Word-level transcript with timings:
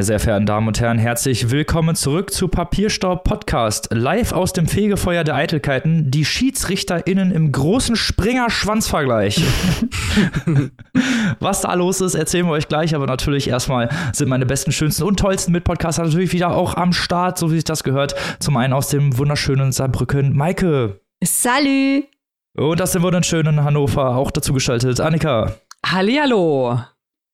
Meine 0.00 0.06
sehr 0.06 0.18
verehrten 0.18 0.46
Damen 0.46 0.66
und 0.66 0.80
Herren, 0.80 0.96
herzlich 0.96 1.50
willkommen 1.50 1.94
zurück 1.94 2.32
zu 2.32 2.48
Papierstaub 2.48 3.22
Podcast. 3.22 3.88
Live 3.92 4.32
aus 4.32 4.54
dem 4.54 4.66
Fegefeuer 4.66 5.24
der 5.24 5.34
Eitelkeiten, 5.34 6.10
die 6.10 6.24
SchiedsrichterInnen 6.24 7.30
im 7.32 7.52
großen 7.52 7.96
Springer-Schwanzvergleich. 7.96 9.44
Was 11.38 11.60
da 11.60 11.74
los 11.74 12.00
ist, 12.00 12.14
erzählen 12.14 12.46
wir 12.46 12.52
euch 12.52 12.66
gleich, 12.66 12.94
aber 12.94 13.04
natürlich 13.04 13.48
erstmal 13.48 13.90
sind 14.14 14.30
meine 14.30 14.46
besten, 14.46 14.72
schönsten 14.72 15.02
und 15.02 15.20
tollsten 15.20 15.52
Mitpodcaster 15.52 16.04
natürlich 16.04 16.32
wieder 16.32 16.56
auch 16.56 16.76
am 16.76 16.94
Start, 16.94 17.36
so 17.36 17.50
wie 17.50 17.56
sich 17.56 17.64
das 17.64 17.84
gehört. 17.84 18.14
Zum 18.38 18.56
einen 18.56 18.72
aus 18.72 18.88
dem 18.88 19.18
wunderschönen 19.18 19.70
Saarbrücken, 19.70 20.34
Maike. 20.34 20.98
Salü. 21.22 22.04
Und 22.56 22.80
aus 22.80 22.92
dem 22.92 23.02
wunderschönen 23.02 23.62
Hannover 23.62 24.16
auch 24.16 24.30
dazu 24.30 24.54
geschaltet, 24.54 24.98
Annika. 24.98 25.56
Hallihallo. 25.84 26.80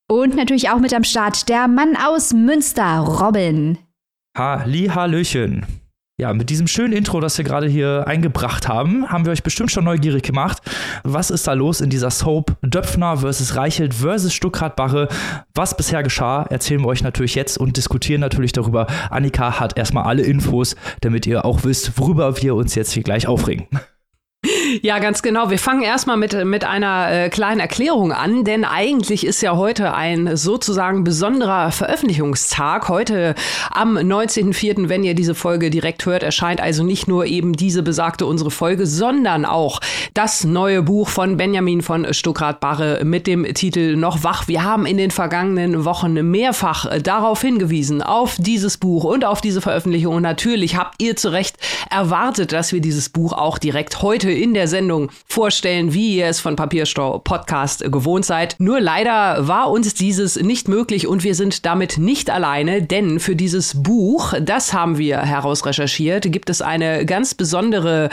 Und 0.08 0.36
natürlich 0.36 0.70
auch 0.70 0.78
mit 0.78 0.94
am 0.94 1.02
Start 1.02 1.48
der 1.48 1.66
Mann 1.66 1.96
aus 1.96 2.32
Münster, 2.32 2.98
Robin. 3.00 3.76
Halli, 4.38 4.86
Hallöchen. 4.86 5.66
Ja, 6.18 6.32
mit 6.32 6.48
diesem 6.48 6.68
schönen 6.68 6.92
Intro, 6.92 7.20
das 7.20 7.36
wir 7.36 7.44
gerade 7.44 7.66
hier 7.66 8.04
eingebracht 8.06 8.68
haben, 8.68 9.10
haben 9.10 9.24
wir 9.24 9.32
euch 9.32 9.42
bestimmt 9.42 9.72
schon 9.72 9.82
neugierig 9.82 10.22
gemacht. 10.22 10.62
Was 11.02 11.30
ist 11.30 11.48
da 11.48 11.54
los 11.54 11.80
in 11.80 11.90
dieser 11.90 12.12
Soap 12.12 12.56
Döpfner 12.62 13.16
versus 13.16 13.56
Reichelt 13.56 13.94
versus 13.94 14.32
Stuckrad-Barre? 14.32 15.08
Was 15.54 15.76
bisher 15.76 16.04
geschah, 16.04 16.44
erzählen 16.44 16.82
wir 16.82 16.86
euch 16.88 17.02
natürlich 17.02 17.34
jetzt 17.34 17.58
und 17.58 17.76
diskutieren 17.76 18.20
natürlich 18.20 18.52
darüber. 18.52 18.86
Annika 19.10 19.58
hat 19.58 19.76
erstmal 19.76 20.04
alle 20.04 20.22
Infos, 20.22 20.76
damit 21.00 21.26
ihr 21.26 21.44
auch 21.44 21.64
wisst, 21.64 21.98
worüber 21.98 22.40
wir 22.40 22.54
uns 22.54 22.76
jetzt 22.76 22.92
hier 22.92 23.02
gleich 23.02 23.26
aufregen. 23.26 23.66
Ja, 24.82 24.98
ganz 24.98 25.22
genau. 25.22 25.50
Wir 25.50 25.58
fangen 25.58 25.82
erstmal 25.82 26.16
mit, 26.16 26.44
mit 26.44 26.64
einer 26.64 27.10
äh, 27.10 27.28
kleinen 27.28 27.60
Erklärung 27.60 28.12
an, 28.12 28.44
denn 28.44 28.64
eigentlich 28.64 29.26
ist 29.26 29.40
ja 29.40 29.56
heute 29.56 29.94
ein 29.94 30.36
sozusagen 30.36 31.04
besonderer 31.04 31.70
Veröffentlichungstag. 31.72 32.88
Heute 32.88 33.34
am 33.70 33.96
19.04., 33.96 34.88
wenn 34.88 35.04
ihr 35.04 35.14
diese 35.14 35.34
Folge 35.34 35.70
direkt 35.70 36.04
hört, 36.06 36.22
erscheint 36.22 36.60
also 36.60 36.82
nicht 36.82 37.08
nur 37.08 37.26
eben 37.26 37.52
diese 37.54 37.82
besagte 37.82 38.26
unsere 38.26 38.50
Folge, 38.50 38.86
sondern 38.86 39.44
auch 39.44 39.80
das 40.14 40.44
neue 40.44 40.82
Buch 40.82 41.08
von 41.08 41.36
Benjamin 41.36 41.82
von 41.82 42.12
Stuckrad-Barre 42.12 43.04
mit 43.04 43.26
dem 43.26 43.44
Titel 43.54 43.96
Noch 43.96 44.24
wach. 44.24 44.48
Wir 44.48 44.64
haben 44.64 44.86
in 44.86 44.96
den 44.96 45.10
vergangenen 45.10 45.84
Wochen 45.84 46.14
mehrfach 46.30 46.98
darauf 47.00 47.40
hingewiesen, 47.40 48.02
auf 48.02 48.36
dieses 48.38 48.78
Buch 48.78 49.04
und 49.04 49.24
auf 49.24 49.40
diese 49.40 49.60
Veröffentlichung. 49.60 50.16
Und 50.16 50.22
natürlich 50.22 50.76
habt 50.76 51.00
ihr 51.02 51.16
zu 51.16 51.30
Recht 51.30 51.56
erwartet, 51.90 52.52
dass 52.52 52.72
wir 52.72 52.80
dieses 52.80 53.08
Buch 53.08 53.32
auch 53.32 53.58
direkt 53.58 54.02
heute 54.02 54.30
in 54.30 54.54
der 54.54 54.65
Sendung 54.68 55.10
vorstellen, 55.26 55.92
wie 55.92 56.16
ihr 56.16 56.26
es 56.26 56.40
von 56.40 56.56
Papierstau 56.56 57.18
Podcast 57.18 57.84
gewohnt 57.90 58.24
seid. 58.24 58.56
Nur 58.58 58.80
leider 58.80 59.46
war 59.48 59.70
uns 59.70 59.94
dieses 59.94 60.36
nicht 60.36 60.68
möglich 60.68 61.06
und 61.06 61.24
wir 61.24 61.34
sind 61.34 61.66
damit 61.66 61.98
nicht 61.98 62.30
alleine, 62.30 62.82
denn 62.82 63.20
für 63.20 63.36
dieses 63.36 63.82
Buch, 63.82 64.34
das 64.40 64.72
haben 64.72 64.98
wir 64.98 65.20
herausrecherchiert, 65.20 66.30
gibt 66.32 66.50
es 66.50 66.62
eine 66.62 67.04
ganz 67.06 67.34
besondere, 67.34 68.08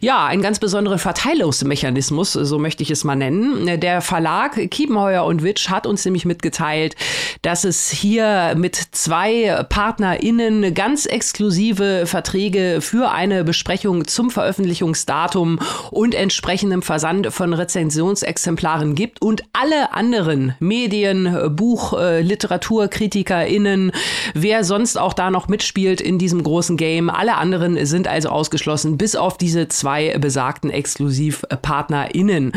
ja, 0.00 0.26
einen 0.26 0.42
ganz 0.42 0.58
besonderen 0.58 0.98
Verteilungsmechanismus, 0.98 2.32
so 2.32 2.58
möchte 2.58 2.82
ich 2.82 2.90
es 2.90 3.04
mal 3.04 3.16
nennen. 3.16 3.80
Der 3.80 4.00
Verlag 4.00 4.70
Kiepenheuer 4.70 5.24
und 5.24 5.42
Witsch 5.42 5.68
hat 5.68 5.86
uns 5.86 6.04
nämlich 6.04 6.24
mitgeteilt, 6.24 6.96
dass 7.42 7.64
es 7.64 7.90
hier 7.90 8.54
mit 8.56 8.76
zwei 8.92 9.64
PartnerInnen 9.68 10.74
ganz 10.74 11.06
exklusive 11.06 12.06
Verträge 12.06 12.80
für 12.80 13.10
eine 13.10 13.44
Besprechung 13.44 14.06
zum 14.06 14.30
Veröffentlichungsdatum 14.30 15.58
und 15.98 16.14
entsprechendem 16.14 16.82
Versand 16.82 17.32
von 17.32 17.52
Rezensionsexemplaren 17.52 18.94
gibt 18.94 19.20
und 19.20 19.42
alle 19.52 19.92
anderen 19.92 20.54
Medien, 20.60 21.56
Buch, 21.56 21.92
äh, 21.92 22.20
LiteraturkritikerInnen, 22.20 23.90
wer 24.32 24.62
sonst 24.62 24.96
auch 24.96 25.12
da 25.12 25.32
noch 25.32 25.48
mitspielt 25.48 26.00
in 26.00 26.20
diesem 26.20 26.44
großen 26.44 26.76
Game, 26.76 27.10
alle 27.10 27.34
anderen 27.34 27.84
sind 27.84 28.06
also 28.06 28.28
ausgeschlossen, 28.28 28.96
bis 28.96 29.16
auf 29.16 29.38
diese 29.38 29.66
zwei 29.66 30.16
besagten 30.18 30.70
ExklusivpartnerInnen. 30.70 32.52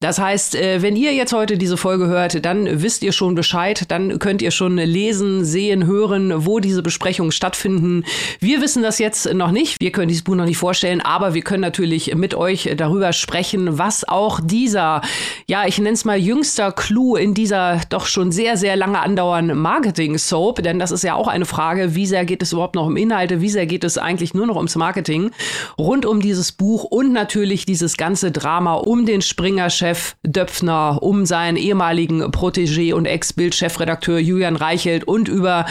Das 0.00 0.20
heißt, 0.20 0.54
äh, 0.54 0.80
wenn 0.80 0.94
ihr 0.94 1.12
jetzt 1.12 1.32
heute 1.32 1.58
diese 1.58 1.76
Folge 1.76 2.06
hört, 2.06 2.44
dann 2.44 2.82
wisst 2.82 3.02
ihr 3.02 3.10
schon 3.10 3.34
Bescheid, 3.34 3.90
dann 3.90 4.20
könnt 4.20 4.42
ihr 4.42 4.52
schon 4.52 4.76
lesen, 4.76 5.44
sehen, 5.44 5.86
hören, 5.86 6.46
wo 6.46 6.60
diese 6.60 6.84
Besprechungen 6.84 7.32
stattfinden. 7.32 8.04
Wir 8.38 8.62
wissen 8.62 8.84
das 8.84 9.00
jetzt 9.00 9.34
noch 9.34 9.50
nicht, 9.50 9.80
wir 9.80 9.90
können 9.90 10.06
dieses 10.06 10.22
Buch 10.22 10.36
noch 10.36 10.44
nicht 10.44 10.56
vorstellen, 10.56 11.00
aber 11.00 11.34
wir 11.34 11.42
können 11.42 11.62
natürlich 11.62 12.14
mit 12.14 12.36
euch 12.36 12.72
darüber 12.76 13.12
sprechen, 13.12 13.76
was 13.76 14.06
auch 14.06 14.38
dieser, 14.40 15.02
ja, 15.48 15.66
ich 15.66 15.78
nenne 15.78 15.94
es 15.94 16.04
mal 16.04 16.16
jüngster 16.16 16.70
Clou 16.70 17.16
in 17.16 17.34
dieser 17.34 17.80
doch 17.88 18.06
schon 18.06 18.30
sehr, 18.30 18.56
sehr 18.56 18.76
lange 18.76 19.00
andauernden 19.00 19.58
Marketing-Soap, 19.58 20.62
denn 20.62 20.78
das 20.78 20.92
ist 20.92 21.02
ja 21.02 21.14
auch 21.14 21.26
eine 21.26 21.44
Frage, 21.44 21.96
wie 21.96 22.06
sehr 22.06 22.24
geht 22.24 22.44
es 22.44 22.52
überhaupt 22.52 22.76
noch 22.76 22.86
um 22.86 22.96
Inhalte, 22.96 23.40
wie 23.40 23.50
sehr 23.50 23.66
geht 23.66 23.82
es 23.82 23.98
eigentlich 23.98 24.32
nur 24.32 24.46
noch 24.46 24.56
ums 24.56 24.76
Marketing, 24.76 25.32
rund 25.76 26.06
um 26.06 26.20
dieses 26.20 26.52
Buch 26.52 26.84
und 26.84 27.12
natürlich 27.12 27.66
dieses 27.66 27.96
ganze 27.96 28.30
Drama 28.30 28.74
um 28.74 29.04
den 29.04 29.22
Springer-Chef 29.22 29.87
Chef 29.88 30.16
Döpfner 30.22 30.98
um 31.02 31.24
seinen 31.24 31.56
ehemaligen 31.56 32.22
Protégé 32.24 32.92
und 32.92 33.06
Ex-Bild-Chefredakteur 33.06 34.18
Julian 34.18 34.56
Reichelt 34.56 35.04
und 35.04 35.28
über 35.28 35.64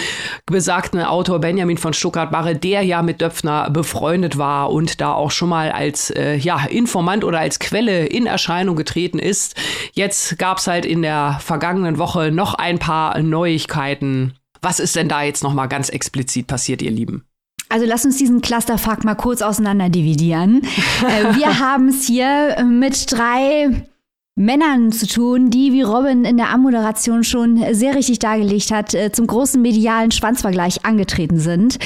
besagten 0.47 1.01
Autor 1.01 1.39
Benjamin 1.39 1.77
von 1.77 1.93
Stuttgart-Barre, 1.93 2.55
der 2.55 2.81
ja 2.81 3.03
mit 3.03 3.21
Döpfner 3.21 3.69
befreundet 3.69 4.39
war 4.39 4.71
und 4.71 5.01
da 5.01 5.13
auch 5.13 5.29
schon 5.29 5.49
mal 5.49 5.71
als 5.71 6.09
äh, 6.09 6.35
ja, 6.35 6.65
Informant 6.65 7.23
oder 7.23 7.39
als 7.39 7.59
Quelle 7.59 8.07
in 8.07 8.25
Erscheinung 8.25 8.75
getreten 8.75 9.19
ist. 9.19 9.55
Jetzt 9.93 10.39
gab 10.39 10.57
es 10.57 10.65
halt 10.65 10.85
in 10.85 11.03
der 11.03 11.37
vergangenen 11.39 11.99
Woche 11.99 12.31
noch 12.31 12.55
ein 12.55 12.79
paar 12.79 13.19
Neuigkeiten. 13.19 14.33
Was 14.63 14.79
ist 14.79 14.95
denn 14.95 15.09
da 15.09 15.21
jetzt 15.21 15.43
noch 15.43 15.53
mal 15.53 15.67
ganz 15.67 15.89
explizit 15.89 16.47
passiert, 16.47 16.81
ihr 16.81 16.91
Lieben? 16.91 17.23
Also 17.69 17.85
lass 17.85 18.05
uns 18.05 18.17
diesen 18.17 18.41
Clusterfuck 18.41 19.03
mal 19.03 19.15
kurz 19.15 19.41
auseinander 19.41 19.89
dividieren. 19.89 20.63
äh, 21.05 21.35
wir 21.35 21.59
haben 21.59 21.89
es 21.89 22.07
hier 22.07 22.63
mit 22.63 23.11
drei 23.11 23.85
Männern 24.39 24.91
zu 24.91 25.07
tun, 25.07 25.49
die, 25.49 25.73
wie 25.73 25.81
Robin 25.81 26.23
in 26.23 26.37
der 26.37 26.51
Ammoderation 26.51 27.23
schon 27.23 27.59
sehr 27.73 27.95
richtig 27.95 28.19
dargelegt 28.19 28.69
hat, 28.69 28.93
äh, 28.93 29.11
zum 29.11 29.25
großen 29.25 29.59
medialen 29.59 30.11
Schwanzvergleich 30.11 30.85
angetreten 30.85 31.39
sind. 31.39 31.79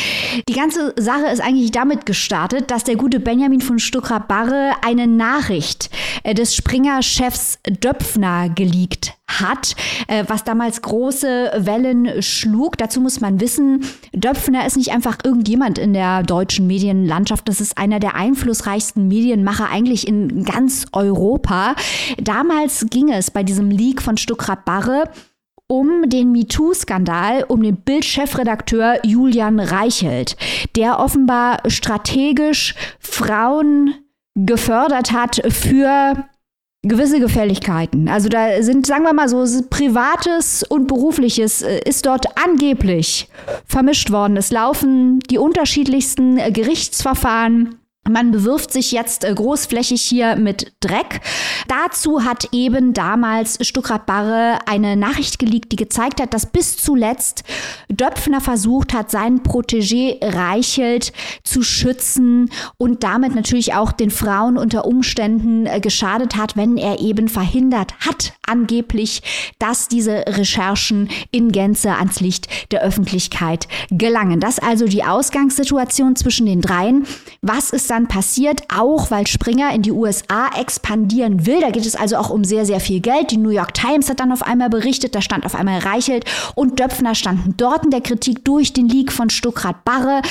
Die 0.50 0.53
ganze 0.53 0.94
Sache 1.00 1.28
ist 1.31 1.39
eigentlich 1.39 1.72
damit 1.72 2.06
gestartet, 2.06 2.69
dass 2.69 2.84
der 2.84 2.97
gute 2.97 3.22
Benjamin 3.22 3.62
von 3.62 3.79
Stuckrad-Barre 3.79 4.73
eine 4.85 5.07
Nachricht 5.07 5.89
äh, 6.23 6.34
des 6.34 6.53
Springer-Chefs 6.53 7.59
Döpfner 7.66 8.50
geleakt 8.50 9.13
hat, 9.40 9.75
äh, 10.08 10.24
was 10.28 10.44
damals 10.44 10.81
große 10.81 11.52
Wellen 11.58 12.22
schlug. 12.22 12.78
Dazu 12.78 13.00
muss 13.02 13.22
man 13.22 13.40
wissen, 13.40 13.86
Döpfner 14.14 14.66
ist 14.66 14.78
nicht 14.78 14.92
einfach 14.92 15.19
irgendjemand 15.24 15.78
in 15.78 15.94
der 15.94 16.24
deutschen 16.24 16.68
Medienlandschaft. 16.68 17.47
Das 17.47 17.62
ist 17.62 17.78
einer 17.78 18.00
der 18.00 18.16
einflussreichsten 18.16 19.08
Medienmacher 19.08 19.69
eigentlich 19.69 20.08
in 20.08 20.44
ganz 20.44 20.86
Europa. 20.92 21.75
Damals 22.18 22.88
ging 22.90 23.12
es 23.12 23.31
bei 23.31 23.44
diesem 23.44 23.69
Leak 23.69 24.02
von 24.02 24.18
Stuckrad 24.18 24.66
Barre 24.66 25.06
um 25.72 26.09
den 26.09 26.34
MeToo-Skandal 26.34 27.46
um 27.48 27.63
den 27.63 27.78
Bild-Chefredakteur 27.78 29.06
Julian 29.06 29.62
Reichelt, 29.62 30.36
der 30.75 31.00
offenbar 31.00 31.59
strategisch 31.68 32.75
Frauen 33.00 33.94
gefördert 34.36 35.13
hat 35.13 35.42
für 35.48 36.25
gewisse 36.84 37.19
Gefälligkeiten. 37.19 38.09
Also 38.09 38.28
da 38.28 38.64
sind, 38.64 38.88
sagen 38.88 39.03
wir 39.03 39.14
mal 39.14 39.30
so, 39.30 39.46
privates 39.69 40.64
und 40.64 40.88
berufliches 40.88 41.62
äh, 41.62 41.80
ist 41.86 42.06
dort 42.06 42.25
angeblich 42.44 43.30
vermischt 43.68 44.12
worden. 44.12 44.36
Es 44.36 44.51
laufen 44.51 45.19
die 45.30 45.38
unterschiedlichsten 45.38 46.38
äh, 46.38 46.51
Gerichtsverfahren 46.51 47.75
man 48.09 48.31
bewirft 48.31 48.74
sich 48.74 48.92
jetzt 48.92 49.24
äh, 49.24 49.33
großflächig 49.33 50.01
hier 50.01 50.36
mit 50.36 50.74
Dreck. 50.80 51.21
Dazu 51.68 52.24
hat 52.24 52.50
eben 52.51 52.94
damals 52.94 53.59
Stuckrad 53.65 54.07
Barre 54.07 54.57
eine 54.65 54.95
Nachricht 54.95 55.38
geleakt, 55.38 55.71
die 55.71 55.75
gezeigt 55.75 56.19
hat, 56.19 56.33
dass 56.33 56.48
bis 56.48 56.77
zuletzt 56.77 57.44
Döpfner 57.89 58.42
versucht 58.42 58.94
hat, 58.94 59.12
seinen 59.12 59.44
Protégé 59.44 60.18
Reichelt 60.21 61.13
zu 61.44 61.62
schützen 61.62 62.50
und 62.77 63.03
damit 63.03 63.36
natürlich 63.36 63.75
auch 63.75 63.92
den 63.92 64.09
Frauen 64.09 64.57
unter 64.57 64.86
Umständen 64.86 65.68
äh, 65.68 65.80
geschadet 65.80 66.36
hat, 66.36 66.57
wenn 66.57 66.77
er 66.77 67.00
eben 67.00 67.27
verhindert 67.27 67.94
hat, 68.00 68.33
angeblich, 68.47 69.21
dass 69.59 69.88
diese 69.88 70.25
Recherchen 70.27 71.07
in 71.30 71.51
Gänze 71.51 71.92
ans 71.92 72.19
Licht 72.19 72.47
der 72.71 72.81
Öffentlichkeit 72.81 73.68
gelangen. 73.92 74.39
Das 74.39 74.57
also 74.57 74.88
die 74.88 75.04
Ausgangssituation 75.04 76.15
zwischen 76.15 76.47
den 76.47 76.62
dreien. 76.62 77.06
Was 77.44 77.69
ist 77.69 77.91
dann 77.92 78.08
passiert, 78.08 78.64
auch 78.74 79.12
weil 79.12 79.28
Springer 79.28 79.74
in 79.74 79.82
die 79.82 79.92
USA 79.92 80.48
expandieren 80.58 81.46
will. 81.46 81.60
Da 81.60 81.70
geht 81.70 81.86
es 81.86 81.96
also 81.96 82.16
auch 82.16 82.30
um 82.30 82.44
sehr, 82.44 82.66
sehr 82.66 82.80
viel 82.80 83.02
Geld. 83.02 83.32
Die 83.32 83.38
New 83.38 83.50
York 83.50 83.74
Times 83.74 84.10
hat 84.10 84.22
dann 84.22 84.32
auf 84.32 84.44
einmal 84.44 84.70
berichtet, 84.70 85.14
da 85.14 85.22
stand 85.22 85.46
auf 85.46 85.56
einmal 85.56 85.80
Reichelt 85.80 86.26
und 86.56 86.80
Döpfner 86.80 87.16
standen 87.16 87.56
dort 87.58 87.84
in 87.84 87.92
der 87.92 88.02
Kritik 88.02 88.46
durch 88.46 88.74
den 88.74 88.88
Leak 88.88 89.12
von 89.12 89.30
Stuckrad 89.30 89.84
Barre. 89.84 90.22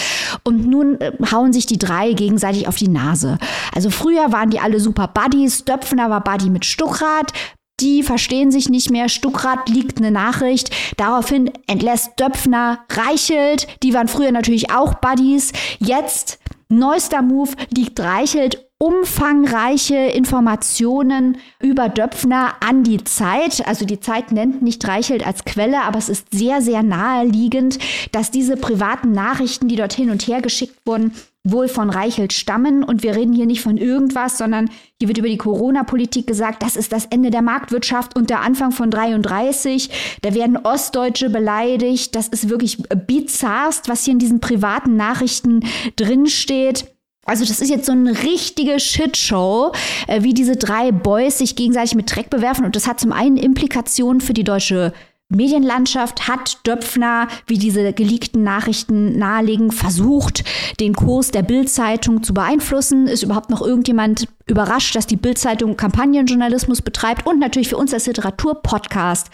Und 0.42 0.66
nun 0.66 1.00
äh, 1.00 1.12
hauen 1.30 1.52
sich 1.52 1.66
die 1.66 1.78
drei 1.78 2.14
gegenseitig 2.14 2.66
auf 2.66 2.76
die 2.76 2.88
Nase. 2.88 3.38
Also 3.74 3.90
früher 3.90 4.32
waren 4.32 4.50
die 4.50 4.60
alle 4.60 4.80
super 4.80 5.08
Buddies. 5.08 5.64
Döpfner 5.64 6.10
war 6.10 6.24
Buddy 6.24 6.50
mit 6.50 6.64
Stuckrad. 6.64 7.32
die 7.80 8.02
verstehen 8.02 8.50
sich 8.50 8.68
nicht 8.68 8.90
mehr. 8.90 9.08
Stuckrad 9.08 9.68
liegt 9.68 9.98
eine 9.98 10.10
Nachricht. 10.10 10.70
Daraufhin 10.98 11.50
entlässt 11.66 12.12
Döpfner 12.20 12.80
Reichelt. 12.90 13.66
Die 13.82 13.94
waren 13.94 14.08
früher 14.08 14.32
natürlich 14.32 14.70
auch 14.70 14.94
Buddies. 14.94 15.52
Jetzt, 15.78 16.38
neuester 16.70 17.22
Move, 17.22 17.50
liegt 17.74 18.00
Reichelt 18.00 18.66
umfangreiche 18.82 19.96
Informationen 19.96 21.36
über 21.60 21.90
Döpfner 21.90 22.54
an 22.60 22.82
die 22.82 23.04
Zeit. 23.04 23.66
Also 23.68 23.84
die 23.84 24.00
Zeit 24.00 24.32
nennt 24.32 24.62
nicht 24.62 24.88
Reichelt 24.88 25.26
als 25.26 25.44
Quelle, 25.44 25.82
aber 25.82 25.98
es 25.98 26.08
ist 26.08 26.28
sehr, 26.32 26.62
sehr 26.62 26.82
naheliegend, 26.82 27.78
dass 28.12 28.30
diese 28.30 28.56
privaten 28.56 29.12
Nachrichten, 29.12 29.68
die 29.68 29.76
dort 29.76 29.92
hin 29.92 30.08
und 30.08 30.26
her 30.26 30.40
geschickt 30.40 30.78
wurden, 30.86 31.12
wohl 31.42 31.68
von 31.68 31.90
Reichelt 31.90 32.32
stammen. 32.32 32.84
Und 32.84 33.02
wir 33.02 33.16
reden 33.16 33.32
hier 33.32 33.46
nicht 33.46 33.62
von 33.62 33.76
irgendwas, 33.76 34.38
sondern 34.38 34.70
hier 34.98 35.08
wird 35.08 35.18
über 35.18 35.28
die 35.28 35.38
Corona-Politik 35.38 36.26
gesagt, 36.26 36.62
das 36.62 36.76
ist 36.76 36.92
das 36.92 37.06
Ende 37.06 37.30
der 37.30 37.42
Marktwirtschaft 37.42 38.16
und 38.16 38.30
der 38.30 38.40
Anfang 38.40 38.72
von 38.72 38.90
33. 38.90 40.18
Da 40.22 40.34
werden 40.34 40.58
Ostdeutsche 40.58 41.30
beleidigt. 41.30 42.14
Das 42.14 42.28
ist 42.28 42.48
wirklich 42.48 42.82
bizarrst, 43.06 43.88
was 43.88 44.04
hier 44.04 44.12
in 44.12 44.18
diesen 44.18 44.40
privaten 44.40 44.96
Nachrichten 44.96 45.64
drinsteht. 45.96 46.86
Also 47.26 47.44
das 47.44 47.60
ist 47.60 47.70
jetzt 47.70 47.86
so 47.86 47.92
eine 47.92 48.22
richtige 48.22 48.80
Shitshow, 48.80 49.72
äh, 50.08 50.22
wie 50.22 50.34
diese 50.34 50.56
drei 50.56 50.90
Boys 50.90 51.38
sich 51.38 51.54
gegenseitig 51.54 51.94
mit 51.94 52.14
Dreck 52.14 52.28
bewerfen. 52.28 52.64
Und 52.64 52.76
das 52.76 52.86
hat 52.86 52.98
zum 52.98 53.12
einen 53.12 53.36
Implikationen 53.36 54.20
für 54.20 54.32
die 54.32 54.42
deutsche 54.42 54.92
Medienlandschaft 55.30 56.28
hat 56.28 56.58
Döpfner, 56.66 57.28
wie 57.46 57.58
diese 57.58 57.92
geleakten 57.92 58.42
Nachrichten 58.42 59.16
nahelegen, 59.18 59.70
versucht, 59.70 60.44
den 60.80 60.94
Kurs 60.94 61.30
der 61.30 61.42
Bildzeitung 61.42 62.22
zu 62.22 62.34
beeinflussen. 62.34 63.06
Ist 63.06 63.22
überhaupt 63.22 63.48
noch 63.48 63.62
irgendjemand 63.62 64.26
überrascht, 64.46 64.94
dass 64.96 65.06
die 65.06 65.16
Bildzeitung 65.16 65.76
Kampagnenjournalismus 65.76 66.82
betreibt 66.82 67.26
und 67.26 67.38
natürlich 67.38 67.68
für 67.68 67.76
uns 67.76 67.94
als 67.94 68.06
Literaturpodcast 68.06 69.30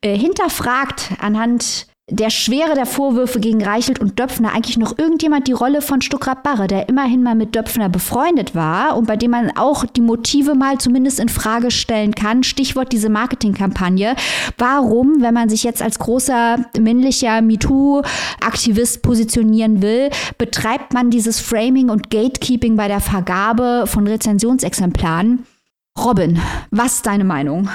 äh, 0.00 0.16
hinterfragt 0.16 1.10
anhand 1.20 1.86
der 2.08 2.30
Schwere 2.30 2.74
der 2.74 2.86
Vorwürfe 2.86 3.40
gegen 3.40 3.64
Reichelt 3.64 3.98
und 3.98 4.20
Döpfner 4.20 4.54
eigentlich 4.54 4.78
noch 4.78 4.96
irgendjemand 4.96 5.48
die 5.48 5.52
Rolle 5.52 5.82
von 5.82 6.00
Stuckrad 6.00 6.44
Barre, 6.44 6.68
der 6.68 6.88
immerhin 6.88 7.24
mal 7.24 7.34
mit 7.34 7.56
Döpfner 7.56 7.88
befreundet 7.88 8.54
war 8.54 8.96
und 8.96 9.08
bei 9.08 9.16
dem 9.16 9.32
man 9.32 9.56
auch 9.56 9.84
die 9.84 10.00
Motive 10.00 10.54
mal 10.54 10.78
zumindest 10.78 11.18
in 11.18 11.28
Frage 11.28 11.72
stellen 11.72 12.14
kann. 12.14 12.44
Stichwort 12.44 12.92
diese 12.92 13.08
Marketingkampagne. 13.08 14.14
Warum, 14.56 15.20
wenn 15.20 15.34
man 15.34 15.48
sich 15.48 15.64
jetzt 15.64 15.82
als 15.82 15.98
großer 15.98 16.64
männlicher 16.78 17.42
MeToo-Aktivist 17.42 19.02
positionieren 19.02 19.82
will, 19.82 20.10
betreibt 20.38 20.92
man 20.92 21.10
dieses 21.10 21.40
Framing 21.40 21.90
und 21.90 22.10
Gatekeeping 22.10 22.76
bei 22.76 22.86
der 22.86 23.00
Vergabe 23.00 23.84
von 23.86 24.06
Rezensionsexemplaren? 24.06 25.44
Robin, 25.98 26.38
was 26.70 26.96
ist 26.96 27.06
deine 27.06 27.24
Meinung? 27.24 27.68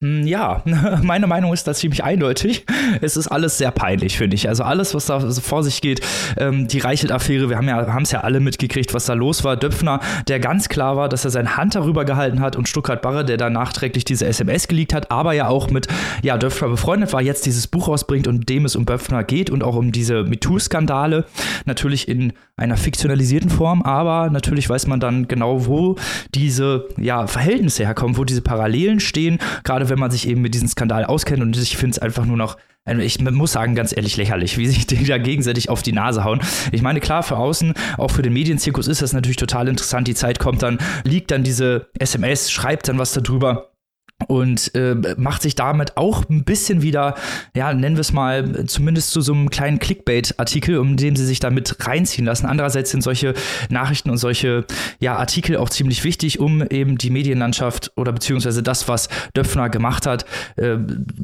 Hm, 0.00 0.28
ja, 0.28 0.62
meine 1.02 1.26
Meinung 1.26 1.52
ist 1.52 1.66
da 1.66 1.74
ziemlich 1.74 2.04
eindeutig. 2.04 2.64
Es 3.00 3.16
ist 3.16 3.26
alles 3.26 3.58
sehr 3.58 3.72
peinlich, 3.72 4.16
finde 4.16 4.36
ich. 4.36 4.48
Also 4.48 4.62
alles, 4.62 4.94
was 4.94 5.06
da 5.06 5.18
vor 5.18 5.64
sich 5.64 5.80
geht, 5.80 6.02
ähm, 6.36 6.68
die 6.68 6.78
Reichelt-Affäre, 6.78 7.50
wir 7.50 7.58
haben 7.58 8.02
es 8.02 8.12
ja 8.12 8.20
alle 8.20 8.38
mitgekriegt, 8.38 8.94
was 8.94 9.06
da 9.06 9.14
los 9.14 9.42
war. 9.42 9.56
Döpfner, 9.56 9.98
der 10.28 10.38
ganz 10.38 10.68
klar 10.68 10.96
war, 10.96 11.08
dass 11.08 11.24
er 11.24 11.32
seine 11.32 11.56
Hand 11.56 11.74
darüber 11.74 12.04
gehalten 12.04 12.40
hat 12.40 12.54
und 12.54 12.68
Stuttgart 12.68 13.02
Barre, 13.02 13.24
der 13.24 13.38
da 13.38 13.50
nachträglich 13.50 14.04
diese 14.04 14.26
SMS 14.26 14.68
geleakt 14.68 14.94
hat, 14.94 15.10
aber 15.10 15.32
ja 15.32 15.48
auch 15.48 15.68
mit 15.68 15.88
ja, 16.22 16.38
Döpfner 16.38 16.68
befreundet 16.68 17.12
war, 17.12 17.20
jetzt 17.20 17.44
dieses 17.44 17.66
Buch 17.66 17.88
rausbringt 17.88 18.28
und 18.28 18.48
dem 18.48 18.66
es 18.66 18.76
um 18.76 18.86
Döpfner 18.86 19.24
geht 19.24 19.50
und 19.50 19.64
auch 19.64 19.74
um 19.74 19.90
diese 19.90 20.22
MeToo-Skandale. 20.22 21.24
Natürlich 21.64 22.06
in 22.06 22.34
einer 22.56 22.76
fiktionalisierten 22.76 23.50
Form, 23.50 23.82
aber 23.82 24.30
natürlich 24.30 24.70
weiß 24.70 24.86
man 24.86 25.00
dann 25.00 25.26
genau, 25.26 25.66
wo 25.66 25.96
diese 26.34 26.88
ja, 26.96 27.26
Verhältnisse 27.26 27.84
herkommen, 27.84 28.16
wo 28.16 28.24
diese 28.24 28.42
Parallelen 28.42 29.00
stehen, 29.00 29.38
gerade 29.64 29.87
wenn 29.88 29.98
man 29.98 30.10
sich 30.10 30.28
eben 30.28 30.40
mit 30.40 30.54
diesem 30.54 30.68
Skandal 30.68 31.04
auskennt 31.04 31.42
und 31.42 31.56
ich 31.56 31.76
finde 31.76 31.92
es 31.96 31.98
einfach 31.98 32.24
nur 32.24 32.36
noch 32.36 32.56
also 32.88 33.02
ich 33.02 33.20
muss 33.20 33.52
sagen, 33.52 33.74
ganz 33.74 33.94
ehrlich 33.94 34.16
lächerlich, 34.16 34.56
wie 34.56 34.66
sich 34.66 34.86
die 34.86 35.04
da 35.04 35.18
gegenseitig 35.18 35.68
auf 35.68 35.82
die 35.82 35.92
Nase 35.92 36.24
hauen. 36.24 36.40
Ich 36.72 36.80
meine, 36.80 37.00
klar, 37.00 37.22
für 37.22 37.36
außen, 37.36 37.74
auch 37.98 38.10
für 38.10 38.22
den 38.22 38.32
Medienzirkus 38.32 38.88
ist 38.88 39.02
das 39.02 39.12
natürlich 39.12 39.36
total 39.36 39.68
interessant. 39.68 40.08
Die 40.08 40.14
Zeit 40.14 40.38
kommt 40.38 40.62
dann, 40.62 40.78
liegt 41.04 41.30
dann 41.30 41.42
diese 41.42 41.88
SMS, 41.98 42.50
schreibt 42.50 42.88
dann 42.88 42.98
was 42.98 43.12
darüber 43.12 43.72
und 44.26 44.74
äh, 44.74 44.96
macht 45.16 45.42
sich 45.42 45.54
damit 45.54 45.96
auch 45.96 46.28
ein 46.28 46.42
bisschen 46.42 46.82
wieder, 46.82 47.14
ja, 47.54 47.72
nennen 47.72 47.96
wir 47.96 48.00
es 48.00 48.12
mal, 48.12 48.66
zumindest 48.66 49.12
zu 49.12 49.20
so 49.20 49.32
einem 49.32 49.48
kleinen 49.48 49.78
Clickbait-Artikel, 49.78 50.78
um 50.78 50.96
den 50.96 51.14
sie 51.14 51.24
sich 51.24 51.38
da 51.38 51.50
mit 51.50 51.86
reinziehen 51.86 52.26
lassen. 52.26 52.46
Andererseits 52.46 52.90
sind 52.90 53.02
solche 53.02 53.34
Nachrichten 53.68 54.10
und 54.10 54.18
solche 54.18 54.64
ja, 54.98 55.16
Artikel 55.16 55.56
auch 55.56 55.70
ziemlich 55.70 56.02
wichtig, 56.02 56.40
um 56.40 56.66
eben 56.68 56.98
die 56.98 57.10
Medienlandschaft 57.10 57.92
oder 57.96 58.12
beziehungsweise 58.12 58.62
das, 58.62 58.88
was 58.88 59.08
Döpfner 59.36 59.68
gemacht 59.70 60.04
hat, 60.04 60.26
äh, 60.56 60.78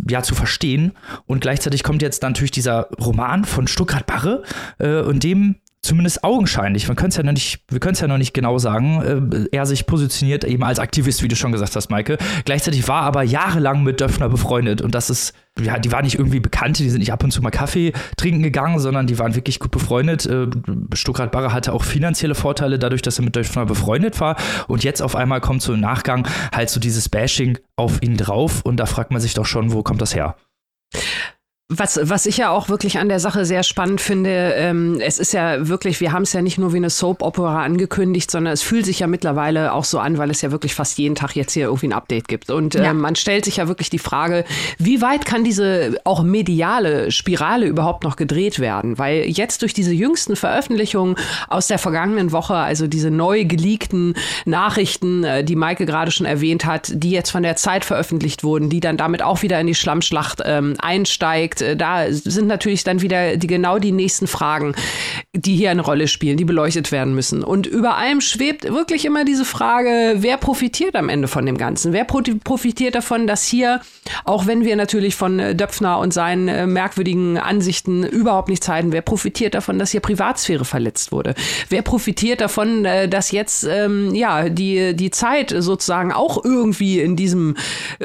ja, 0.08 0.22
zu 0.22 0.36
verstehen. 0.36 0.92
Und 1.26 1.40
gleichzeitig 1.40 1.82
kommt 1.82 2.00
jetzt 2.00 2.22
natürlich 2.22 2.52
dieser 2.52 2.88
Roman 3.00 3.44
von 3.44 3.66
Stuttgart 3.66 4.06
Barre 4.06 4.44
äh, 4.78 5.00
und 5.00 5.24
dem 5.24 5.56
zumindest 5.84 6.24
augenscheinlich, 6.24 6.88
man 6.88 6.96
ja 6.96 7.22
noch 7.22 7.32
nicht, 7.32 7.60
wir 7.68 7.78
können 7.78 7.94
es 7.94 8.00
ja 8.00 8.08
noch 8.08 8.18
nicht 8.18 8.34
genau 8.34 8.58
sagen, 8.58 9.48
äh, 9.52 9.56
er 9.56 9.66
sich 9.66 9.86
positioniert 9.86 10.44
eben 10.44 10.64
als 10.64 10.78
Aktivist, 10.78 11.22
wie 11.22 11.28
du 11.28 11.36
schon 11.36 11.52
gesagt 11.52 11.76
hast, 11.76 11.90
Maike. 11.90 12.18
Gleichzeitig 12.44 12.88
war 12.88 13.02
aber 13.02 13.22
jahrelang 13.22 13.82
mit 13.82 14.00
Döpfner 14.00 14.28
befreundet 14.28 14.80
und 14.80 14.94
das 14.94 15.10
ist, 15.10 15.34
ja, 15.60 15.78
die 15.78 15.92
waren 15.92 16.04
nicht 16.04 16.18
irgendwie 16.18 16.40
Bekannte, 16.40 16.82
die 16.82 16.90
sind 16.90 17.00
nicht 17.00 17.12
ab 17.12 17.22
und 17.22 17.30
zu 17.30 17.42
mal 17.42 17.50
Kaffee 17.50 17.92
trinken 18.16 18.42
gegangen, 18.42 18.78
sondern 18.78 19.06
die 19.06 19.18
waren 19.18 19.34
wirklich 19.34 19.60
gut 19.60 19.70
befreundet. 19.70 20.26
Äh, 20.26 20.46
Stuttgart 20.94 21.30
Barre 21.30 21.52
hatte 21.52 21.72
auch 21.72 21.84
finanzielle 21.84 22.34
Vorteile 22.34 22.78
dadurch, 22.78 23.02
dass 23.02 23.18
er 23.18 23.24
mit 23.24 23.36
Döpfner 23.36 23.66
befreundet 23.66 24.18
war 24.20 24.36
und 24.66 24.84
jetzt 24.84 25.02
auf 25.02 25.14
einmal 25.14 25.40
kommt 25.40 25.62
so 25.62 25.74
im 25.74 25.80
Nachgang 25.80 26.26
halt 26.52 26.70
so 26.70 26.80
dieses 26.80 27.08
Bashing 27.08 27.58
auf 27.76 28.02
ihn 28.02 28.16
drauf 28.16 28.62
und 28.64 28.78
da 28.78 28.86
fragt 28.86 29.10
man 29.10 29.20
sich 29.20 29.34
doch 29.34 29.46
schon, 29.46 29.72
wo 29.72 29.82
kommt 29.82 30.00
das 30.00 30.14
her? 30.14 30.36
Was, 31.70 31.98
was 32.02 32.26
ich 32.26 32.36
ja 32.36 32.50
auch 32.50 32.68
wirklich 32.68 32.98
an 32.98 33.08
der 33.08 33.20
Sache 33.20 33.46
sehr 33.46 33.62
spannend 33.62 34.02
finde, 34.02 34.52
ähm, 34.54 35.00
es 35.00 35.18
ist 35.18 35.32
ja 35.32 35.66
wirklich, 35.66 35.98
wir 35.98 36.12
haben 36.12 36.24
es 36.24 36.34
ja 36.34 36.42
nicht 36.42 36.58
nur 36.58 36.74
wie 36.74 36.76
eine 36.76 36.90
Soap-Opera 36.90 37.64
angekündigt, 37.64 38.30
sondern 38.30 38.52
es 38.52 38.60
fühlt 38.60 38.84
sich 38.84 38.98
ja 38.98 39.06
mittlerweile 39.06 39.72
auch 39.72 39.84
so 39.84 39.98
an, 39.98 40.18
weil 40.18 40.30
es 40.30 40.42
ja 40.42 40.50
wirklich 40.50 40.74
fast 40.74 40.98
jeden 40.98 41.14
Tag 41.14 41.34
jetzt 41.36 41.54
hier 41.54 41.64
irgendwie 41.64 41.86
ein 41.86 41.94
Update 41.94 42.28
gibt. 42.28 42.50
Und 42.50 42.74
ja. 42.74 42.90
ähm, 42.90 43.00
man 43.00 43.16
stellt 43.16 43.46
sich 43.46 43.56
ja 43.56 43.66
wirklich 43.66 43.88
die 43.88 43.98
Frage, 43.98 44.44
wie 44.76 45.00
weit 45.00 45.24
kann 45.24 45.42
diese 45.42 45.98
auch 46.04 46.22
mediale 46.22 47.10
Spirale 47.10 47.64
überhaupt 47.64 48.04
noch 48.04 48.16
gedreht 48.16 48.58
werden? 48.58 48.98
Weil 48.98 49.24
jetzt 49.24 49.62
durch 49.62 49.72
diese 49.72 49.94
jüngsten 49.94 50.36
Veröffentlichungen 50.36 51.16
aus 51.48 51.66
der 51.66 51.78
vergangenen 51.78 52.30
Woche, 52.32 52.56
also 52.56 52.88
diese 52.88 53.10
neu 53.10 53.46
geleakten 53.46 54.16
Nachrichten, 54.44 55.24
äh, 55.24 55.42
die 55.42 55.56
Maike 55.56 55.86
gerade 55.86 56.10
schon 56.10 56.26
erwähnt 56.26 56.66
hat, 56.66 56.92
die 56.92 57.10
jetzt 57.10 57.30
von 57.30 57.42
der 57.42 57.56
Zeit 57.56 57.86
veröffentlicht 57.86 58.44
wurden, 58.44 58.68
die 58.68 58.80
dann 58.80 58.98
damit 58.98 59.22
auch 59.22 59.40
wieder 59.40 59.58
in 59.58 59.66
die 59.66 59.74
Schlammschlacht 59.74 60.42
ähm, 60.44 60.74
einsteigt, 60.78 61.53
Endeffekt, 61.60 61.62
äh, 61.62 61.76
da 61.76 62.10
sind 62.10 62.46
natürlich 62.46 62.84
dann 62.84 63.02
wieder 63.02 63.36
die, 63.36 63.46
genau 63.46 63.78
die 63.78 63.92
nächsten 63.92 64.26
Fragen, 64.26 64.74
die 65.32 65.56
hier 65.56 65.70
eine 65.70 65.82
Rolle 65.82 66.08
spielen, 66.08 66.36
die 66.36 66.44
beleuchtet 66.44 66.92
werden 66.92 67.14
müssen. 67.14 67.42
Und 67.42 67.66
über 67.66 67.96
allem 67.96 68.20
schwebt 68.20 68.64
wirklich 68.64 69.04
immer 69.04 69.24
diese 69.24 69.44
Frage, 69.44 70.16
wer 70.16 70.36
profitiert 70.36 70.96
am 70.96 71.08
Ende 71.08 71.28
von 71.28 71.46
dem 71.46 71.58
Ganzen? 71.58 71.92
Wer 71.92 72.04
profitiert 72.04 72.94
davon, 72.94 73.26
dass 73.26 73.44
hier, 73.44 73.80
auch 74.24 74.46
wenn 74.46 74.64
wir 74.64 74.76
natürlich 74.76 75.14
von 75.14 75.38
äh, 75.38 75.54
Döpfner 75.54 75.98
und 75.98 76.12
seinen 76.12 76.48
äh, 76.48 76.66
merkwürdigen 76.66 77.38
Ansichten 77.38 78.04
überhaupt 78.04 78.48
nichts 78.48 78.68
halten, 78.68 78.92
wer 78.92 79.02
profitiert 79.02 79.54
davon, 79.54 79.78
dass 79.78 79.90
hier 79.90 80.00
Privatsphäre 80.00 80.64
verletzt 80.64 81.12
wurde? 81.12 81.34
Wer 81.68 81.82
profitiert 81.82 82.40
davon, 82.40 82.84
dass 82.84 83.30
jetzt 83.30 83.64
ähm, 83.64 84.14
ja 84.14 84.48
die, 84.48 84.94
die 84.94 85.10
Zeit 85.10 85.54
sozusagen 85.56 86.12
auch 86.12 86.44
irgendwie 86.44 87.00
in 87.00 87.16
diesem 87.16 87.56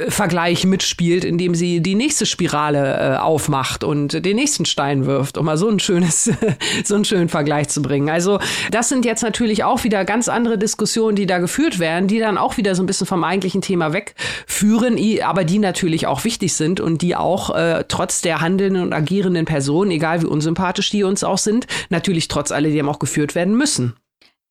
Vergleich 0.07 0.65
mitspielt, 0.65 1.23
indem 1.23 1.55
sie 1.55 1.81
die 1.81 1.95
nächste 1.95 2.25
Spirale 2.25 3.15
äh, 3.15 3.17
auf 3.17 3.38
aufmacht 3.39 3.85
und 3.85 4.25
den 4.25 4.35
nächsten 4.35 4.65
Stein 4.65 5.05
wirft, 5.05 5.37
um 5.37 5.45
mal 5.45 5.57
so 5.57 5.69
ein 5.69 5.79
schönes, 5.79 6.29
so 6.83 6.95
einen 6.95 7.05
schönen 7.05 7.29
Vergleich 7.29 7.69
zu 7.69 7.81
bringen. 7.81 8.09
Also 8.09 8.39
das 8.69 8.89
sind 8.89 9.05
jetzt 9.05 9.23
natürlich 9.23 9.63
auch 9.63 9.85
wieder 9.85 10.03
ganz 10.03 10.27
andere 10.27 10.57
Diskussionen, 10.57 11.15
die 11.15 11.25
da 11.25 11.37
geführt 11.37 11.79
werden, 11.79 12.09
die 12.09 12.19
dann 12.19 12.37
auch 12.37 12.57
wieder 12.57 12.75
so 12.75 12.83
ein 12.83 12.85
bisschen 12.85 13.07
vom 13.07 13.23
eigentlichen 13.23 13.61
Thema 13.61 13.93
wegführen, 13.93 14.97
aber 15.23 15.45
die 15.45 15.59
natürlich 15.59 16.05
auch 16.05 16.25
wichtig 16.25 16.53
sind 16.53 16.81
und 16.81 17.01
die 17.01 17.15
auch 17.15 17.55
äh, 17.55 17.85
trotz 17.87 18.19
der 18.21 18.41
handelnden 18.41 18.83
und 18.83 18.91
agierenden 18.91 19.45
Personen, 19.45 19.91
egal 19.91 20.21
wie 20.21 20.27
unsympathisch 20.27 20.89
die 20.89 21.03
uns 21.03 21.23
auch 21.23 21.37
sind, 21.37 21.65
natürlich 21.89 22.27
trotz 22.27 22.51
alledem 22.51 22.89
auch 22.89 22.99
geführt 22.99 23.35
werden 23.35 23.55
müssen. 23.55 23.95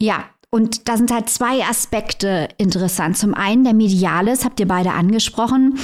Ja, 0.00 0.24
und 0.50 0.88
da 0.88 0.96
sind 0.96 1.10
halt 1.12 1.28
zwei 1.28 1.62
Aspekte 1.62 2.48
interessant. 2.56 3.18
Zum 3.18 3.34
einen 3.34 3.64
der 3.64 3.74
mediale, 3.74 4.30
das 4.30 4.46
habt 4.46 4.60
ihr 4.60 4.68
beide 4.68 4.92
angesprochen. 4.92 5.78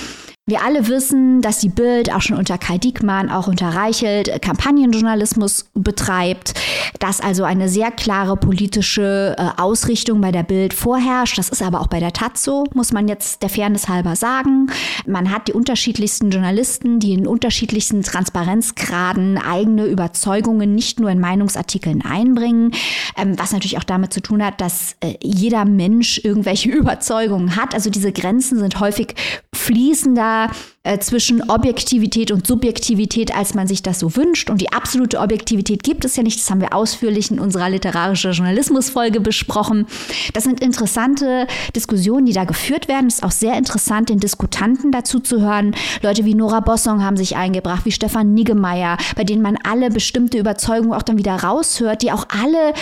Wir 0.46 0.62
alle 0.62 0.88
wissen, 0.88 1.40
dass 1.40 1.60
die 1.60 1.70
Bild 1.70 2.12
auch 2.12 2.20
schon 2.20 2.36
unter 2.36 2.58
Kai 2.58 2.76
Diekmann, 2.76 3.30
auch 3.30 3.46
unter 3.46 3.68
Reichelt 3.68 4.42
Kampagnenjournalismus 4.42 5.70
betreibt, 5.72 6.52
dass 7.00 7.22
also 7.22 7.44
eine 7.44 7.70
sehr 7.70 7.90
klare 7.90 8.36
politische 8.36 9.36
äh, 9.38 9.58
Ausrichtung 9.58 10.20
bei 10.20 10.32
der 10.32 10.42
Bild 10.42 10.74
vorherrscht. 10.74 11.38
Das 11.38 11.48
ist 11.48 11.62
aber 11.62 11.80
auch 11.80 11.86
bei 11.86 11.98
der 11.98 12.12
Taz 12.12 12.44
so, 12.44 12.64
muss 12.74 12.92
man 12.92 13.08
jetzt 13.08 13.42
der 13.42 13.48
Fairness 13.48 13.88
halber 13.88 14.16
sagen. 14.16 14.66
Man 15.06 15.30
hat 15.30 15.48
die 15.48 15.54
unterschiedlichsten 15.54 16.28
Journalisten, 16.28 17.00
die 17.00 17.14
in 17.14 17.26
unterschiedlichsten 17.26 18.02
Transparenzgraden 18.02 19.38
eigene 19.38 19.86
Überzeugungen 19.86 20.74
nicht 20.74 21.00
nur 21.00 21.08
in 21.08 21.20
Meinungsartikeln 21.20 22.02
einbringen, 22.02 22.72
ähm, 23.16 23.38
was 23.38 23.52
natürlich 23.52 23.78
auch 23.78 23.84
damit 23.84 24.12
zu 24.12 24.20
tun 24.20 24.44
hat, 24.44 24.60
dass 24.60 24.96
äh, 25.00 25.14
jeder 25.22 25.64
Mensch 25.64 26.20
irgendwelche 26.22 26.68
Überzeugungen 26.74 27.56
hat. 27.56 27.72
Also 27.72 27.88
diese 27.88 28.12
Grenzen 28.12 28.58
sind 28.58 28.78
häufig 28.78 29.14
fließender 29.54 30.34
äh, 30.83 30.99
zwischen 30.99 31.49
Objektivität 31.50 32.31
und 32.31 32.47
Subjektivität, 32.47 33.35
als 33.35 33.55
man 33.55 33.67
sich 33.67 33.83
das 33.83 33.99
so 33.99 34.17
wünscht. 34.17 34.50
Und 34.50 34.61
die 34.61 34.73
absolute 34.73 35.19
Objektivität 35.19 35.83
gibt 35.83 36.05
es 36.05 36.17
ja 36.17 36.23
nicht. 36.23 36.38
Das 36.38 36.50
haben 36.50 36.61
wir 36.61 36.75
ausführlich 36.75 37.31
in 37.31 37.41
unserer 37.41 37.71
literarische 37.71 38.31
Journalismusfolge 38.31 39.21
besprochen. 39.21 39.87
Das 40.35 40.45
sind 40.45 40.61
interessante 40.61 41.47
Diskussionen, 41.75 42.26
die 42.26 42.33
da 42.33 42.45
geführt 42.45 42.88
werden. 42.88 43.07
Es 43.07 43.14
ist 43.17 43.25
auch 43.25 43.31
sehr 43.31 43.57
interessant, 43.57 44.09
den 44.11 44.21
Diskutanten 44.21 44.93
dazu 44.93 45.21
zu 45.21 45.41
hören. 45.41 45.75
Leute 46.03 46.25
wie 46.25 46.35
Nora 46.35 46.61
Bossong 46.61 47.03
haben 47.03 47.17
sich 47.17 47.37
eingebracht, 47.37 47.85
wie 47.85 47.93
Stefan 47.93 48.35
Niggemeier, 48.35 48.99
bei 49.17 49.25
denen 49.25 49.43
man 49.43 49.57
alle 49.64 49.91
bestimmte 49.91 50.38
Überzeugungen 50.38 50.93
auch 50.93 51.03
dann 51.03 51.19
wieder 51.19 51.35
raushört, 51.35 52.03
die 52.03 52.12
auch 52.12 52.26
alle 52.29 52.75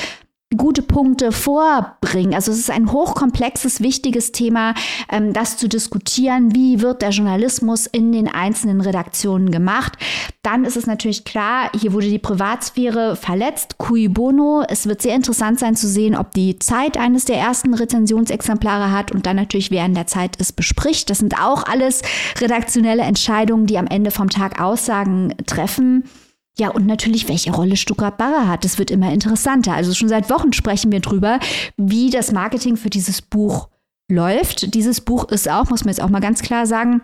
gute 0.56 0.82
Punkte 0.82 1.32
vorbringen. 1.32 2.34
Also 2.34 2.52
es 2.52 2.58
ist 2.58 2.70
ein 2.70 2.92
hochkomplexes, 2.92 3.80
wichtiges 3.80 4.32
Thema, 4.32 4.74
ähm, 5.10 5.32
das 5.32 5.56
zu 5.56 5.68
diskutieren, 5.68 6.54
wie 6.54 6.80
wird 6.80 7.02
der 7.02 7.10
Journalismus 7.10 7.86
in 7.86 8.12
den 8.12 8.28
einzelnen 8.28 8.80
Redaktionen 8.80 9.50
gemacht. 9.50 9.92
Dann 10.42 10.64
ist 10.64 10.76
es 10.76 10.86
natürlich 10.86 11.24
klar, 11.24 11.70
hier 11.78 11.92
wurde 11.92 12.08
die 12.08 12.18
Privatsphäre 12.18 13.16
verletzt, 13.16 13.78
cui 13.78 14.08
bono. 14.08 14.64
Es 14.68 14.86
wird 14.86 15.02
sehr 15.02 15.14
interessant 15.14 15.58
sein 15.58 15.76
zu 15.76 15.86
sehen, 15.86 16.16
ob 16.16 16.32
die 16.32 16.58
Zeit 16.58 16.96
eines 16.96 17.24
der 17.24 17.36
ersten 17.36 17.74
Rezensionsexemplare 17.74 18.90
hat 18.90 19.12
und 19.12 19.26
dann 19.26 19.36
natürlich 19.36 19.70
während 19.70 19.96
der 19.96 20.06
Zeit 20.06 20.36
es 20.38 20.52
bespricht. 20.52 21.10
Das 21.10 21.18
sind 21.18 21.40
auch 21.40 21.64
alles 21.64 22.02
redaktionelle 22.40 23.02
Entscheidungen, 23.02 23.66
die 23.66 23.78
am 23.78 23.86
Ende 23.86 24.10
vom 24.10 24.30
Tag 24.30 24.60
Aussagen 24.60 25.34
treffen. 25.46 26.04
Ja, 26.58 26.68
und 26.68 26.86
natürlich, 26.86 27.28
welche 27.28 27.52
Rolle 27.52 27.76
Stuttgart 27.76 28.18
Barre 28.18 28.46
hat. 28.46 28.64
Das 28.64 28.78
wird 28.78 28.90
immer 28.90 29.12
interessanter. 29.12 29.72
Also 29.72 29.94
schon 29.94 30.08
seit 30.08 30.28
Wochen 30.28 30.52
sprechen 30.52 30.92
wir 30.92 31.00
drüber, 31.00 31.40
wie 31.76 32.10
das 32.10 32.32
Marketing 32.32 32.76
für 32.76 32.90
dieses 32.90 33.22
Buch 33.22 33.68
läuft. 34.08 34.74
Dieses 34.74 35.00
Buch 35.00 35.24
ist 35.28 35.48
auch, 35.48 35.70
muss 35.70 35.84
man 35.84 35.94
jetzt 35.94 36.02
auch 36.02 36.10
mal 36.10 36.20
ganz 36.20 36.42
klar 36.42 36.66
sagen, 36.66 37.00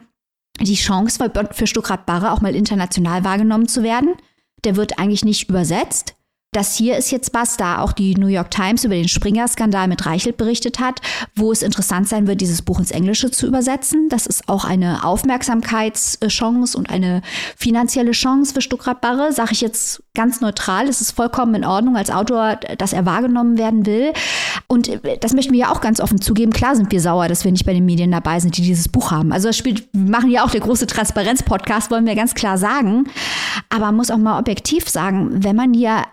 die 0.60 0.74
Chance 0.74 1.18
für, 1.18 1.48
für 1.52 1.66
Stuttgart 1.66 2.04
Barre 2.04 2.32
auch 2.32 2.40
mal 2.40 2.54
international 2.54 3.24
wahrgenommen 3.24 3.68
zu 3.68 3.82
werden. 3.82 4.14
Der 4.64 4.76
wird 4.76 4.98
eigentlich 4.98 5.24
nicht 5.24 5.48
übersetzt. 5.48 6.17
Das 6.52 6.76
hier 6.76 6.96
ist 6.96 7.10
jetzt 7.10 7.34
was, 7.34 7.58
da 7.58 7.82
auch 7.82 7.92
die 7.92 8.14
New 8.14 8.26
York 8.26 8.50
Times 8.50 8.82
über 8.82 8.94
den 8.94 9.06
Springer-Skandal 9.06 9.86
mit 9.86 10.06
Reichelt 10.06 10.38
berichtet 10.38 10.80
hat, 10.80 11.02
wo 11.36 11.52
es 11.52 11.60
interessant 11.60 12.08
sein 12.08 12.26
wird, 12.26 12.40
dieses 12.40 12.62
Buch 12.62 12.78
ins 12.78 12.90
Englische 12.90 13.30
zu 13.30 13.46
übersetzen. 13.46 14.08
Das 14.08 14.24
ist 14.24 14.48
auch 14.48 14.64
eine 14.64 15.04
Aufmerksamkeitschance 15.04 16.78
und 16.78 16.88
eine 16.88 17.20
finanzielle 17.54 18.12
Chance 18.12 18.54
für 18.54 18.62
Stuckrad 18.62 19.02
Barre, 19.02 19.30
sage 19.34 19.52
ich 19.52 19.60
jetzt 19.60 20.02
ganz 20.14 20.40
neutral. 20.40 20.88
Es 20.88 21.02
ist 21.02 21.12
vollkommen 21.12 21.54
in 21.54 21.66
Ordnung 21.66 21.98
als 21.98 22.10
Autor, 22.10 22.56
dass 22.78 22.94
er 22.94 23.04
wahrgenommen 23.04 23.58
werden 23.58 23.84
will. 23.84 24.14
Und 24.68 24.90
das 25.20 25.34
möchten 25.34 25.52
wir 25.52 25.60
ja 25.60 25.70
auch 25.70 25.82
ganz 25.82 26.00
offen 26.00 26.18
zugeben. 26.18 26.54
Klar 26.54 26.76
sind 26.76 26.90
wir 26.90 27.02
sauer, 27.02 27.28
dass 27.28 27.44
wir 27.44 27.52
nicht 27.52 27.66
bei 27.66 27.74
den 27.74 27.84
Medien 27.84 28.10
dabei 28.10 28.40
sind, 28.40 28.56
die 28.56 28.62
dieses 28.62 28.88
Buch 28.88 29.10
haben. 29.10 29.34
Also 29.34 29.48
das 29.48 29.56
spielt, 29.58 29.86
wir 29.92 30.10
machen 30.10 30.30
ja 30.30 30.46
auch 30.46 30.50
der 30.50 30.62
große 30.62 30.86
Transparenz-Podcast, 30.86 31.90
wollen 31.90 32.06
wir 32.06 32.14
ganz 32.14 32.34
klar 32.34 32.56
sagen. 32.56 33.04
Aber 33.68 33.84
man 33.84 33.96
muss 33.96 34.10
auch 34.10 34.16
mal 34.16 34.38
objektiv 34.38 34.88
sagen, 34.88 35.44
wenn 35.44 35.54
man 35.54 35.74
hier 35.74 36.04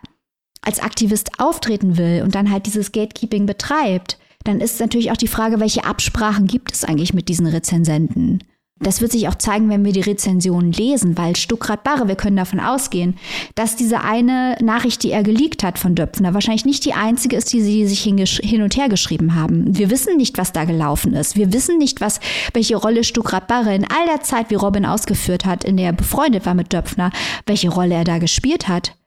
als 0.66 0.80
Aktivist 0.80 1.40
auftreten 1.40 1.98
will 1.98 2.22
und 2.24 2.36
dann 2.36 2.52
halt 2.52 2.66
dieses 2.66 2.92
Gatekeeping 2.92 3.46
betreibt, 3.46 4.18
dann 4.44 4.62
ist 4.62 4.80
natürlich 4.80 5.12
auch 5.12 5.18
die 5.18 5.28
Frage, 5.28 5.60
welche 5.60 5.86
Absprachen 5.86 6.48
gibt 6.48 6.74
es 6.74 6.84
eigentlich 6.84 7.14
mit 7.14 7.30
diesen 7.30 7.48
Rezensenten? 7.48 8.44
Das 8.82 9.00
wird 9.00 9.14
sich 9.14 9.30
auch 9.30 9.36
zeigen, 9.36 9.70
wenn 9.70 9.86
wir 9.86 9.94
die 9.94 10.02
Rezensionen 10.02 10.74
lesen, 10.74 11.18
weil 11.18 11.38
Stuckrad 11.38 11.86
Barre, 11.86 12.10
wir 12.10 12.16
können 12.16 12.36
davon 12.36 12.60
ausgehen, 12.60 13.18
dass 13.56 13.78
diese 13.78 14.02
eine 14.02 14.58
Nachricht, 14.62 15.02
die 15.04 15.12
er 15.12 15.24
geleakt 15.24 15.64
hat 15.64 15.80
von 15.80 15.96
Döpfner, 15.96 16.34
wahrscheinlich 16.34 16.66
nicht 16.66 16.84
die 16.84 16.94
einzige 16.94 17.38
ist, 17.38 17.54
die 17.54 17.62
sie 17.62 17.88
sich 17.88 18.02
hin 18.02 18.62
und 18.62 18.76
her 18.76 18.90
geschrieben 18.90 19.34
haben. 19.34 19.78
Wir 19.78 19.90
wissen 19.90 20.18
nicht, 20.18 20.38
was 20.38 20.52
da 20.52 20.66
gelaufen 20.66 21.14
ist. 21.14 21.38
Wir 21.38 21.54
wissen 21.54 21.78
nicht, 21.78 22.02
was, 22.02 22.20
welche 22.54 22.76
Rolle 22.76 23.06
Stuckrad 23.06 23.48
Barre 23.48 23.74
in 23.74 23.86
all 23.86 24.08
der 24.08 24.22
Zeit, 24.24 24.50
wie 24.50 24.56
Robin 24.56 24.86
ausgeführt 24.86 25.46
hat, 25.46 25.64
in 25.64 25.78
der 25.78 25.88
er 25.88 25.94
befreundet 25.94 26.46
war 26.46 26.54
mit 26.54 26.74
Döpfner, 26.74 27.12
welche 27.46 27.70
Rolle 27.70 27.96
er 27.96 28.04
da 28.04 28.18
gespielt 28.18 28.68
hat. 28.68 28.98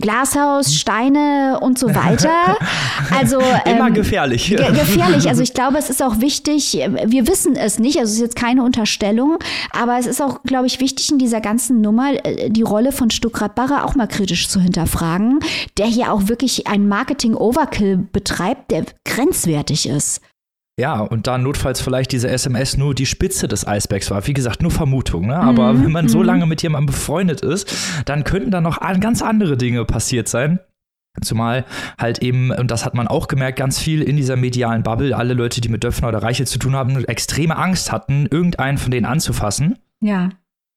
Glashaus, 0.00 0.74
Steine 0.74 1.60
und 1.60 1.78
so 1.78 1.94
weiter. 1.94 2.56
Also 3.10 3.38
immer 3.38 3.88
ähm, 3.88 3.94
gefährlich. 3.94 4.48
Ge 4.48 4.56
gefährlich. 4.56 5.28
Also 5.28 5.42
ich 5.42 5.52
glaube, 5.54 5.78
es 5.78 5.90
ist 5.90 6.02
auch 6.02 6.20
wichtig. 6.20 6.78
Wir 7.06 7.28
wissen 7.28 7.56
es 7.56 7.78
nicht. 7.78 7.98
Also 7.98 8.10
es 8.10 8.16
ist 8.16 8.20
jetzt 8.20 8.36
keine 8.36 8.62
Unterstellung, 8.62 9.38
aber 9.72 9.98
es 9.98 10.06
ist 10.06 10.22
auch, 10.22 10.42
glaube 10.42 10.66
ich, 10.66 10.80
wichtig 10.80 11.10
in 11.10 11.18
dieser 11.18 11.40
ganzen 11.40 11.80
Nummer 11.80 12.12
äh, 12.24 12.50
die 12.50 12.62
Rolle 12.62 12.92
von 12.92 13.10
Stuckrad 13.10 13.54
Barre 13.54 13.84
auch 13.84 13.94
mal 13.94 14.06
kritisch 14.06 14.48
zu 14.48 14.60
hinterfragen, 14.60 15.40
der 15.76 15.86
hier 15.86 16.12
auch 16.12 16.28
wirklich 16.28 16.66
ein 16.66 16.88
Marketing 16.88 17.34
Overkill 17.34 17.98
betreibt, 18.12 18.70
der 18.70 18.84
grenzwertig 19.04 19.88
ist. 19.88 20.20
Ja, 20.78 21.00
und 21.00 21.28
da 21.28 21.38
notfalls 21.38 21.80
vielleicht 21.80 22.10
diese 22.10 22.28
SMS 22.28 22.76
nur 22.76 22.94
die 22.94 23.06
Spitze 23.06 23.46
des 23.46 23.66
Eisbergs 23.66 24.10
war. 24.10 24.26
Wie 24.26 24.32
gesagt, 24.32 24.60
nur 24.60 24.72
Vermutung. 24.72 25.28
Ne? 25.28 25.36
Aber 25.36 25.72
mhm. 25.72 25.84
wenn 25.84 25.92
man 25.92 26.08
so 26.08 26.18
mhm. 26.18 26.24
lange 26.24 26.46
mit 26.46 26.62
jemandem 26.62 26.86
befreundet 26.86 27.42
ist, 27.42 27.72
dann 28.06 28.24
könnten 28.24 28.50
da 28.50 28.60
noch 28.60 28.80
ganz 29.00 29.22
andere 29.22 29.56
Dinge 29.56 29.84
passiert 29.84 30.28
sein. 30.28 30.58
Zumal 31.22 31.64
halt 31.96 32.22
eben, 32.22 32.50
und 32.50 32.72
das 32.72 32.84
hat 32.84 32.94
man 32.94 33.06
auch 33.06 33.28
gemerkt, 33.28 33.56
ganz 33.56 33.78
viel 33.78 34.02
in 34.02 34.16
dieser 34.16 34.34
medialen 34.34 34.82
Bubble, 34.82 35.16
alle 35.16 35.34
Leute, 35.34 35.60
die 35.60 35.68
mit 35.68 35.84
Döpfner 35.84 36.08
oder 36.08 36.24
Reichel 36.24 36.46
zu 36.48 36.58
tun 36.58 36.74
haben, 36.74 37.04
extreme 37.04 37.56
Angst 37.56 37.92
hatten, 37.92 38.26
irgendeinen 38.26 38.78
von 38.78 38.90
denen 38.90 39.06
anzufassen. 39.06 39.78
Ja 40.00 40.30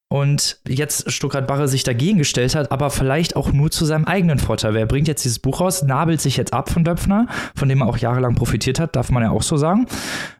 und 0.08 0.60
jetzt 0.66 1.10
Stuttgart 1.12 1.46
Barre 1.46 1.68
sich 1.68 1.82
dagegen 1.82 2.18
gestellt 2.18 2.54
hat, 2.54 2.72
aber 2.72 2.90
vielleicht 2.90 3.36
auch 3.36 3.52
nur 3.52 3.70
zu 3.70 3.84
seinem 3.84 4.06
eigenen 4.06 4.38
Vorteil. 4.38 4.74
Wer 4.74 4.86
bringt 4.86 5.06
jetzt 5.06 5.24
dieses 5.24 5.38
Buch 5.38 5.60
raus, 5.60 5.82
nabelt 5.82 6.20
sich 6.20 6.36
jetzt 6.36 6.52
ab 6.52 6.70
von 6.70 6.84
Döpfner, 6.84 7.26
von 7.54 7.68
dem 7.68 7.82
er 7.82 7.88
auch 7.88 7.98
jahrelang 7.98 8.34
profitiert 8.34 8.80
hat, 8.80 8.96
darf 8.96 9.10
man 9.10 9.22
ja 9.22 9.30
auch 9.30 9.42
so 9.42 9.56
sagen. 9.58 9.86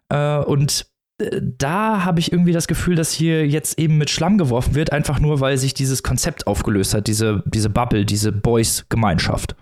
Äh, 0.08 0.38
und 0.38 0.87
äh, 1.20 1.40
da 1.42 2.04
habe 2.04 2.20
ich 2.20 2.32
irgendwie 2.32 2.52
das 2.52 2.66
Gefühl, 2.66 2.96
dass 2.96 3.12
hier 3.12 3.46
jetzt 3.46 3.78
eben 3.78 3.98
mit 3.98 4.08
Schlamm 4.08 4.38
geworfen 4.38 4.75
wird, 4.75 4.92
einfach 4.92 5.20
nur, 5.20 5.40
weil 5.40 5.58
sich 5.58 5.75
dieses 5.75 6.02
Konzept 6.02 6.46
aufgelöst 6.46 6.94
hat, 6.94 7.06
diese, 7.06 7.42
diese 7.46 7.68
Bubble, 7.68 8.06
diese 8.06 8.32
Boys-Gemeinschaft. 8.32 9.54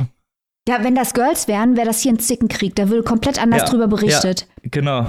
Ja, 0.69 0.83
wenn 0.83 0.95
das 0.95 1.15
Girls 1.15 1.49
wären, 1.49 1.77
wäre 1.77 1.87
das 1.87 2.01
hier 2.01 2.13
ein 2.13 2.19
Zickenkrieg. 2.19 2.75
Da 2.75 2.89
würde 2.89 3.03
komplett 3.03 3.41
anders 3.41 3.63
ja, 3.63 3.69
drüber 3.69 3.87
berichtet. 3.89 4.47
Ja, 4.63 4.69
genau. 4.71 5.07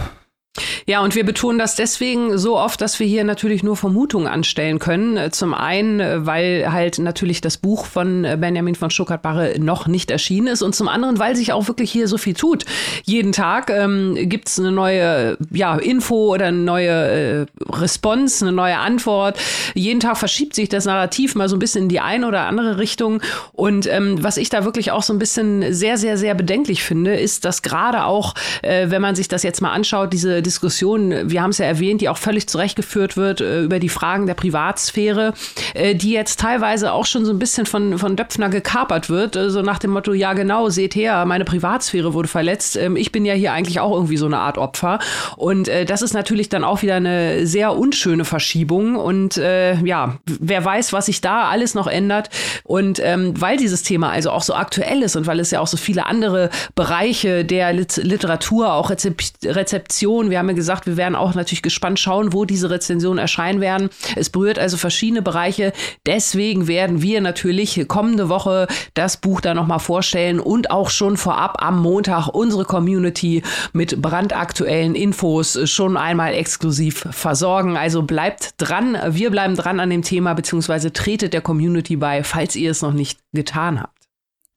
Ja, 0.86 1.02
und 1.02 1.16
wir 1.16 1.26
betonen 1.26 1.60
das 1.60 1.76
deswegen 1.76 2.38
so 2.38 2.58
oft, 2.58 2.82
dass 2.82 3.00
wir 3.00 3.08
hier 3.08 3.24
natürlich 3.24 3.64
nur 3.64 3.76
Vermutungen 3.76 4.28
anstellen 4.28 4.80
können. 4.80 5.32
Zum 5.32 5.54
einen, 5.54 6.26
weil 6.26 6.72
halt 6.72 7.00
natürlich 7.00 7.42
das 7.42 7.58
Buch 7.58 7.86
von 7.86 8.24
Benjamin 8.40 8.76
von 8.76 8.90
Stuttgart-Barre 8.90 9.60
noch 9.60 9.88
nicht 9.88 10.12
erschienen 10.12 10.48
ist 10.48 10.62
und 10.62 10.76
zum 10.76 10.88
anderen, 10.88 11.20
weil 11.20 11.36
sich 11.36 11.54
auch 11.54 11.68
wirklich 11.68 11.92
hier 11.92 12.08
so 12.08 12.18
viel 12.18 12.34
tut. 12.34 12.66
Jeden 13.04 13.32
Tag 13.32 13.70
ähm, 13.70 14.16
gibt 14.18 14.48
es 14.48 14.60
eine 14.60 14.72
neue 14.72 15.38
ja, 15.52 15.76
Info 15.78 16.34
oder 16.34 16.48
eine 16.48 16.58
neue 16.58 16.90
äh, 16.90 17.46
Response, 17.70 18.46
eine 18.46 18.54
neue 18.54 18.78
Antwort. 18.78 19.40
Jeden 19.74 20.00
Tag 20.00 20.18
verschiebt 20.18 20.56
sich 20.56 20.70
das 20.70 20.86
Narrativ 20.86 21.36
mal 21.36 21.50
so 21.50 21.56
ein 21.56 21.60
bisschen 21.60 21.84
in 21.84 21.90
die 21.90 22.00
eine 22.00 22.28
oder 22.28 22.46
andere 22.46 22.78
Richtung. 22.78 23.22
Und 23.54 23.88
ähm, 23.88 24.22
was 24.24 24.38
ich 24.38 24.50
da 24.50 24.66
wirklich 24.66 24.92
auch 24.92 25.04
so 25.04 25.14
ein 25.14 25.20
bisschen 25.20 25.74
sehr, 25.74 25.98
sehr, 25.98 26.18
sehr 26.18 26.34
bedenklich 26.36 26.84
finde, 26.84 27.16
ist, 27.16 27.46
dass 27.46 27.62
gerade 27.62 28.06
auch, 28.06 28.34
äh, 28.62 28.90
wenn 28.90 29.02
man 29.02 29.16
sich 29.16 29.28
das 29.28 29.44
jetzt 29.44 29.62
mal 29.62 29.72
anschaut, 29.72 30.14
diese 30.14 30.42
Diskussion, 30.48 31.30
wir 31.30 31.42
haben 31.42 31.50
es 31.50 31.58
ja 31.58 31.66
erwähnt, 31.66 32.00
die 32.00 32.08
auch 32.08 32.18
völlig 32.18 32.48
zurechtgeführt 32.48 33.18
wird 33.18 33.42
äh, 33.42 33.64
über 33.64 33.80
die 33.80 33.90
Fragen 33.90 34.28
der 34.28 34.34
Privatsphäre, 34.34 35.34
äh, 35.74 35.94
die 35.94 36.12
jetzt 36.12 36.40
teilweise 36.40 36.94
auch 36.94 37.06
schon 37.06 37.26
so 37.26 37.34
ein 37.34 37.40
bisschen 37.40 37.66
von, 37.66 37.98
von 37.98 38.16
Döpfner 38.16 38.50
gekapert 38.50 39.10
wird, 39.10 39.36
äh, 39.36 39.50
so 39.50 39.62
nach 39.62 39.80
dem 39.80 39.92
Motto, 39.92 40.14
ja 40.14 40.34
genau, 40.34 40.70
seht 40.70 40.96
her, 40.96 41.26
meine 41.26 41.44
Privatsphäre 41.44 42.14
wurde 42.14 42.30
verletzt, 42.30 42.78
ähm, 42.78 42.96
ich 42.96 43.12
bin 43.12 43.26
ja 43.26 43.34
hier 43.34 43.52
eigentlich 43.52 43.82
auch 43.82 43.92
irgendwie 43.92 44.18
so 44.18 44.26
eine 44.26 44.38
Art 44.40 44.58
Opfer. 44.58 45.00
Und 45.36 45.68
äh, 45.68 45.84
das 45.84 46.02
ist 46.02 46.14
natürlich 46.14 46.48
dann 46.48 46.64
auch 46.64 46.82
wieder 46.82 46.96
eine 46.96 47.46
sehr 47.46 47.76
unschöne 47.76 48.24
Verschiebung 48.24 48.96
und 48.96 49.38
äh, 49.38 49.76
ja, 49.84 50.18
wer 50.26 50.64
weiß, 50.64 50.94
was 50.94 51.08
sich 51.08 51.20
da 51.22 51.50
alles 51.50 51.74
noch 51.74 51.88
ändert. 51.88 52.30
Und 52.64 53.02
ähm, 53.04 53.34
weil 53.40 53.58
dieses 53.58 53.84
Thema 53.84 54.12
also 54.12 54.32
auch 54.32 54.44
so 54.44 54.54
aktuell 54.54 55.04
ist 55.04 55.16
und 55.16 55.28
weil 55.28 55.40
es 55.40 55.52
ja 55.52 55.60
auch 55.60 55.68
so 55.68 55.78
viele 55.78 56.06
andere 56.06 56.50
Bereiche 56.76 57.44
der 57.44 57.74
Literatur, 57.74 58.74
auch 58.74 58.90
Rezep 58.90 59.18
Rezeption, 59.44 60.30
wir 60.30 60.37
Wir 60.38 60.42
haben 60.42 60.50
ja 60.50 60.56
gesagt, 60.56 60.86
wir 60.86 60.98
werden 60.98 61.16
auch 61.16 61.34
natürlich 61.34 61.64
gespannt 61.64 62.00
schauen, 62.00 62.32
wo 62.32 62.46
diese 62.46 62.70
Rezensionen 62.70 63.18
erscheinen 63.18 63.60
werden. 63.60 63.90
Es 64.16 64.30
berührt 64.30 64.60
also 64.60 64.78
verschiedene 64.78 65.24
Bereiche. 65.24 65.74
Deswegen 66.06 66.68
werden 66.68 67.02
wir 67.02 67.22
natürlich 67.22 67.88
kommende 67.88 68.30
Woche 68.30 68.68
das 68.94 69.18
Buch 69.18 69.42
da 69.42 69.56
nochmal 69.56 69.80
vorstellen 69.80 70.40
und 70.40 70.70
auch 70.70 70.92
schon 70.92 71.18
vorab 71.18 71.64
am 71.64 71.82
Montag 71.82 72.28
unsere 72.28 72.66
Community 72.66 73.42
mit 73.74 74.00
brandaktuellen 74.00 74.94
Infos 74.94 75.58
schon 75.68 75.98
einmal 75.98 76.36
exklusiv 76.36 77.08
versorgen. 77.10 77.76
Also 77.76 78.04
bleibt 78.04 78.52
dran. 78.60 78.96
Wir 79.10 79.32
bleiben 79.32 79.56
dran 79.56 79.80
an 79.80 79.90
dem 79.90 80.04
Thema, 80.04 80.36
beziehungsweise 80.36 80.94
tretet 80.94 81.34
der 81.34 81.42
Community 81.42 81.96
bei, 81.96 82.24
falls 82.24 82.56
ihr 82.56 82.70
es 82.70 82.84
noch 82.84 82.94
nicht 82.94 83.18
getan 83.34 83.82
habt. 83.82 83.97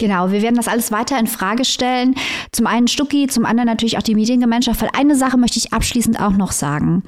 Genau, 0.00 0.32
wir 0.32 0.40
werden 0.40 0.56
das 0.56 0.66
alles 0.66 0.90
weiter 0.90 1.18
in 1.18 1.26
Frage 1.26 1.66
stellen. 1.66 2.14
Zum 2.52 2.66
einen 2.66 2.88
Stucki, 2.88 3.26
zum 3.26 3.44
anderen 3.44 3.68
natürlich 3.68 3.98
auch 3.98 4.02
die 4.02 4.14
Mediengemeinschaft, 4.14 4.80
weil 4.80 4.88
eine 4.98 5.14
Sache 5.14 5.36
möchte 5.36 5.58
ich 5.58 5.74
abschließend 5.74 6.18
auch 6.18 6.32
noch 6.32 6.52
sagen. 6.52 7.02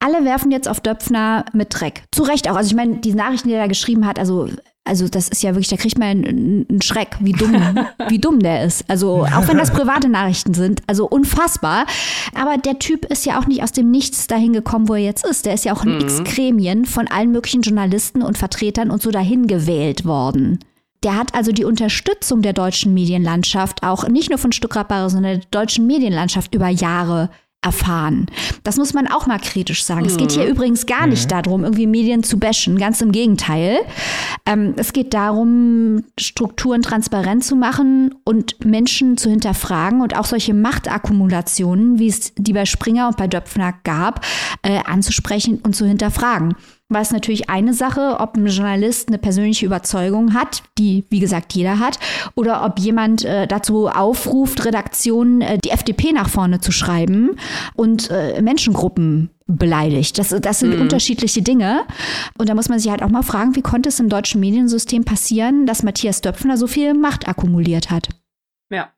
Alle 0.00 0.22
werfen 0.26 0.50
jetzt 0.50 0.68
auf 0.68 0.80
Döpfner 0.80 1.46
mit 1.54 1.68
Dreck. 1.70 2.04
Zu 2.12 2.24
Recht 2.24 2.50
auch. 2.50 2.56
Also 2.56 2.68
ich 2.68 2.76
meine, 2.76 2.98
die 2.98 3.14
Nachrichten, 3.14 3.48
die 3.48 3.54
er 3.54 3.62
da 3.62 3.68
geschrieben 3.68 4.06
hat, 4.06 4.18
also 4.18 4.50
also 4.84 5.08
das 5.08 5.28
ist 5.28 5.42
ja 5.42 5.50
wirklich, 5.50 5.68
da 5.68 5.76
kriegt 5.76 5.98
man 5.98 6.24
einen 6.24 6.82
Schreck, 6.82 7.16
wie 7.20 7.32
dumm, 7.32 7.54
wie 8.08 8.18
dumm 8.18 8.40
der 8.40 8.64
ist. 8.64 8.84
Also 8.88 9.24
auch 9.24 9.46
wenn 9.46 9.56
das 9.56 9.70
private 9.70 10.08
Nachrichten 10.08 10.52
sind, 10.52 10.82
also 10.86 11.06
unfassbar. 11.06 11.86
Aber 12.34 12.58
der 12.58 12.78
Typ 12.78 13.04
ist 13.06 13.24
ja 13.24 13.38
auch 13.38 13.46
nicht 13.46 13.62
aus 13.62 13.72
dem 13.72 13.90
Nichts 13.90 14.26
dahin 14.26 14.52
gekommen, 14.52 14.88
wo 14.88 14.94
er 14.94 15.02
jetzt 15.02 15.24
ist. 15.24 15.46
Der 15.46 15.54
ist 15.54 15.64
ja 15.64 15.74
auch 15.74 15.84
in 15.84 15.94
mhm. 15.94 16.00
X-Gremien 16.00 16.86
von 16.86 17.08
allen 17.08 17.30
möglichen 17.30 17.62
Journalisten 17.62 18.22
und 18.22 18.36
Vertretern 18.36 18.90
und 18.90 19.00
so 19.00 19.10
dahin 19.10 19.46
gewählt 19.46 20.04
worden. 20.04 20.58
Der 21.02 21.16
hat 21.16 21.34
also 21.34 21.52
die 21.52 21.64
Unterstützung 21.64 22.42
der 22.42 22.52
deutschen 22.52 22.92
Medienlandschaft, 22.92 23.82
auch 23.82 24.06
nicht 24.08 24.28
nur 24.28 24.38
von 24.38 24.52
Stuttgart 24.52 24.88
sondern 25.10 25.40
der 25.40 25.48
deutschen 25.50 25.86
Medienlandschaft 25.86 26.54
über 26.54 26.68
Jahre 26.68 27.30
erfahren. 27.62 28.26
Das 28.64 28.76
muss 28.76 28.94
man 28.94 29.06
auch 29.06 29.26
mal 29.26 29.38
kritisch 29.38 29.84
sagen. 29.84 30.02
Mhm. 30.02 30.06
Es 30.06 30.16
geht 30.16 30.32
hier 30.32 30.44
mhm. 30.44 30.50
übrigens 30.50 30.86
gar 30.86 31.06
nicht 31.06 31.24
mhm. 31.24 31.42
darum, 31.42 31.64
irgendwie 31.64 31.86
Medien 31.86 32.22
zu 32.22 32.38
bashen, 32.38 32.78
ganz 32.78 33.00
im 33.02 33.12
Gegenteil. 33.12 33.80
Ähm, 34.46 34.74
es 34.76 34.92
geht 34.92 35.12
darum, 35.12 36.04
Strukturen 36.18 36.80
transparent 36.80 37.44
zu 37.44 37.56
machen 37.56 38.14
und 38.24 38.64
Menschen 38.64 39.18
zu 39.18 39.28
hinterfragen 39.28 40.00
und 40.00 40.16
auch 40.16 40.24
solche 40.24 40.54
Machtakkumulationen, 40.54 41.98
wie 41.98 42.08
es 42.08 42.32
die 42.36 42.54
bei 42.54 42.64
Springer 42.64 43.08
und 43.08 43.18
bei 43.18 43.26
Döpfner 43.26 43.74
gab, 43.84 44.24
äh, 44.62 44.80
anzusprechen 44.86 45.60
und 45.62 45.76
zu 45.76 45.84
hinterfragen 45.84 46.54
war 46.90 47.00
es 47.00 47.12
natürlich 47.12 47.48
eine 47.48 47.72
Sache, 47.72 48.16
ob 48.18 48.36
ein 48.36 48.46
Journalist 48.46 49.08
eine 49.08 49.18
persönliche 49.18 49.64
Überzeugung 49.64 50.34
hat, 50.34 50.62
die, 50.76 51.04
wie 51.08 51.20
gesagt, 51.20 51.54
jeder 51.54 51.78
hat, 51.78 51.98
oder 52.34 52.64
ob 52.64 52.78
jemand 52.78 53.24
äh, 53.24 53.46
dazu 53.46 53.88
aufruft, 53.88 54.64
Redaktionen 54.64 55.40
äh, 55.40 55.58
die 55.58 55.70
FDP 55.70 56.12
nach 56.12 56.28
vorne 56.28 56.60
zu 56.60 56.72
schreiben 56.72 57.36
und 57.74 58.10
äh, 58.10 58.42
Menschengruppen 58.42 59.30
beleidigt. 59.46 60.18
Das, 60.18 60.28
das 60.28 60.58
sind 60.58 60.74
mhm. 60.74 60.82
unterschiedliche 60.82 61.42
Dinge. 61.42 61.84
Und 62.38 62.48
da 62.48 62.54
muss 62.54 62.68
man 62.68 62.78
sich 62.78 62.90
halt 62.90 63.02
auch 63.02 63.08
mal 63.08 63.22
fragen, 63.22 63.56
wie 63.56 63.62
konnte 63.62 63.88
es 63.88 64.00
im 64.00 64.08
deutschen 64.08 64.40
Mediensystem 64.40 65.04
passieren, 65.04 65.66
dass 65.66 65.82
Matthias 65.82 66.20
Döpfner 66.20 66.56
so 66.56 66.66
viel 66.66 66.94
Macht 66.94 67.28
akkumuliert 67.28 67.90
hat? 67.90 68.08
Ja. 68.70 68.90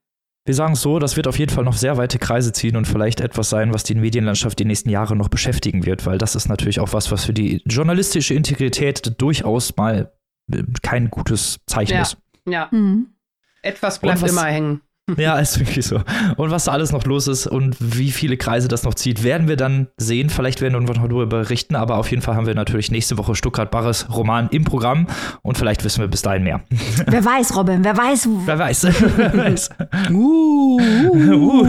Wir 0.44 0.54
sagen 0.54 0.72
es 0.72 0.82
so, 0.82 0.98
das 0.98 1.16
wird 1.16 1.28
auf 1.28 1.38
jeden 1.38 1.52
Fall 1.52 1.62
noch 1.62 1.76
sehr 1.76 1.96
weite 1.96 2.18
Kreise 2.18 2.52
ziehen 2.52 2.76
und 2.76 2.86
vielleicht 2.86 3.20
etwas 3.20 3.48
sein, 3.48 3.72
was 3.72 3.84
die 3.84 3.94
Medienlandschaft 3.94 4.58
die 4.58 4.64
nächsten 4.64 4.90
Jahre 4.90 5.14
noch 5.14 5.28
beschäftigen 5.28 5.86
wird, 5.86 6.04
weil 6.04 6.18
das 6.18 6.34
ist 6.34 6.48
natürlich 6.48 6.80
auch 6.80 6.92
was, 6.92 7.12
was 7.12 7.24
für 7.24 7.32
die 7.32 7.62
journalistische 7.64 8.34
Integrität 8.34 9.20
durchaus 9.20 9.76
mal 9.76 10.12
äh, 10.52 10.64
kein 10.82 11.10
gutes 11.10 11.60
Zeichen 11.66 11.94
ja. 11.94 12.02
ist. 12.02 12.16
Ja. 12.48 12.68
Mhm. 12.72 13.14
Etwas 13.62 14.00
bleibt 14.00 14.22
was, 14.22 14.32
immer 14.32 14.46
hängen. 14.46 14.80
Ja, 15.16 15.38
ist 15.40 15.58
wirklich 15.58 15.86
so. 15.86 16.00
Und 16.36 16.50
was 16.50 16.64
da 16.64 16.72
alles 16.72 16.92
noch 16.92 17.04
los 17.04 17.26
ist 17.26 17.46
und 17.46 17.76
wie 17.80 18.10
viele 18.10 18.36
Kreise 18.36 18.68
das 18.68 18.84
noch 18.84 18.94
zieht, 18.94 19.24
werden 19.24 19.48
wir 19.48 19.56
dann 19.56 19.88
sehen. 19.96 20.30
Vielleicht 20.30 20.60
werden 20.60 20.74
wir 20.74 20.80
noch 20.80 20.94
darüber 20.94 21.26
berichten, 21.26 21.74
aber 21.76 21.96
auf 21.96 22.10
jeden 22.10 22.22
Fall 22.22 22.36
haben 22.36 22.46
wir 22.46 22.54
natürlich 22.54 22.90
nächste 22.90 23.18
Woche 23.18 23.34
Stuttgart 23.34 23.70
Barres 23.70 24.06
Roman 24.14 24.48
im 24.50 24.64
Programm 24.64 25.06
und 25.42 25.58
vielleicht 25.58 25.84
wissen 25.84 26.00
wir 26.00 26.08
bis 26.08 26.22
dahin 26.22 26.44
mehr. 26.44 26.62
Wer 27.06 27.24
weiß, 27.24 27.56
Robin, 27.56 27.84
wer 27.84 27.96
weiß. 27.96 28.28
Wer 28.44 28.58
weiß. 28.58 28.84
wer 29.16 29.36
weiß. 29.36 29.70
Uh, 30.10 30.80
uh, 30.80 31.62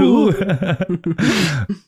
uh, 0.00 0.32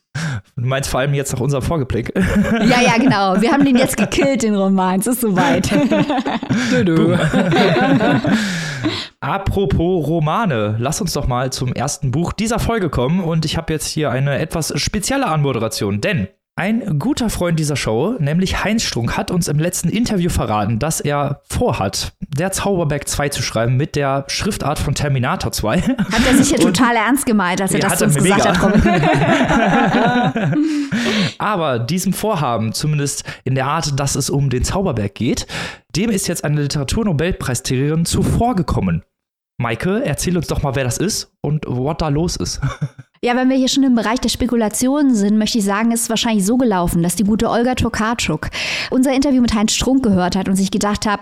Du 0.57 0.67
meinst 0.67 0.91
vor 0.91 1.01
allem 1.01 1.15
jetzt 1.15 1.33
nach 1.33 1.41
unserem 1.41 1.63
Vorgeblick. 1.63 2.13
Ja, 2.15 2.81
ja, 2.81 2.99
genau. 2.99 3.41
Wir 3.41 3.53
haben 3.53 3.65
den 3.65 3.77
jetzt 3.77 3.97
gekillt, 3.97 4.43
den 4.43 4.55
Roman. 4.55 5.01
Es 5.01 5.07
ist 5.07 5.21
soweit. 5.21 5.71
Apropos 9.21 10.07
Romane, 10.07 10.77
lass 10.79 11.01
uns 11.01 11.13
doch 11.13 11.27
mal 11.27 11.53
zum 11.53 11.73
ersten 11.73 12.11
Buch 12.11 12.33
dieser 12.33 12.59
Folge 12.59 12.89
kommen 12.89 13.21
und 13.21 13.45
ich 13.45 13.57
habe 13.57 13.73
jetzt 13.73 13.87
hier 13.87 14.11
eine 14.11 14.39
etwas 14.39 14.73
spezielle 14.81 15.27
Anmoderation, 15.27 16.01
denn 16.01 16.29
ein 16.61 16.99
guter 16.99 17.31
Freund 17.31 17.59
dieser 17.59 17.75
Show, 17.75 18.17
nämlich 18.19 18.63
Heinz 18.63 18.83
Strunk, 18.83 19.17
hat 19.17 19.31
uns 19.31 19.49
im 19.49 19.59
letzten 19.59 19.89
Interview 19.89 20.29
verraten, 20.29 20.79
dass 20.79 21.01
er 21.01 21.41
vorhat, 21.49 22.13
der 22.37 22.53
Zauberberg 22.53 23.09
2 23.09 23.31
zu 23.31 23.43
schreiben 23.43 23.79
mit 23.79 23.97
der 23.97 24.27
Schriftart 24.29 24.79
von 24.79 24.95
Terminator 24.95 25.53
2. 25.53 25.81
Hat 25.81 26.27
er 26.27 26.37
sich 26.37 26.51
ja 26.51 26.59
total 26.63 26.97
ernst 26.97 27.25
gemeint, 27.25 27.63
als 27.63 27.73
er 27.73 27.81
das 27.81 27.97
zu 27.97 28.05
uns 28.05 28.15
gesagt 28.15 28.59
hat. 28.61 28.75
Aber 31.39 31.79
diesem 31.79 32.13
Vorhaben, 32.13 32.75
zumindest 32.75 33.25
in 33.45 33.55
der 33.55 33.65
Art, 33.65 33.99
dass 33.99 34.15
es 34.15 34.29
um 34.29 34.51
den 34.51 34.63
Zauberberg 34.63 35.15
geht, 35.15 35.47
dem 35.97 36.11
ist 36.11 36.29
jetzt 36.29 36.45
eine 36.45 36.61
Literaturnobelpreisträgerin 36.61 38.05
zuvorgekommen. 38.05 39.03
Maike, 39.57 40.05
erzähl 40.05 40.37
uns 40.37 40.47
doch 40.47 40.63
mal, 40.63 40.75
wer 40.75 40.85
das 40.85 40.99
ist 40.99 41.33
und 41.41 41.65
was 41.67 41.97
da 41.97 42.09
los 42.09 42.37
ist. 42.37 42.61
Ja, 43.23 43.37
wenn 43.37 43.51
wir 43.51 43.57
hier 43.59 43.69
schon 43.69 43.83
im 43.83 43.95
Bereich 43.95 44.19
der 44.21 44.31
Spekulationen 44.31 45.15
sind, 45.15 45.37
möchte 45.37 45.59
ich 45.59 45.65
sagen, 45.65 45.93
ist 45.93 46.05
es 46.05 46.09
wahrscheinlich 46.09 46.47
so 46.47 46.57
gelaufen, 46.57 47.03
dass 47.03 47.17
die 47.17 47.25
gute 47.25 47.51
Olga 47.51 47.75
Tokarczuk 47.75 48.49
unser 48.89 49.13
Interview 49.13 49.43
mit 49.43 49.55
Heinz 49.55 49.75
Strunk 49.75 50.03
gehört 50.03 50.37
hat 50.37 50.49
und 50.49 50.57
sich 50.57 50.71
gedacht 50.71 51.05
hat, 51.05 51.21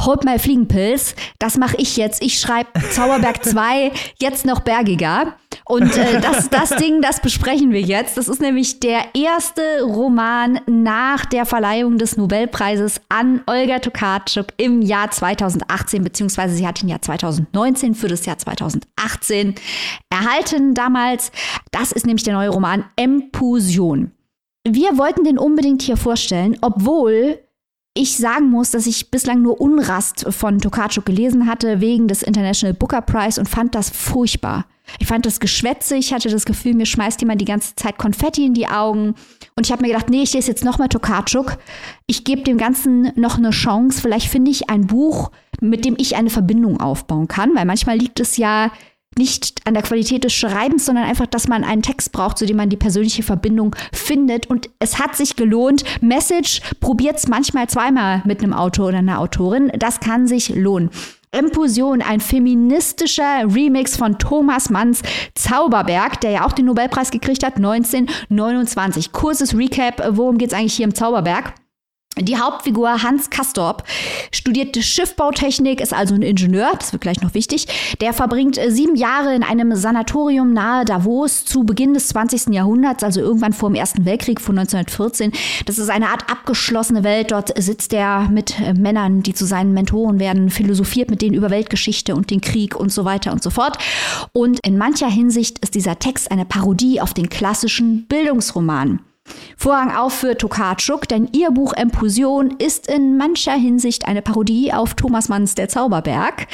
holt 0.00 0.24
mal 0.24 0.40
Fliegenpilz, 0.40 1.14
das 1.38 1.56
mache 1.56 1.76
ich 1.76 1.96
jetzt. 1.96 2.20
Ich 2.20 2.40
schreibe 2.40 2.70
Zauberberg 2.90 3.44
2, 3.44 3.92
jetzt 4.18 4.44
noch 4.44 4.58
bergiger. 4.58 5.36
Und 5.64 5.96
äh, 5.96 6.20
das, 6.20 6.48
das 6.48 6.70
Ding, 6.70 7.00
das 7.00 7.20
besprechen 7.20 7.72
wir 7.72 7.80
jetzt. 7.80 8.16
Das 8.16 8.28
ist 8.28 8.40
nämlich 8.40 8.78
der 8.80 9.14
erste 9.14 9.82
Roman 9.82 10.60
nach 10.66 11.26
der 11.26 11.46
Verleihung 11.46 11.98
des 11.98 12.16
Nobelpreises 12.16 13.00
an 13.08 13.42
Olga 13.46 13.78
Tokarczuk 13.78 14.46
im 14.58 14.82
Jahr 14.82 15.10
2018, 15.10 16.04
beziehungsweise 16.04 16.54
sie 16.54 16.66
hat 16.66 16.82
ihn 16.82 16.88
ja 16.88 17.00
2019 17.00 17.94
für 17.94 18.08
das 18.08 18.26
Jahr 18.26 18.38
2018 18.38 19.54
erhalten 20.10 20.74
damals. 20.74 21.32
Das 21.70 21.92
ist 21.92 22.06
nämlich 22.06 22.24
der 22.24 22.34
neue 22.34 22.50
Roman 22.50 22.84
Empusion. 22.96 24.12
Wir 24.68 24.98
wollten 24.98 25.24
den 25.24 25.38
unbedingt 25.38 25.82
hier 25.82 25.96
vorstellen, 25.96 26.56
obwohl 26.60 27.38
ich 27.96 28.16
sagen 28.16 28.50
muss, 28.50 28.72
dass 28.72 28.86
ich 28.86 29.10
bislang 29.10 29.42
nur 29.42 29.60
Unrast 29.60 30.26
von 30.30 30.58
Tokarczuk 30.58 31.06
gelesen 31.06 31.46
hatte 31.46 31.80
wegen 31.80 32.08
des 32.08 32.22
International 32.22 32.74
Booker 32.74 33.00
Prize 33.00 33.40
und 33.40 33.48
fand 33.48 33.74
das 33.74 33.90
furchtbar. 33.90 34.66
Ich 35.00 35.06
fand 35.06 35.26
das 35.26 35.40
geschwätzig, 35.40 35.98
ich 35.98 36.12
hatte 36.12 36.28
das 36.28 36.44
Gefühl, 36.44 36.74
mir 36.74 36.86
schmeißt 36.86 37.20
jemand 37.20 37.40
die 37.40 37.46
ganze 37.46 37.74
Zeit 37.74 37.98
Konfetti 37.98 38.46
in 38.46 38.54
die 38.54 38.68
Augen. 38.68 39.14
Und 39.56 39.66
ich 39.66 39.72
habe 39.72 39.82
mir 39.82 39.88
gedacht, 39.88 40.10
nee, 40.10 40.22
ich 40.22 40.32
lese 40.32 40.48
jetzt 40.48 40.64
nochmal 40.64 40.88
Tokarczuk. 40.88 41.58
Ich 42.06 42.24
gebe 42.24 42.42
dem 42.42 42.58
Ganzen 42.58 43.12
noch 43.16 43.38
eine 43.38 43.50
Chance. 43.50 44.00
Vielleicht 44.00 44.28
finde 44.28 44.50
ich 44.50 44.70
ein 44.70 44.86
Buch, 44.86 45.30
mit 45.60 45.84
dem 45.84 45.96
ich 45.98 46.16
eine 46.16 46.30
Verbindung 46.30 46.80
aufbauen 46.80 47.26
kann, 47.26 47.54
weil 47.54 47.64
manchmal 47.64 47.98
liegt 47.98 48.20
es 48.20 48.36
ja 48.36 48.70
nicht 49.18 49.60
an 49.66 49.74
der 49.74 49.82
Qualität 49.82 50.24
des 50.24 50.32
Schreibens, 50.32 50.86
sondern 50.86 51.04
einfach, 51.04 51.26
dass 51.26 51.48
man 51.48 51.64
einen 51.64 51.82
Text 51.82 52.12
braucht, 52.12 52.38
zu 52.38 52.46
dem 52.46 52.56
man 52.56 52.68
die 52.68 52.76
persönliche 52.76 53.22
Verbindung 53.22 53.74
findet. 53.92 54.46
Und 54.46 54.70
es 54.78 54.98
hat 54.98 55.16
sich 55.16 55.36
gelohnt. 55.36 55.84
Message 56.00 56.60
probiert 56.80 57.18
es 57.18 57.28
manchmal 57.28 57.68
zweimal 57.68 58.22
mit 58.24 58.42
einem 58.42 58.52
Autor 58.52 58.88
oder 58.88 58.98
einer 58.98 59.20
Autorin. 59.20 59.72
Das 59.78 60.00
kann 60.00 60.26
sich 60.26 60.50
lohnen. 60.50 60.90
Empusion, 61.32 62.00
ein 62.00 62.20
feministischer 62.20 63.44
Remix 63.52 63.96
von 63.96 64.18
Thomas 64.18 64.70
Manns 64.70 65.02
Zauberberg, 65.34 66.20
der 66.20 66.30
ja 66.30 66.46
auch 66.46 66.52
den 66.52 66.66
Nobelpreis 66.66 67.10
gekriegt 67.10 67.44
hat, 67.44 67.56
1929. 67.56 69.12
Kurzes 69.12 69.54
Recap, 69.54 70.02
worum 70.16 70.38
geht 70.38 70.48
es 70.48 70.54
eigentlich 70.54 70.74
hier 70.74 70.84
im 70.84 70.94
Zauberberg? 70.94 71.52
Die 72.18 72.38
Hauptfigur 72.38 73.02
Hans 73.02 73.28
Kastorp 73.28 73.84
studiert 74.32 74.74
Schiffbautechnik, 74.74 75.82
ist 75.82 75.92
also 75.92 76.14
ein 76.14 76.22
Ingenieur, 76.22 76.70
das 76.78 76.94
wird 76.94 77.02
gleich 77.02 77.20
noch 77.20 77.34
wichtig. 77.34 77.66
Der 78.00 78.14
verbringt 78.14 78.56
äh, 78.56 78.70
sieben 78.70 78.96
Jahre 78.96 79.34
in 79.34 79.42
einem 79.42 79.76
Sanatorium 79.76 80.54
nahe 80.54 80.86
Davos 80.86 81.44
zu 81.44 81.64
Beginn 81.64 81.92
des 81.92 82.08
20. 82.08 82.54
Jahrhunderts, 82.54 83.04
also 83.04 83.20
irgendwann 83.20 83.52
vor 83.52 83.68
dem 83.68 83.74
Ersten 83.74 84.06
Weltkrieg 84.06 84.40
von 84.40 84.58
1914. 84.58 85.30
Das 85.66 85.76
ist 85.76 85.90
eine 85.90 86.08
Art 86.08 86.30
abgeschlossene 86.30 87.04
Welt. 87.04 87.32
Dort 87.32 87.52
sitzt 87.62 87.92
er 87.92 88.30
mit 88.30 88.58
äh, 88.60 88.72
Männern, 88.72 89.22
die 89.22 89.34
zu 89.34 89.44
seinen 89.44 89.74
Mentoren 89.74 90.18
werden, 90.18 90.48
philosophiert 90.48 91.10
mit 91.10 91.20
denen 91.20 91.34
über 91.34 91.50
Weltgeschichte 91.50 92.14
und 92.14 92.30
den 92.30 92.40
Krieg 92.40 92.74
und 92.74 92.90
so 92.90 93.04
weiter 93.04 93.30
und 93.30 93.42
so 93.42 93.50
fort. 93.50 93.76
Und 94.32 94.58
in 94.60 94.78
mancher 94.78 95.10
Hinsicht 95.10 95.58
ist 95.58 95.74
dieser 95.74 95.98
Text 95.98 96.30
eine 96.30 96.46
Parodie 96.46 97.02
auf 97.02 97.12
den 97.12 97.28
klassischen 97.28 98.06
Bildungsroman. 98.06 99.00
Vorhang 99.56 99.94
auf 99.94 100.12
für 100.12 100.36
Tokarczuk, 100.36 101.08
denn 101.08 101.28
ihr 101.32 101.50
Buch 101.50 101.72
Empusion 101.72 102.54
ist 102.58 102.88
in 102.88 103.16
mancher 103.16 103.54
Hinsicht 103.54 104.06
eine 104.06 104.22
Parodie 104.22 104.72
auf 104.72 104.94
Thomas 104.94 105.28
Manns 105.28 105.54
Der 105.54 105.68
Zauberberg. 105.68 106.46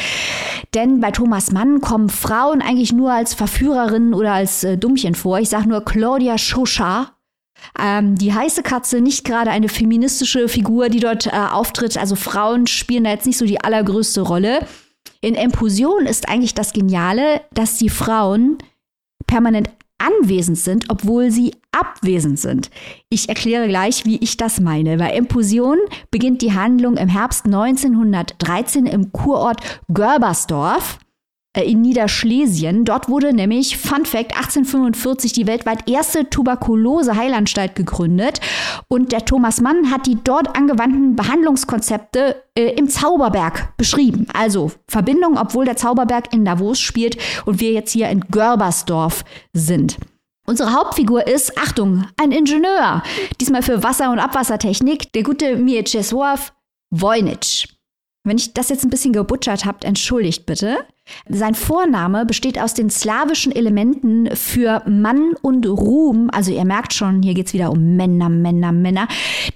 Denn 0.74 1.00
bei 1.00 1.10
Thomas 1.10 1.50
Mann 1.52 1.80
kommen 1.80 2.08
Frauen 2.08 2.62
eigentlich 2.62 2.92
nur 2.92 3.12
als 3.12 3.34
Verführerinnen 3.34 4.14
oder 4.14 4.32
als 4.32 4.64
äh, 4.64 4.78
Dummchen 4.78 5.14
vor. 5.14 5.38
Ich 5.38 5.48
sage 5.48 5.68
nur 5.68 5.84
Claudia 5.84 6.36
Chauchat. 6.38 7.12
Ähm, 7.78 8.16
die 8.16 8.34
heiße 8.34 8.62
Katze, 8.62 9.00
nicht 9.00 9.24
gerade 9.24 9.50
eine 9.50 9.68
feministische 9.68 10.48
Figur, 10.48 10.88
die 10.88 11.00
dort 11.00 11.26
äh, 11.26 11.30
auftritt. 11.30 11.96
Also 11.96 12.16
Frauen 12.16 12.66
spielen 12.66 13.04
da 13.04 13.10
jetzt 13.10 13.26
nicht 13.26 13.38
so 13.38 13.44
die 13.44 13.60
allergrößte 13.60 14.22
Rolle. 14.22 14.66
In 15.20 15.34
Empusion 15.34 16.06
ist 16.06 16.28
eigentlich 16.28 16.54
das 16.54 16.72
Geniale, 16.72 17.42
dass 17.52 17.78
die 17.78 17.90
Frauen 17.90 18.58
permanent 19.26 19.70
anwesend 19.98 20.58
sind, 20.58 20.86
obwohl 20.88 21.30
sie 21.30 21.52
abwesend 21.72 22.38
sind. 22.38 22.70
Ich 23.08 23.28
erkläre 23.28 23.66
gleich, 23.66 24.04
wie 24.04 24.18
ich 24.18 24.36
das 24.36 24.60
meine. 24.60 24.98
Bei 24.98 25.10
Empusion 25.10 25.78
beginnt 26.10 26.42
die 26.42 26.52
Handlung 26.52 26.96
im 26.96 27.08
Herbst 27.08 27.46
1913 27.46 28.86
im 28.86 29.12
Kurort 29.12 29.60
Görbersdorf 29.92 30.98
äh, 31.54 31.70
in 31.70 31.82
Niederschlesien. 31.82 32.84
Dort 32.84 33.08
wurde 33.08 33.34
nämlich, 33.34 33.76
Fun 33.76 34.06
Fact, 34.06 34.34
1845 34.36 35.32
die 35.32 35.46
weltweit 35.46 35.88
erste 35.88 36.30
Tuberkulose-Heilanstalt 36.30 37.74
gegründet. 37.74 38.40
Und 38.88 39.12
der 39.12 39.24
Thomas 39.24 39.60
Mann 39.60 39.90
hat 39.90 40.06
die 40.06 40.16
dort 40.22 40.56
angewandten 40.56 41.14
Behandlungskonzepte 41.14 42.42
äh, 42.54 42.74
im 42.74 42.88
Zauberberg 42.88 43.76
beschrieben. 43.76 44.26
Also 44.32 44.72
Verbindung, 44.88 45.36
obwohl 45.38 45.66
der 45.66 45.76
Zauberberg 45.76 46.32
in 46.32 46.44
Davos 46.44 46.80
spielt 46.80 47.18
und 47.44 47.60
wir 47.60 47.72
jetzt 47.72 47.92
hier 47.92 48.08
in 48.08 48.20
Görbersdorf 48.30 49.24
sind. 49.52 49.98
Unsere 50.46 50.72
Hauptfigur 50.72 51.26
ist, 51.26 51.56
Achtung, 51.56 52.04
ein 52.16 52.32
Ingenieur. 52.32 53.02
Diesmal 53.40 53.62
für 53.62 53.82
Wasser- 53.82 54.10
und 54.10 54.18
Abwassertechnik, 54.18 55.12
der 55.12 55.22
gute 55.22 55.56
Mieczysław 55.56 56.52
Wojnitsch. 56.90 57.68
Wenn 58.24 58.38
ich 58.38 58.54
das 58.54 58.68
jetzt 58.68 58.84
ein 58.84 58.90
bisschen 58.90 59.12
gebutschert 59.12 59.64
habt, 59.64 59.84
entschuldigt 59.84 60.46
bitte. 60.46 60.78
Sein 61.28 61.54
Vorname 61.54 62.24
besteht 62.24 62.60
aus 62.60 62.74
den 62.74 62.88
slawischen 62.88 63.50
Elementen 63.50 64.34
für 64.36 64.82
Mann 64.88 65.34
und 65.42 65.66
Ruhm. 65.66 66.30
Also 66.32 66.52
ihr 66.52 66.64
merkt 66.64 66.92
schon, 66.92 67.22
hier 67.22 67.34
geht 67.34 67.48
es 67.48 67.52
wieder 67.52 67.72
um 67.72 67.96
Männer, 67.96 68.28
Männer, 68.28 68.70
Männer. 68.70 69.08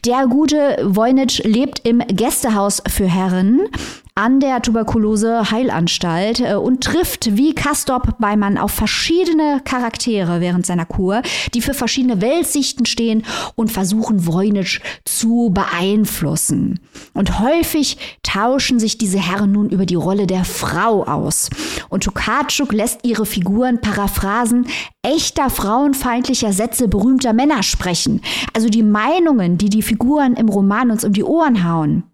Der 0.04 0.26
gute 0.26 0.78
Wojnitsch 0.82 1.44
lebt 1.44 1.86
im 1.86 1.98
Gästehaus 2.08 2.82
für 2.88 3.06
Herren 3.06 3.68
an 4.16 4.40
der 4.40 4.62
Tuberkulose-Heilanstalt 4.62 6.40
äh, 6.40 6.54
und 6.54 6.82
trifft 6.82 7.36
wie 7.36 7.54
Kastop 7.54 8.18
Beimann 8.18 8.56
auf 8.56 8.70
verschiedene 8.70 9.60
Charaktere 9.62 10.40
während 10.40 10.64
seiner 10.64 10.86
Kur, 10.86 11.20
die 11.52 11.60
für 11.60 11.74
verschiedene 11.74 12.22
Weltsichten 12.22 12.86
stehen 12.86 13.24
und 13.56 13.70
versuchen, 13.70 14.26
Voynich 14.26 14.80
zu 15.04 15.50
beeinflussen. 15.52 16.80
Und 17.12 17.40
häufig 17.40 17.98
tauschen 18.22 18.80
sich 18.80 18.96
diese 18.96 19.18
Herren 19.18 19.52
nun 19.52 19.68
über 19.68 19.84
die 19.84 19.94
Rolle 19.94 20.26
der 20.26 20.46
Frau 20.46 21.04
aus. 21.04 21.50
Und 21.90 22.04
Tokarczuk 22.04 22.72
lässt 22.72 23.00
ihre 23.02 23.26
Figuren 23.26 23.82
Paraphrasen 23.82 24.66
echter 25.02 25.50
frauenfeindlicher 25.50 26.54
Sätze 26.54 26.88
berühmter 26.88 27.34
Männer 27.34 27.62
sprechen. 27.62 28.22
Also 28.54 28.70
die 28.70 28.82
Meinungen, 28.82 29.58
die 29.58 29.68
die 29.68 29.82
Figuren 29.82 30.36
im 30.36 30.48
Roman 30.48 30.90
uns 30.90 31.04
um 31.04 31.12
die 31.12 31.22
Ohren 31.22 31.68
hauen. 31.68 32.04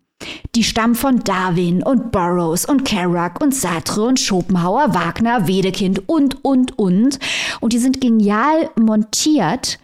Die 0.54 0.64
stammen 0.64 0.94
von 0.94 1.20
Darwin 1.20 1.82
und 1.82 2.12
Burroughs 2.12 2.64
und 2.64 2.84
Kerouac 2.84 3.40
und 3.40 3.54
Sartre 3.54 4.02
und 4.02 4.20
Schopenhauer, 4.20 4.94
Wagner, 4.94 5.46
Wedekind 5.46 6.08
und, 6.08 6.44
und, 6.44 6.78
und. 6.78 7.18
Und 7.60 7.72
die 7.72 7.78
sind 7.78 8.00
genial 8.00 8.70
montiert 8.78 9.78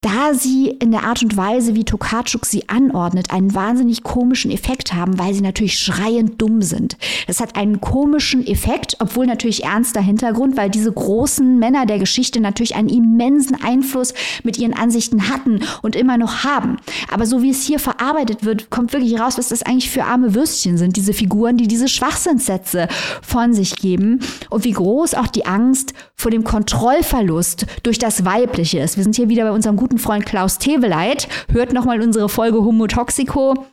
da 0.00 0.32
sie 0.32 0.68
in 0.68 0.92
der 0.92 1.04
Art 1.04 1.22
und 1.22 1.36
Weise, 1.36 1.74
wie 1.74 1.84
Tokarczuk 1.84 2.46
sie 2.46 2.70
anordnet, 2.70 3.30
einen 3.30 3.54
wahnsinnig 3.54 4.02
komischen 4.02 4.50
Effekt 4.50 4.94
haben, 4.94 5.18
weil 5.18 5.34
sie 5.34 5.42
natürlich 5.42 5.78
schreiend 5.78 6.40
dumm 6.40 6.62
sind. 6.62 6.96
Das 7.26 7.38
hat 7.38 7.56
einen 7.56 7.82
komischen 7.82 8.46
Effekt, 8.46 8.96
obwohl 9.00 9.26
natürlich 9.26 9.64
ernster 9.64 10.00
Hintergrund, 10.00 10.56
weil 10.56 10.70
diese 10.70 10.90
großen 10.90 11.58
Männer 11.58 11.84
der 11.84 11.98
Geschichte 11.98 12.40
natürlich 12.40 12.76
einen 12.76 12.88
immensen 12.88 13.62
Einfluss 13.62 14.14
mit 14.42 14.56
ihren 14.56 14.72
Ansichten 14.72 15.28
hatten 15.28 15.60
und 15.82 15.96
immer 15.96 16.16
noch 16.16 16.44
haben. 16.44 16.78
Aber 17.12 17.26
so 17.26 17.42
wie 17.42 17.50
es 17.50 17.64
hier 17.64 17.78
verarbeitet 17.78 18.42
wird, 18.42 18.70
kommt 18.70 18.94
wirklich 18.94 19.20
raus, 19.20 19.36
was 19.36 19.48
das 19.48 19.62
eigentlich 19.62 19.90
für 19.90 20.04
arme 20.04 20.34
Würstchen 20.34 20.78
sind, 20.78 20.96
diese 20.96 21.12
Figuren, 21.12 21.58
die 21.58 21.68
diese 21.68 21.88
Schwachsinnssätze 21.88 22.88
von 23.20 23.52
sich 23.52 23.76
geben 23.76 24.20
und 24.48 24.64
wie 24.64 24.72
groß 24.72 25.12
auch 25.12 25.26
die 25.26 25.44
Angst 25.44 25.92
vor 26.16 26.30
dem 26.30 26.44
Kontrollverlust 26.44 27.66
durch 27.82 27.98
das 27.98 28.24
Weibliche 28.24 28.78
ist. 28.78 28.96
Wir 28.96 29.04
sind 29.04 29.16
hier 29.16 29.28
wieder 29.28 29.44
bei 29.44 29.52
unserem 29.52 29.76
guten 29.76 29.89
Freund 29.98 30.26
Klaus 30.26 30.58
Teweleit. 30.58 31.28
Hört 31.52 31.72
nochmal 31.72 32.00
unsere 32.00 32.28
Folge 32.28 32.62
Homo 32.62 32.86
Toxico 32.86 33.66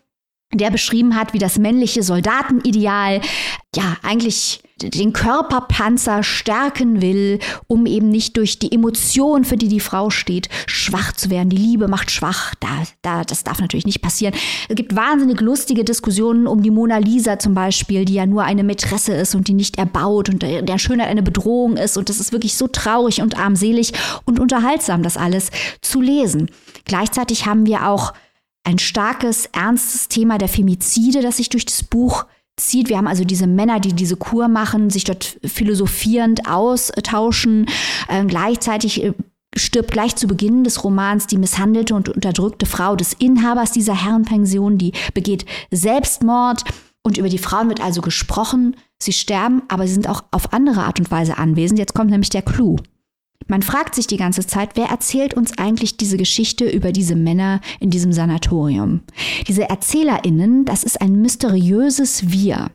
der 0.53 0.71
beschrieben 0.71 1.15
hat, 1.15 1.33
wie 1.33 1.39
das 1.39 1.57
männliche 1.59 2.03
Soldatenideal 2.03 3.21
ja 3.75 3.97
eigentlich 4.01 4.61
den 4.81 5.13
Körperpanzer 5.13 6.23
stärken 6.23 7.01
will, 7.01 7.39
um 7.67 7.85
eben 7.85 8.09
nicht 8.09 8.37
durch 8.37 8.59
die 8.59 8.71
Emotion, 8.71 9.43
für 9.43 9.57
die 9.57 9.67
die 9.67 9.79
Frau 9.79 10.09
steht, 10.09 10.49
schwach 10.67 11.13
zu 11.13 11.29
werden. 11.29 11.49
Die 11.49 11.57
Liebe 11.57 11.87
macht 11.87 12.11
schwach. 12.11 12.53
Da, 12.59 12.67
da, 13.01 13.23
das 13.23 13.43
darf 13.43 13.59
natürlich 13.59 13.85
nicht 13.85 14.01
passieren. 14.01 14.33
Es 14.69 14.75
gibt 14.75 14.95
wahnsinnig 14.95 15.41
lustige 15.41 15.83
Diskussionen 15.83 16.47
um 16.47 16.61
die 16.61 16.71
Mona 16.71 16.97
Lisa 16.97 17.39
zum 17.39 17.53
Beispiel, 17.53 18.05
die 18.05 18.15
ja 18.15 18.25
nur 18.25 18.43
eine 18.43 18.63
Mätresse 18.63 19.13
ist 19.13 19.35
und 19.35 19.47
die 19.47 19.53
nicht 19.53 19.77
erbaut 19.77 20.29
und 20.29 20.43
der 20.43 20.77
Schönheit 20.77 21.09
eine 21.09 21.23
Bedrohung 21.23 21.77
ist. 21.77 21.97
Und 21.97 22.09
das 22.09 22.19
ist 22.19 22.31
wirklich 22.31 22.55
so 22.55 22.67
traurig 22.67 23.21
und 23.21 23.37
armselig 23.37 23.93
und 24.25 24.39
unterhaltsam, 24.39 25.03
das 25.03 25.17
alles 25.17 25.49
zu 25.81 26.01
lesen. 26.01 26.49
Gleichzeitig 26.85 27.45
haben 27.45 27.65
wir 27.65 27.87
auch 27.87 28.13
ein 28.63 28.79
starkes, 28.79 29.45
ernstes 29.53 30.09
Thema 30.09 30.37
der 30.37 30.49
Femizide, 30.49 31.21
das 31.21 31.37
sich 31.37 31.47
durch 31.47 31.65
das 31.65 31.83
Buch 31.83 32.25
zieht. 32.57 32.89
Wir 32.89 32.97
haben 32.97 33.07
also 33.07 33.23
diese 33.23 33.47
Männer, 33.47 33.79
die 33.79 33.93
diese 33.93 34.17
Kur 34.17 34.47
machen, 34.47 34.89
sich 34.89 35.03
dort 35.03 35.39
philosophierend 35.43 36.47
austauschen. 36.47 37.67
Äh, 38.07 38.25
gleichzeitig 38.25 39.03
äh, 39.03 39.13
stirbt 39.55 39.91
gleich 39.91 40.15
zu 40.15 40.27
Beginn 40.27 40.63
des 40.63 40.83
Romans 40.83 41.27
die 41.27 41.37
misshandelte 41.37 41.95
und 41.95 42.09
unterdrückte 42.09 42.65
Frau 42.65 42.95
des 42.95 43.13
Inhabers 43.13 43.71
dieser 43.71 44.03
Herrenpension, 44.03 44.77
die 44.77 44.91
begeht 45.13 45.45
Selbstmord. 45.71 46.63
Und 47.03 47.17
über 47.17 47.29
die 47.29 47.37
Frauen 47.37 47.69
wird 47.69 47.81
also 47.81 48.01
gesprochen. 48.01 48.75
Sie 49.01 49.13
sterben, 49.13 49.61
aber 49.69 49.87
sie 49.87 49.93
sind 49.93 50.09
auch 50.09 50.23
auf 50.31 50.51
andere 50.51 50.83
Art 50.83 50.99
und 50.99 51.09
Weise 51.09 51.37
anwesend. 51.37 51.79
Jetzt 51.79 51.93
kommt 51.93 52.09
nämlich 52.09 52.29
der 52.29 52.41
Clou. 52.41 52.77
Man 53.47 53.61
fragt 53.61 53.95
sich 53.95 54.07
die 54.07 54.17
ganze 54.17 54.45
Zeit, 54.45 54.71
wer 54.75 54.87
erzählt 54.87 55.33
uns 55.33 55.57
eigentlich 55.57 55.95
diese 55.97 56.17
Geschichte 56.17 56.69
über 56.69 56.91
diese 56.91 57.15
Männer 57.15 57.61
in 57.79 57.89
diesem 57.89 58.11
Sanatorium? 58.11 59.01
Diese 59.47 59.69
Erzählerinnen, 59.69 60.65
das 60.65 60.83
ist 60.83 60.99
ein 61.01 61.21
mysteriöses 61.21 62.29
Wir. 62.29 62.71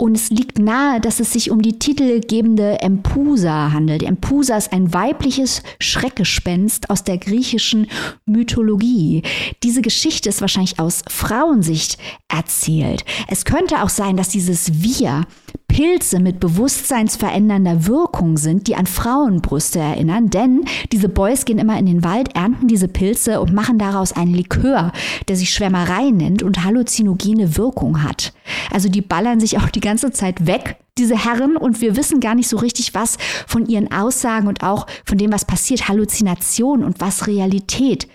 Und 0.00 0.16
es 0.16 0.30
liegt 0.30 0.60
nahe, 0.60 1.00
dass 1.00 1.18
es 1.18 1.32
sich 1.32 1.50
um 1.50 1.60
die 1.60 1.80
titelgebende 1.80 2.80
Empusa 2.80 3.72
handelt. 3.72 4.04
Empusa 4.04 4.56
ist 4.56 4.72
ein 4.72 4.94
weibliches 4.94 5.64
Schreckgespenst 5.80 6.88
aus 6.88 7.02
der 7.02 7.18
griechischen 7.18 7.88
Mythologie. 8.24 9.22
Diese 9.64 9.82
Geschichte 9.82 10.28
ist 10.28 10.40
wahrscheinlich 10.40 10.78
aus 10.78 11.02
Frauensicht 11.08 11.98
erzählt. 12.28 13.04
Es 13.26 13.44
könnte 13.44 13.82
auch 13.82 13.88
sein, 13.88 14.16
dass 14.16 14.28
dieses 14.28 14.80
Wir 14.84 15.26
Pilze 15.68 16.18
mit 16.18 16.40
bewusstseinsverändernder 16.40 17.86
Wirkung 17.86 18.36
sind, 18.36 18.66
die 18.66 18.74
an 18.74 18.86
Frauenbrüste 18.86 19.78
erinnern, 19.78 20.30
denn 20.30 20.64
diese 20.92 21.08
Boys 21.08 21.44
gehen 21.44 21.58
immer 21.58 21.78
in 21.78 21.86
den 21.86 22.02
Wald, 22.02 22.34
ernten 22.34 22.68
diese 22.68 22.88
Pilze 22.88 23.40
und 23.40 23.52
machen 23.52 23.78
daraus 23.78 24.12
einen 24.12 24.34
Likör, 24.34 24.92
der 25.28 25.36
sich 25.36 25.50
Schwärmerei 25.50 26.10
nennt 26.10 26.42
und 26.42 26.64
halluzinogene 26.64 27.56
Wirkung 27.56 28.02
hat. 28.02 28.32
Also 28.72 28.88
die 28.88 29.02
ballern 29.02 29.40
sich 29.40 29.58
auch 29.58 29.68
die 29.68 29.80
ganze 29.88 30.10
Zeit 30.12 30.46
weg, 30.46 30.76
diese 30.98 31.16
Herren, 31.16 31.56
und 31.56 31.80
wir 31.80 31.96
wissen 31.96 32.20
gar 32.20 32.34
nicht 32.34 32.48
so 32.48 32.56
richtig, 32.56 32.94
was 32.94 33.16
von 33.46 33.66
ihren 33.66 33.92
Aussagen 33.92 34.48
und 34.48 34.62
auch 34.62 34.86
von 35.04 35.18
dem, 35.18 35.32
was 35.32 35.44
passiert, 35.44 35.88
Halluzination 35.88 36.84
und 36.84 37.00
was 37.00 37.26
Realität 37.26 38.08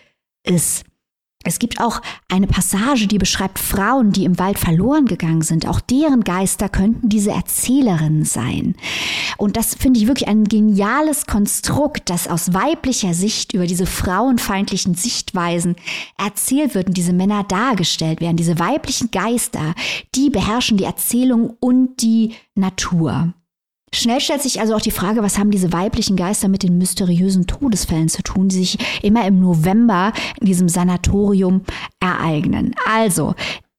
ist. 0.43 0.85
Es 1.43 1.59
gibt 1.59 1.79
auch 1.79 2.01
eine 2.29 2.47
Passage, 2.47 3.07
die 3.07 3.17
beschreibt 3.17 3.59
Frauen, 3.59 4.11
die 4.11 4.25
im 4.25 4.39
Wald 4.39 4.57
verloren 4.57 5.05
gegangen 5.05 5.41
sind. 5.41 5.67
Auch 5.67 5.79
deren 5.81 6.23
Geister 6.23 6.69
könnten 6.69 7.09
diese 7.09 7.31
Erzählerinnen 7.31 8.25
sein. 8.25 8.75
Und 9.37 9.57
das 9.57 9.75
finde 9.75 9.99
ich 9.99 10.07
wirklich 10.07 10.27
ein 10.29 10.45
geniales 10.45 11.25
Konstrukt, 11.25 12.09
das 12.09 12.27
aus 12.27 12.53
weiblicher 12.53 13.13
Sicht 13.13 13.53
über 13.53 13.67
diese 13.67 13.85
frauenfeindlichen 13.85 14.95
Sichtweisen 14.95 15.75
erzählt 16.17 16.75
wird 16.75 16.87
und 16.87 16.97
diese 16.97 17.13
Männer 17.13 17.43
dargestellt 17.43 18.21
werden. 18.21 18.37
Diese 18.37 18.59
weiblichen 18.59 19.11
Geister, 19.11 19.75
die 20.15 20.29
beherrschen 20.29 20.77
die 20.77 20.85
Erzählung 20.85 21.55
und 21.59 22.01
die 22.01 22.33
Natur. 22.55 23.33
Schnell 23.93 24.19
stellt 24.19 24.41
sich 24.41 24.59
also 24.59 24.75
auch 24.75 24.81
die 24.81 24.91
Frage, 24.91 25.21
was 25.21 25.37
haben 25.37 25.51
diese 25.51 25.71
weiblichen 25.71 26.15
Geister 26.15 26.47
mit 26.47 26.63
den 26.63 26.79
mysteriösen 26.79 27.45
Todesfällen 27.45 28.09
zu 28.09 28.23
tun, 28.23 28.49
die 28.49 28.55
sich 28.55 28.77
immer 29.03 29.25
im 29.27 29.39
November 29.39 30.13
in 30.41 30.47
diesem 30.47 30.67
Sanatorium 30.67 31.61
ereignen. 31.99 32.73
Also, 32.91 33.35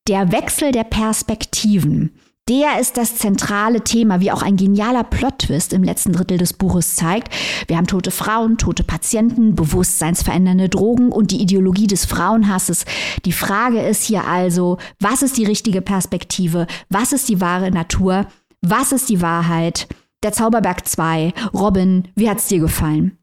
der 0.07 0.31
Wechsel 0.31 0.71
der 0.71 0.85
Perspektiven 0.85 2.13
Der 2.49 2.79
ist 2.79 2.97
das 2.97 3.17
zentrale 3.17 3.83
Thema, 3.83 4.21
wie 4.21 4.31
auch 4.31 4.43
ein 4.43 4.57
genialer 4.57 5.03
Plot-Twist 5.03 5.73
im 5.73 5.83
letzten 5.83 6.13
Drittel 6.13 6.39
des 6.39 6.53
Buches 6.53 6.95
zeigt. 6.95 7.35
Wir 7.67 7.77
haben 7.77 7.87
tote 7.87 8.11
Frauen, 8.11 8.57
tote 8.57 8.85
Patienten, 8.85 9.57
bewusstseinsverändernde 9.57 10.69
Drogen 10.69 11.11
und 11.11 11.33
die 11.33 11.41
Ideologie 11.41 11.87
des 11.87 12.05
Frauenhasses. 12.05 12.85
Die 13.25 13.33
Frage 13.33 13.81
ist 13.81 14.05
hier 14.05 14.29
also, 14.29 14.77
was 15.01 15.23
ist 15.23 15.39
die 15.39 15.47
richtige 15.47 15.81
Perspektive? 15.81 16.67
Was 16.89 17.13
ist 17.13 17.29
die 17.31 17.41
wahre 17.41 17.71
Natur? 17.71 18.27
Was 18.61 18.93
ist 18.93 19.09
die 19.09 19.21
Wahrheit? 19.21 19.89
Der 20.25 20.33
Zauberberg 20.33 20.89
2. 20.89 21.35
Robin, 21.53 22.09
wie 22.17 22.31
hat's 22.31 22.49
dir 22.49 22.59
gefallen? 22.59 23.19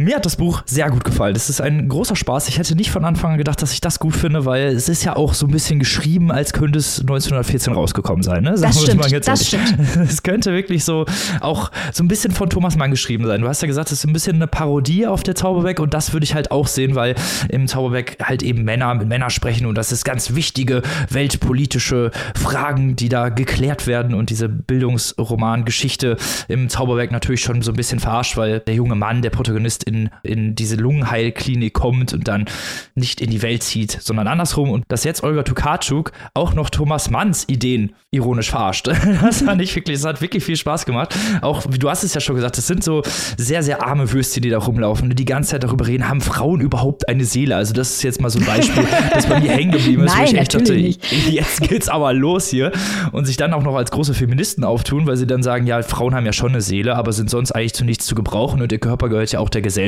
Mir 0.00 0.16
hat 0.16 0.24
das 0.24 0.36
Buch 0.36 0.62
sehr 0.64 0.88
gut 0.88 1.04
gefallen. 1.04 1.34
Das 1.34 1.50
ist 1.50 1.60
ein 1.60 1.86
großer 1.86 2.16
Spaß. 2.16 2.48
Ich 2.48 2.56
hätte 2.56 2.74
nicht 2.74 2.90
von 2.90 3.04
Anfang 3.04 3.32
an 3.32 3.38
gedacht, 3.38 3.60
dass 3.60 3.74
ich 3.74 3.82
das 3.82 3.98
gut 3.98 4.16
finde, 4.16 4.46
weil 4.46 4.68
es 4.68 4.88
ist 4.88 5.04
ja 5.04 5.14
auch 5.14 5.34
so 5.34 5.46
ein 5.46 5.50
bisschen 5.50 5.78
geschrieben, 5.78 6.32
als 6.32 6.54
könnte 6.54 6.78
es 6.78 7.00
1914 7.00 7.74
rausgekommen 7.74 8.22
sein. 8.22 8.44
Ne? 8.44 8.54
das 8.58 8.80
stimmt, 8.80 9.26
das 9.26 9.46
stimmt. 9.46 9.76
Es 10.00 10.22
könnte 10.22 10.54
wirklich 10.54 10.84
so 10.84 11.04
auch 11.40 11.70
so 11.92 12.02
ein 12.02 12.08
bisschen 12.08 12.32
von 12.32 12.48
Thomas 12.48 12.76
Mann 12.76 12.90
geschrieben 12.90 13.26
sein. 13.26 13.42
Du 13.42 13.48
hast 13.48 13.60
ja 13.60 13.68
gesagt, 13.68 13.92
es 13.92 13.98
ist 13.98 14.06
ein 14.06 14.14
bisschen 14.14 14.36
eine 14.36 14.46
Parodie 14.46 15.06
auf 15.06 15.22
der 15.22 15.34
Zauberbeck 15.34 15.80
und 15.80 15.92
das 15.92 16.14
würde 16.14 16.24
ich 16.24 16.34
halt 16.34 16.50
auch 16.50 16.66
sehen, 16.66 16.94
weil 16.94 17.14
im 17.50 17.68
Zauberbeck 17.68 18.16
halt 18.22 18.42
eben 18.42 18.64
Männer 18.64 18.94
mit 18.94 19.06
Männern 19.06 19.28
sprechen 19.28 19.66
und 19.66 19.74
das 19.74 19.92
ist 19.92 20.06
ganz 20.06 20.34
wichtige 20.34 20.80
weltpolitische 21.10 22.10
Fragen, 22.34 22.96
die 22.96 23.10
da 23.10 23.28
geklärt 23.28 23.86
werden 23.86 24.14
und 24.14 24.30
diese 24.30 24.48
Bildungsroman-Geschichte 24.48 26.16
im 26.48 26.70
Zauberberg 26.70 27.12
natürlich 27.12 27.42
schon 27.42 27.60
so 27.60 27.72
ein 27.72 27.76
bisschen 27.76 28.00
verarscht, 28.00 28.38
weil 28.38 28.60
der 28.60 28.74
junge 28.74 28.94
Mann, 28.94 29.20
der 29.20 29.30
Protagonist 29.30 29.89
in, 29.90 30.10
in 30.22 30.54
diese 30.54 30.76
Lungenheilklinik 30.76 31.74
kommt 31.74 32.12
und 32.12 32.28
dann 32.28 32.46
nicht 32.94 33.20
in 33.20 33.30
die 33.30 33.42
Welt 33.42 33.62
zieht, 33.62 33.92
sondern 34.00 34.28
andersrum. 34.28 34.70
Und 34.70 34.84
dass 34.88 35.04
jetzt 35.04 35.22
Olga 35.22 35.42
Tukatschuk 35.42 36.12
auch 36.34 36.54
noch 36.54 36.70
Thomas 36.70 37.10
Manns 37.10 37.48
Ideen 37.48 37.94
ironisch 38.10 38.50
verarscht. 38.50 38.88
Das 39.20 39.42
fand 39.42 39.60
ich 39.60 39.74
wirklich, 39.74 39.98
das 39.98 40.06
hat 40.06 40.20
wirklich 40.22 40.44
viel 40.44 40.56
Spaß 40.56 40.86
gemacht. 40.86 41.14
Auch, 41.42 41.64
du 41.66 41.90
hast 41.90 42.04
es 42.04 42.14
ja 42.14 42.20
schon 42.20 42.36
gesagt, 42.36 42.56
das 42.56 42.66
sind 42.66 42.82
so 42.82 43.02
sehr, 43.36 43.62
sehr 43.62 43.84
arme 43.86 44.10
Würstchen, 44.12 44.42
die 44.42 44.50
da 44.50 44.58
rumlaufen 44.58 45.10
und 45.10 45.18
die 45.18 45.24
ganze 45.24 45.50
Zeit 45.50 45.62
darüber 45.62 45.86
reden, 45.86 46.08
haben 46.08 46.20
Frauen 46.20 46.60
überhaupt 46.60 47.08
eine 47.08 47.24
Seele? 47.24 47.56
Also 47.56 47.72
das 47.74 47.90
ist 47.90 48.02
jetzt 48.02 48.20
mal 48.20 48.30
so 48.30 48.38
ein 48.38 48.46
Beispiel, 48.46 48.84
das 49.12 49.26
bei 49.26 49.40
mir 49.40 49.50
hängen 49.50 49.72
geblieben 49.72 50.04
ist, 50.04 50.14
Nein, 50.14 50.26
wo 50.26 50.32
ich 50.32 50.38
echt 50.38 50.54
dachte, 50.54 50.74
jetzt 51.30 51.60
geht's 51.60 51.88
aber 51.88 52.12
los 52.12 52.48
hier. 52.48 52.72
Und 53.12 53.26
sich 53.26 53.36
dann 53.36 53.52
auch 53.52 53.62
noch 53.62 53.74
als 53.74 53.90
große 53.90 54.14
Feministen 54.14 54.64
auftun, 54.64 55.06
weil 55.06 55.16
sie 55.16 55.26
dann 55.26 55.42
sagen, 55.42 55.66
ja, 55.66 55.82
Frauen 55.82 56.14
haben 56.14 56.26
ja 56.26 56.32
schon 56.32 56.50
eine 56.50 56.60
Seele, 56.60 56.96
aber 56.96 57.12
sind 57.12 57.30
sonst 57.30 57.52
eigentlich 57.52 57.74
zu 57.74 57.84
nichts 57.84 58.06
zu 58.06 58.14
gebrauchen 58.14 58.62
und 58.62 58.72
ihr 58.72 58.78
Körper 58.78 59.08
gehört 59.08 59.32
ja 59.32 59.40
auch 59.40 59.50
der 59.50 59.62
Gesellschaft. 59.62 59.79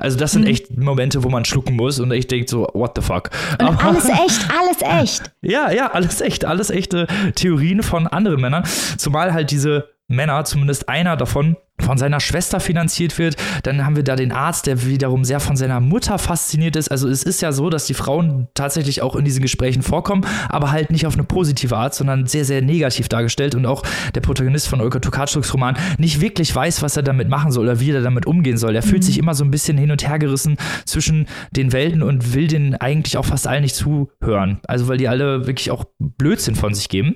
Also 0.00 0.18
das 0.18 0.32
sind 0.32 0.46
echt 0.46 0.76
Momente, 0.76 1.22
wo 1.24 1.28
man 1.28 1.44
schlucken 1.44 1.76
muss 1.76 1.98
und 2.00 2.12
ich 2.12 2.26
denke 2.26 2.50
so, 2.50 2.68
what 2.74 2.92
the 2.96 3.02
fuck. 3.02 3.30
Aber- 3.58 3.82
alles 3.84 4.04
echt, 4.08 4.48
alles 4.58 4.82
echt. 4.82 5.30
ja, 5.42 5.70
ja, 5.70 5.90
alles 5.92 6.20
echt, 6.20 6.44
alles 6.44 6.70
echte 6.70 7.06
Theorien 7.34 7.82
von 7.82 8.06
anderen 8.06 8.40
Männern. 8.40 8.64
Zumal 8.96 9.32
halt 9.32 9.50
diese 9.50 9.88
Männer, 10.08 10.44
zumindest 10.44 10.88
einer 10.88 11.16
davon, 11.16 11.56
von 11.82 11.98
seiner 11.98 12.20
Schwester 12.20 12.60
finanziert 12.60 13.18
wird. 13.18 13.36
Dann 13.62 13.84
haben 13.84 13.96
wir 13.96 14.02
da 14.02 14.16
den 14.16 14.32
Arzt, 14.32 14.66
der 14.66 14.86
wiederum 14.86 15.24
sehr 15.24 15.40
von 15.40 15.56
seiner 15.56 15.80
Mutter 15.80 16.18
fasziniert 16.18 16.76
ist. 16.76 16.90
Also 16.90 17.08
es 17.08 17.22
ist 17.22 17.40
ja 17.42 17.52
so, 17.52 17.70
dass 17.70 17.86
die 17.86 17.94
Frauen 17.94 18.48
tatsächlich 18.54 19.02
auch 19.02 19.16
in 19.16 19.24
diesen 19.24 19.42
Gesprächen 19.42 19.82
vorkommen, 19.82 20.26
aber 20.48 20.70
halt 20.70 20.90
nicht 20.90 21.06
auf 21.06 21.14
eine 21.14 21.24
positive 21.24 21.76
Art, 21.76 21.94
sondern 21.94 22.26
sehr, 22.26 22.44
sehr 22.44 22.62
negativ 22.62 23.08
dargestellt. 23.08 23.54
Und 23.54 23.66
auch 23.66 23.82
der 24.14 24.20
Protagonist 24.20 24.68
von 24.68 24.80
Olga 24.80 24.98
Tokarczuks 24.98 25.52
Roman 25.54 25.76
nicht 25.98 26.20
wirklich 26.20 26.54
weiß, 26.54 26.82
was 26.82 26.96
er 26.96 27.02
damit 27.02 27.28
machen 27.28 27.52
soll 27.52 27.64
oder 27.64 27.80
wie 27.80 27.90
er 27.90 28.02
damit 28.02 28.26
umgehen 28.26 28.56
soll. 28.56 28.74
Er 28.74 28.82
fühlt 28.82 29.04
sich 29.04 29.18
immer 29.18 29.34
so 29.34 29.44
ein 29.44 29.50
bisschen 29.50 29.78
hin 29.78 29.90
und 29.90 30.06
her 30.06 30.18
gerissen 30.18 30.56
zwischen 30.84 31.26
den 31.50 31.72
Welten 31.72 32.02
und 32.02 32.34
will 32.34 32.46
den 32.46 32.74
eigentlich 32.74 33.16
auch 33.16 33.24
fast 33.24 33.46
allen 33.46 33.62
nicht 33.62 33.74
zuhören. 33.74 34.60
Also 34.66 34.88
weil 34.88 34.98
die 34.98 35.08
alle 35.08 35.46
wirklich 35.46 35.70
auch 35.70 35.84
Blödsinn 35.98 36.54
von 36.54 36.74
sich 36.74 36.88
geben. 36.88 37.14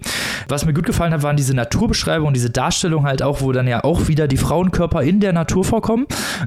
Was 0.49 0.65
mir 0.65 0.75
gut 0.75 0.87
gefallen 0.87 1.13
hat, 1.13 1.23
waren 1.23 1.37
diese 1.37 1.55
Naturbeschreibungen, 1.55 2.35
diese 2.35 2.51
Darstellung 2.51 3.05
halt 3.05 3.23
auch, 3.23 3.41
wo 3.41 3.53
dann 3.53 3.67
ja 3.67 3.85
auch 3.85 4.09
wieder 4.09 4.29
die 4.29 4.37
Frauenkörper 4.55 5.03
in 5.03 5.19
der 5.19 5.33
Natur 5.33 5.65
vorkommen. 5.65 6.07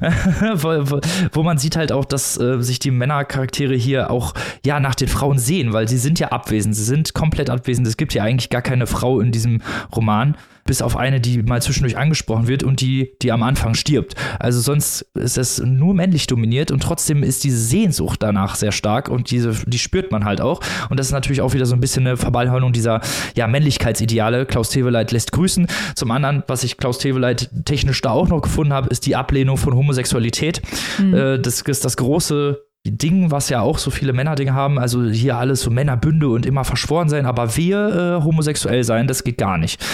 wo, 0.54 0.68
wo- 0.90 1.00
wo 1.32 1.42
man 1.42 1.58
sieht 1.58 1.76
halt 1.76 1.92
auch, 1.92 2.06
dass 2.06 2.40
äh, 2.40 2.62
sich 2.62 2.78
die 2.78 2.90
Männercharaktere 2.90 3.74
hier 3.74 4.10
auch 4.10 4.32
ja 4.64 4.80
nach 4.80 4.94
den 4.94 5.08
Frauen 5.08 5.38
sehen, 5.38 5.74
weil 5.74 5.88
sie 5.88 5.98
sind 5.98 6.18
ja 6.18 6.28
abwesend, 6.28 6.74
sie 6.74 6.84
sind 6.84 7.12
komplett 7.12 7.50
abwesend. 7.50 7.86
Es 7.86 7.98
gibt 7.98 8.14
ja 8.14 8.22
eigentlich 8.24 8.48
gar 8.48 8.62
keine 8.62 8.86
Frau 8.86 9.20
in 9.20 9.30
diesem 9.30 9.60
Roman, 9.94 10.36
bis 10.68 10.82
auf 10.82 10.96
eine, 10.96 11.18
die 11.18 11.42
mal 11.42 11.62
zwischendurch 11.62 11.96
angesprochen 11.96 12.46
wird 12.46 12.62
und 12.62 12.82
die, 12.82 13.14
die 13.22 13.32
am 13.32 13.42
Anfang 13.42 13.74
stirbt. 13.74 14.14
Also 14.38 14.60
sonst 14.60 15.02
ist 15.14 15.38
es 15.38 15.58
nur 15.58 15.94
männlich 15.94 16.26
dominiert 16.26 16.70
und 16.70 16.82
trotzdem 16.82 17.22
ist 17.22 17.42
diese 17.42 17.58
Sehnsucht 17.58 18.22
danach 18.22 18.54
sehr 18.54 18.70
stark 18.70 19.08
und 19.08 19.30
diese, 19.30 19.54
die 19.66 19.78
spürt 19.78 20.12
man 20.12 20.26
halt 20.26 20.42
auch. 20.42 20.60
Und 20.90 21.00
das 21.00 21.06
ist 21.06 21.12
natürlich 21.12 21.40
auch 21.40 21.54
wieder 21.54 21.64
so 21.64 21.74
ein 21.74 21.80
bisschen 21.80 22.06
eine 22.06 22.18
Verballhornung 22.18 22.72
dieser 22.72 23.00
ja, 23.34 23.46
Männlichkeitsideale. 23.48 24.44
Klaus 24.44 24.68
Teweleit 24.68 25.10
lässt 25.10 25.32
grüßen. 25.32 25.66
Zum 25.94 26.10
anderen, 26.10 26.44
was 26.46 26.64
ich 26.64 26.76
Klaus 26.76 26.98
Teweleit 26.98 27.48
technisch 27.64 28.02
da 28.02 28.10
auch 28.10 28.28
noch 28.28 28.42
gefunden 28.42 28.74
habe, 28.74 28.90
ist 28.90 29.06
die 29.06 29.16
Ablehnung 29.16 29.56
von 29.56 29.74
Homosexualität. 29.74 30.60
Äh, 31.00 31.38
das 31.38 31.62
ist 31.62 31.84
das 31.84 31.96
große 31.96 32.67
Ding, 32.86 33.30
was 33.30 33.48
ja 33.48 33.60
auch 33.60 33.78
so 33.78 33.90
viele 33.90 34.12
Männerdinge 34.12 34.54
haben, 34.54 34.78
also 34.78 35.04
hier 35.04 35.36
alles 35.36 35.60
so 35.62 35.70
Männerbünde 35.70 36.28
und 36.28 36.46
immer 36.46 36.64
verschworen 36.64 37.08
sein, 37.08 37.26
aber 37.26 37.56
wir 37.56 38.18
äh, 38.20 38.24
homosexuell 38.24 38.84
sein, 38.84 39.06
das 39.06 39.24
geht 39.24 39.38
gar 39.38 39.58
nicht. 39.58 39.84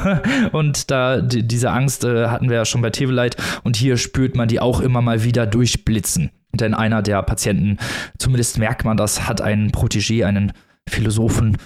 Und 0.52 0.90
da 0.90 1.20
die, 1.20 1.46
diese 1.46 1.70
Angst 1.70 2.04
äh, 2.04 2.26
hatten 2.28 2.48
wir 2.48 2.56
ja 2.56 2.64
schon 2.64 2.82
bei 2.82 2.90
Teveleit 2.90 3.36
und 3.62 3.76
hier 3.76 3.96
spürt 3.96 4.36
man 4.36 4.48
die 4.48 4.60
auch 4.60 4.80
immer 4.80 5.00
mal 5.00 5.24
wieder 5.24 5.46
durchblitzen. 5.46 6.30
Denn 6.52 6.74
einer 6.74 7.02
der 7.02 7.22
Patienten, 7.22 7.78
zumindest 8.18 8.58
merkt 8.58 8.84
man 8.84 8.96
das, 8.96 9.26
hat 9.26 9.40
einen 9.40 9.70
Protégé, 9.70 10.24
einen 10.24 10.52
Philosophen, 10.88 11.56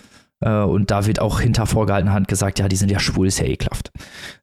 und 0.46 0.92
da 0.92 1.06
wird 1.06 1.20
auch 1.20 1.40
hinter 1.40 1.66
vorgehaltener 1.66 2.12
Hand 2.12 2.28
gesagt, 2.28 2.60
ja, 2.60 2.68
die 2.68 2.76
sind 2.76 2.92
ja 2.92 3.00
schwul, 3.00 3.26
ist 3.26 3.40
ja 3.40 3.46
ekelhaft. 3.46 3.90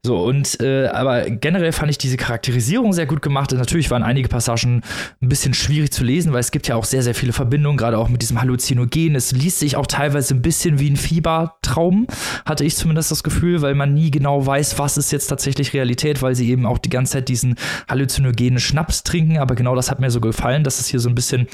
So, 0.04 0.18
und 0.18 0.60
äh, 0.60 0.88
aber 0.88 1.30
generell 1.30 1.72
fand 1.72 1.90
ich 1.90 1.98
diese 1.98 2.18
Charakterisierung 2.18 2.92
sehr 2.92 3.06
gut 3.06 3.22
gemacht. 3.22 3.54
Und 3.54 3.60
natürlich 3.60 3.90
waren 3.92 4.04
einige 4.04 4.28
Passagen 4.28 4.82
ein 5.22 5.30
bisschen 5.30 5.54
schwierig 5.54 5.94
zu 5.94 6.04
lesen, 6.04 6.34
weil 6.34 6.42
es 6.42 6.52
gibt 6.52 6.68
ja 6.68 6.76
auch 6.76 6.84
sehr, 6.84 7.02
sehr 7.02 7.16
viele 7.16 7.32
Verbindungen, 7.32 7.78
gerade 7.78 7.98
auch 7.98 8.10
mit 8.10 8.22
diesem 8.22 8.42
Halluzinogen. 8.42 9.16
Es 9.16 9.32
liest 9.32 9.60
sich 9.60 9.78
auch 9.78 9.88
teilweise 9.88 10.36
ein 10.36 10.42
bisschen 10.42 10.80
wie 10.80 10.90
ein 10.90 10.98
Fiebertraum, 10.98 12.08
hatte 12.46 12.66
ich 12.66 12.76
zumindest 12.76 13.12
das 13.12 13.24
Gefühl, 13.24 13.62
weil 13.62 13.74
man 13.74 13.94
nie 13.94 14.12
genau 14.12 14.46
weiß, 14.46 14.78
was 14.78 14.98
ist 14.98 15.12
jetzt 15.14 15.28
tatsächlich 15.28 15.74
Realität, 15.74 16.22
weil 16.22 16.36
sie 16.36 16.50
eben 16.50 16.66
auch 16.66 16.78
die 16.78 16.90
ganze 16.90 17.14
Zeit 17.14 17.30
diesen 17.30 17.56
halluzinogenen 17.90 18.60
Schnaps 18.60 19.04
trinken. 19.04 19.38
Aber 19.38 19.56
genau 19.56 19.76
das 19.76 19.90
hat 19.90 20.02
mir 20.02 20.12
so 20.12 20.20
gefallen, 20.20 20.66
dass 20.66 20.82
es 20.82 20.88
hier 20.88 21.00
so 21.00 21.08
ein 21.08 21.16
bisschen 21.16 21.48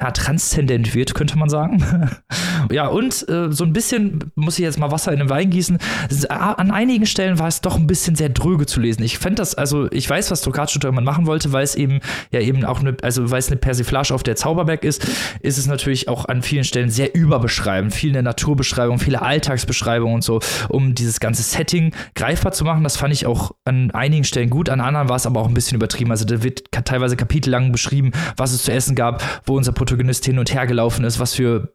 ja, 0.00 0.10
transzendent 0.10 0.96
wird, 0.96 1.14
könnte 1.14 1.38
man 1.38 1.48
sagen. 1.48 2.10
ja, 2.72 2.88
und 2.88 3.28
äh, 3.28 3.52
so 3.52 3.62
ein 3.62 3.72
bisschen 3.72 3.83
muss 4.34 4.58
ich 4.58 4.62
jetzt 4.64 4.78
mal 4.78 4.90
Wasser 4.90 5.12
in 5.12 5.18
den 5.18 5.28
Wein 5.30 5.50
gießen. 5.50 5.78
Es- 6.10 6.26
An 6.26 6.70
einigen 6.70 7.06
Stellen 7.06 7.38
war 7.38 7.48
es 7.48 7.60
doch 7.60 7.76
ein 7.76 7.86
bisschen 7.86 8.16
sehr 8.16 8.28
dröge 8.28 8.66
zu 8.66 8.80
lesen. 8.80 9.02
Ich 9.02 9.18
fände 9.18 9.36
das, 9.36 9.54
also 9.54 9.90
ich 9.92 10.08
weiß, 10.08 10.30
was 10.30 10.40
Tokatsu 10.42 10.78
man 10.92 11.04
machen 11.04 11.26
wollte, 11.26 11.52
weil 11.52 11.64
es 11.64 11.74
eben 11.76 12.00
ja 12.30 12.40
eben 12.40 12.64
auch 12.64 12.80
eine, 12.80 12.96
also 13.02 13.30
weil 13.30 13.38
es 13.38 13.48
eine 13.48 13.56
Persiflage 13.56 14.12
auf 14.14 14.22
der 14.22 14.36
Zauberberg 14.36 14.84
ist, 14.84 15.06
ist 15.40 15.58
es 15.58 15.66
natürlich 15.66 16.08
auch 16.08 16.24
an 16.26 16.42
vielen 16.42 16.64
Stellen 16.64 16.90
sehr 16.90 17.14
überbeschreibend. 17.14 17.94
Viel 17.94 18.10
eine 18.10 18.22
Naturbeschreibung, 18.22 18.98
viele 18.98 19.22
Alltagsbeschreibungen 19.22 20.16
und 20.16 20.24
so, 20.24 20.40
um 20.68 20.94
dieses 20.94 21.20
ganze 21.20 21.42
Setting 21.42 21.94
greifbar 22.14 22.52
zu 22.52 22.64
machen. 22.64 22.82
Das 22.84 22.96
fand 22.96 23.12
ich 23.14 23.26
auch 23.26 23.52
an 23.64 23.90
einigen 23.92 24.24
Stellen 24.24 24.50
gut, 24.50 24.68
an 24.68 24.80
anderen 24.80 25.08
war 25.08 25.16
es 25.16 25.26
aber 25.26 25.40
auch 25.40 25.48
ein 25.48 25.54
bisschen 25.54 25.76
übertrieben. 25.76 26.10
Also 26.10 26.24
da 26.24 26.42
wird 26.42 26.64
teilweise 26.72 27.16
kapitellang 27.16 27.72
beschrieben, 27.72 28.12
was 28.36 28.52
es 28.52 28.64
zu 28.64 28.72
essen 28.72 28.94
gab, 28.94 29.22
wo 29.46 29.56
unser 29.56 29.72
Protagonist 29.72 30.24
hin 30.24 30.38
und 30.38 30.52
her 30.52 30.66
gelaufen 30.66 31.04
ist, 31.04 31.18
was 31.18 31.34
für 31.34 31.72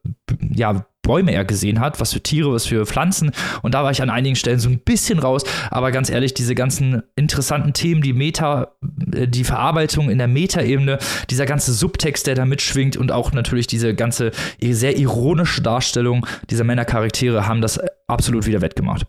ja, 0.54 0.86
Bäume 1.02 1.32
er 1.32 1.46
gesehen 1.46 1.80
hat, 1.80 2.00
was 2.00 2.14
für 2.14 2.22
Tiere, 2.22 2.54
was 2.54 2.66
für 2.66 2.86
Pflanzen. 2.86 3.32
Und 3.62 3.74
da 3.74 3.84
war 3.84 3.92
ich 3.92 4.02
an 4.02 4.10
einigen 4.10 4.36
Stellen 4.36 4.60
so 4.60 4.70
ein 4.70 4.80
bisschen 4.80 5.20
raus. 5.20 5.44
Aber 5.72 5.92
ganz 5.92 6.10
ehrlich, 6.10 6.34
diese 6.34 6.56
ganzen 6.56 7.04
interessanten 7.16 7.74
Themen, 7.74 8.02
die 8.02 8.14
Meta, 8.14 8.76
äh, 9.14 9.28
die 9.28 9.44
Verarbeitung 9.44 10.10
in 10.10 10.18
der 10.18 10.28
Metaebene, 10.28 11.00
dieser 11.30 11.46
ganze 11.46 11.74
Subtext, 11.74 12.28
der 12.28 12.36
da 12.36 12.46
mitschwingt 12.46 12.98
und 12.98 13.12
auch 13.12 13.32
natürlich 13.32 13.68
diese 13.68 13.96
ganze 13.96 14.32
sehr 14.62 14.98
ironische 14.98 15.62
Darstellung 15.62 16.26
dieser 16.50 16.64
Männercharaktere 16.64 17.48
haben 17.48 17.62
das 17.62 17.80
absolut 18.08 18.46
wieder 18.46 18.62
wettgemacht. 18.62 19.06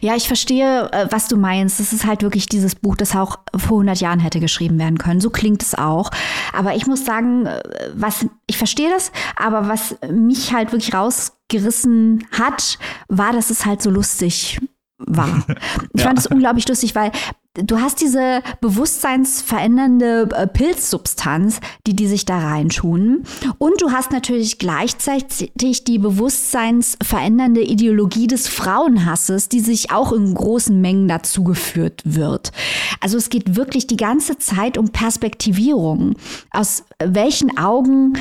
Ja, 0.00 0.14
ich 0.14 0.26
verstehe, 0.26 0.90
äh, 0.92 1.06
was 1.10 1.28
du 1.28 1.36
meinst. 1.36 1.80
Das 1.80 1.92
ist 1.92 2.06
halt 2.06 2.22
wirklich 2.22 2.48
dieses 2.48 2.74
Buch, 2.74 2.96
das 2.96 3.16
auch 3.16 3.38
vor 3.56 3.78
100 3.78 4.00
Jahren 4.00 4.20
hätte 4.20 4.40
geschrieben 4.40 4.78
werden 4.78 4.98
können. 4.98 5.20
So 5.20 5.30
klingt 5.30 5.62
es 5.62 5.74
auch. 5.74 6.10
Aber 6.52 6.74
ich 6.74 6.86
muss 6.86 7.04
sagen, 7.04 7.46
äh, 7.46 7.60
was, 7.94 8.26
ich 8.46 8.58
verstehe 8.58 8.90
das, 8.90 9.10
aber 9.36 9.68
was 9.68 9.96
mich 10.10 10.52
halt 10.52 10.72
wirklich 10.72 10.94
rausgerissen 10.94 12.26
hat, 12.32 12.78
war, 13.08 13.32
dass 13.32 13.50
es 13.50 13.66
halt 13.66 13.82
so 13.82 13.90
lustig 13.90 14.60
war. 14.98 15.44
Ich 15.92 16.02
fand 16.02 16.18
es 16.18 16.26
unglaublich 16.26 16.68
lustig, 16.68 16.94
weil 16.94 17.10
du 17.54 17.80
hast 17.80 18.00
diese 18.00 18.42
bewusstseinsverändernde 18.60 20.28
äh, 20.34 20.46
Pilzsubstanz, 20.46 21.60
die 21.86 21.94
die 21.94 22.06
sich 22.06 22.26
da 22.26 22.38
reintun. 22.38 23.22
Und 23.58 23.80
du 23.80 23.92
hast 23.92 24.10
natürlich 24.10 24.58
gleichzeitig 24.58 25.84
die 25.84 25.98
bewusstseinsverändernde 25.98 27.62
Ideologie 27.62 28.26
des 28.26 28.48
Frauenhasses, 28.48 29.48
die 29.48 29.60
sich 29.60 29.92
auch 29.92 30.12
in 30.12 30.34
großen 30.34 30.80
Mengen 30.80 31.08
dazu 31.08 31.44
geführt 31.44 32.02
wird. 32.04 32.52
Also 33.00 33.16
es 33.16 33.30
geht 33.30 33.56
wirklich 33.56 33.86
die 33.86 33.96
ganze 33.96 34.38
Zeit 34.38 34.76
um 34.76 34.88
Perspektivierung. 34.88 36.16
Aus 36.50 36.84
welchen 36.98 37.56
Augen 37.56 38.14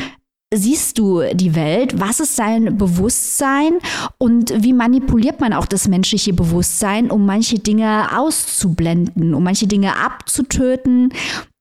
siehst 0.54 0.98
du 0.98 1.22
die 1.34 1.56
Welt? 1.56 2.00
Was 2.00 2.20
ist 2.20 2.38
dein 2.40 2.78
Bewusstsein? 2.78 3.80
Und 4.18 4.54
wie 4.64 4.74
manipuliert 4.74 5.40
man 5.40 5.54
auch 5.54 5.66
das 5.66 5.88
menschliche 5.88 6.34
Bewusstsein, 6.34 7.12
um 7.12 7.26
manche 7.26 7.60
Dinge 7.60 8.18
auszublenden, 8.18 9.34
um 9.34 9.44
manche 9.44 9.68
Dinge 9.68 9.98
abzutöten 9.98 11.14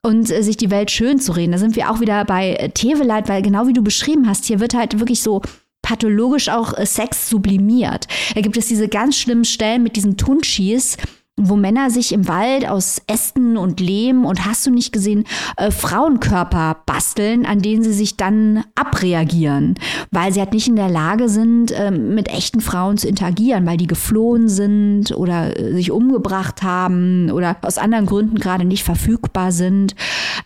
und 0.02 0.30
äh, 0.30 0.42
sich 0.42 0.56
die 0.56 0.70
Welt 0.70 0.90
schön 0.90 1.18
zu 1.20 1.32
reden? 1.32 1.52
Da 1.52 1.58
sind 1.58 1.76
wir 1.76 1.90
auch 1.90 2.00
wieder 2.00 2.24
bei 2.24 2.54
äh, 2.54 2.68
Teveleit, 2.70 3.28
weil 3.28 3.42
genau 3.42 3.66
wie 3.66 3.72
du 3.72 3.82
beschrieben 3.82 4.28
hast, 4.28 4.44
hier 4.44 4.60
wird 4.60 4.74
halt 4.74 4.98
wirklich 4.98 5.22
so 5.22 5.42
pathologisch 5.82 6.48
auch 6.48 6.76
äh, 6.76 6.86
Sex 6.86 7.28
sublimiert. 7.28 8.06
Da 8.34 8.40
gibt 8.40 8.56
es 8.56 8.66
diese 8.66 8.88
ganz 8.88 9.16
schlimmen 9.16 9.44
Stellen 9.44 9.82
mit 9.82 9.96
diesen 9.96 10.16
Tunchis, 10.16 10.96
wo 11.38 11.56
Männer 11.56 11.90
sich 11.90 12.12
im 12.12 12.28
Wald 12.28 12.68
aus 12.68 13.00
Ästen 13.06 13.56
und 13.56 13.80
Lehm 13.80 14.26
und 14.26 14.44
hast 14.44 14.66
du 14.66 14.70
nicht 14.70 14.92
gesehen, 14.92 15.24
äh, 15.56 15.70
Frauenkörper 15.70 16.82
basteln, 16.84 17.46
an 17.46 17.62
denen 17.62 17.82
sie 17.82 17.94
sich 17.94 18.18
dann 18.18 18.64
abreagieren, 18.74 19.76
weil 20.10 20.32
sie 20.32 20.40
halt 20.40 20.52
nicht 20.52 20.68
in 20.68 20.76
der 20.76 20.90
Lage 20.90 21.30
sind, 21.30 21.72
äh, 21.72 21.90
mit 21.90 22.28
echten 22.28 22.60
Frauen 22.60 22.98
zu 22.98 23.08
interagieren, 23.08 23.64
weil 23.64 23.78
die 23.78 23.86
geflohen 23.86 24.50
sind 24.50 25.16
oder 25.16 25.58
äh, 25.58 25.72
sich 25.72 25.90
umgebracht 25.90 26.62
haben 26.62 27.30
oder 27.30 27.56
aus 27.62 27.78
anderen 27.78 28.04
Gründen 28.04 28.38
gerade 28.38 28.66
nicht 28.66 28.84
verfügbar 28.84 29.52
sind. 29.52 29.94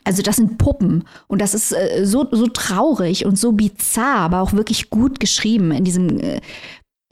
Also 0.05 0.23
das 0.23 0.37
sind 0.37 0.57
Puppen 0.57 1.03
und 1.27 1.41
das 1.41 1.53
ist 1.53 1.73
äh, 1.73 2.07
so, 2.07 2.29
so 2.31 2.47
traurig 2.47 3.27
und 3.27 3.37
so 3.37 3.51
bizarr, 3.51 4.19
aber 4.19 4.41
auch 4.41 4.53
wirklich 4.53 4.89
gut 4.89 5.19
geschrieben 5.19 5.73
in 5.73 5.83
diesem 5.83 6.21
äh, 6.21 6.41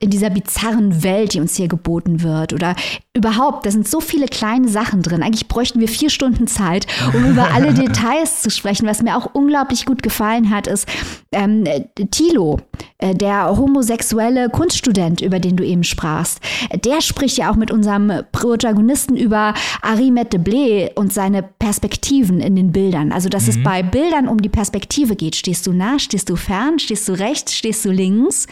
in 0.01 0.11
dieser 0.11 0.29
bizarren 0.29 1.03
Welt, 1.03 1.35
die 1.35 1.41
uns 1.41 1.57
hier 1.57 1.69
geboten 1.69 2.23
wird. 2.23 2.53
Oder 2.53 2.75
überhaupt, 3.15 3.65
da 3.65 3.71
sind 3.71 3.89
so 3.89 4.01
viele 4.01 4.27
kleine 4.27 4.69
Sachen 4.69 5.03
drin. 5.03 5.23
Eigentlich 5.23 5.49
bräuchten 5.49 5.81
wir 5.81 5.89
vier 5.89 6.11
Stunden 6.11 6.47
Zeit, 6.47 6.87
um 7.15 7.25
über 7.31 7.53
alle 7.55 7.73
Details 7.73 8.43
zu 8.43 8.51
sprechen. 8.51 8.87
Was 8.87 9.03
mir 9.03 9.17
auch 9.17 9.35
unglaublich 9.35 9.87
gut 9.87 10.03
gefallen 10.03 10.51
hat, 10.51 10.67
ist 10.67 10.89
ähm, 11.33 11.65
Thilo, 12.11 12.61
äh, 12.99 13.15
der 13.15 13.57
homosexuelle 13.57 14.51
Kunststudent, 14.51 15.21
über 15.21 15.39
den 15.39 15.57
du 15.57 15.65
eben 15.65 15.85
sprachst. 15.85 16.41
Der 16.85 17.01
spricht 17.01 17.39
ja 17.39 17.51
auch 17.51 17.57
mit 17.57 17.71
unserem 17.71 18.13
Protagonisten 18.33 19.17
über 19.17 19.55
Arimet 19.81 20.33
de 20.33 20.41
Blé 20.41 20.95
und 20.95 21.13
seine 21.13 21.43
Perspektiven 21.43 22.41
in 22.41 22.57
den 22.57 22.73
Bildern. 22.73 23.13
Also, 23.13 23.29
dass 23.29 23.45
mhm. 23.45 23.51
es 23.51 23.63
bei 23.63 23.83
Bildern 23.83 24.29
um 24.29 24.43
die 24.43 24.49
Perspektive 24.49 25.15
geht. 25.15 25.37
Stehst 25.37 25.67
du 25.67 25.73
nah, 25.73 25.99
stehst 26.01 26.29
du 26.29 26.37
fern, 26.37 26.79
stehst 26.81 27.09
du 27.09 27.13
rechts, 27.13 27.55
stehst 27.55 27.85
du 27.85 27.91
links? 27.91 28.49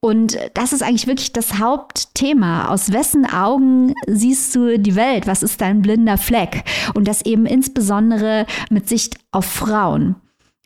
Und 0.00 0.38
das 0.54 0.72
ist 0.72 0.82
eigentlich 0.82 1.06
wirklich 1.06 1.32
das 1.32 1.58
Hauptthema. 1.58 2.68
Aus 2.68 2.92
wessen 2.92 3.26
Augen 3.26 3.94
siehst 4.06 4.54
du 4.54 4.78
die 4.78 4.96
Welt? 4.96 5.26
Was 5.26 5.42
ist 5.42 5.60
dein 5.60 5.82
blinder 5.82 6.18
Fleck? 6.18 6.64
Und 6.94 7.08
das 7.08 7.24
eben 7.24 7.46
insbesondere 7.46 8.46
mit 8.70 8.88
Sicht 8.88 9.16
auf 9.32 9.46
Frauen. 9.46 10.16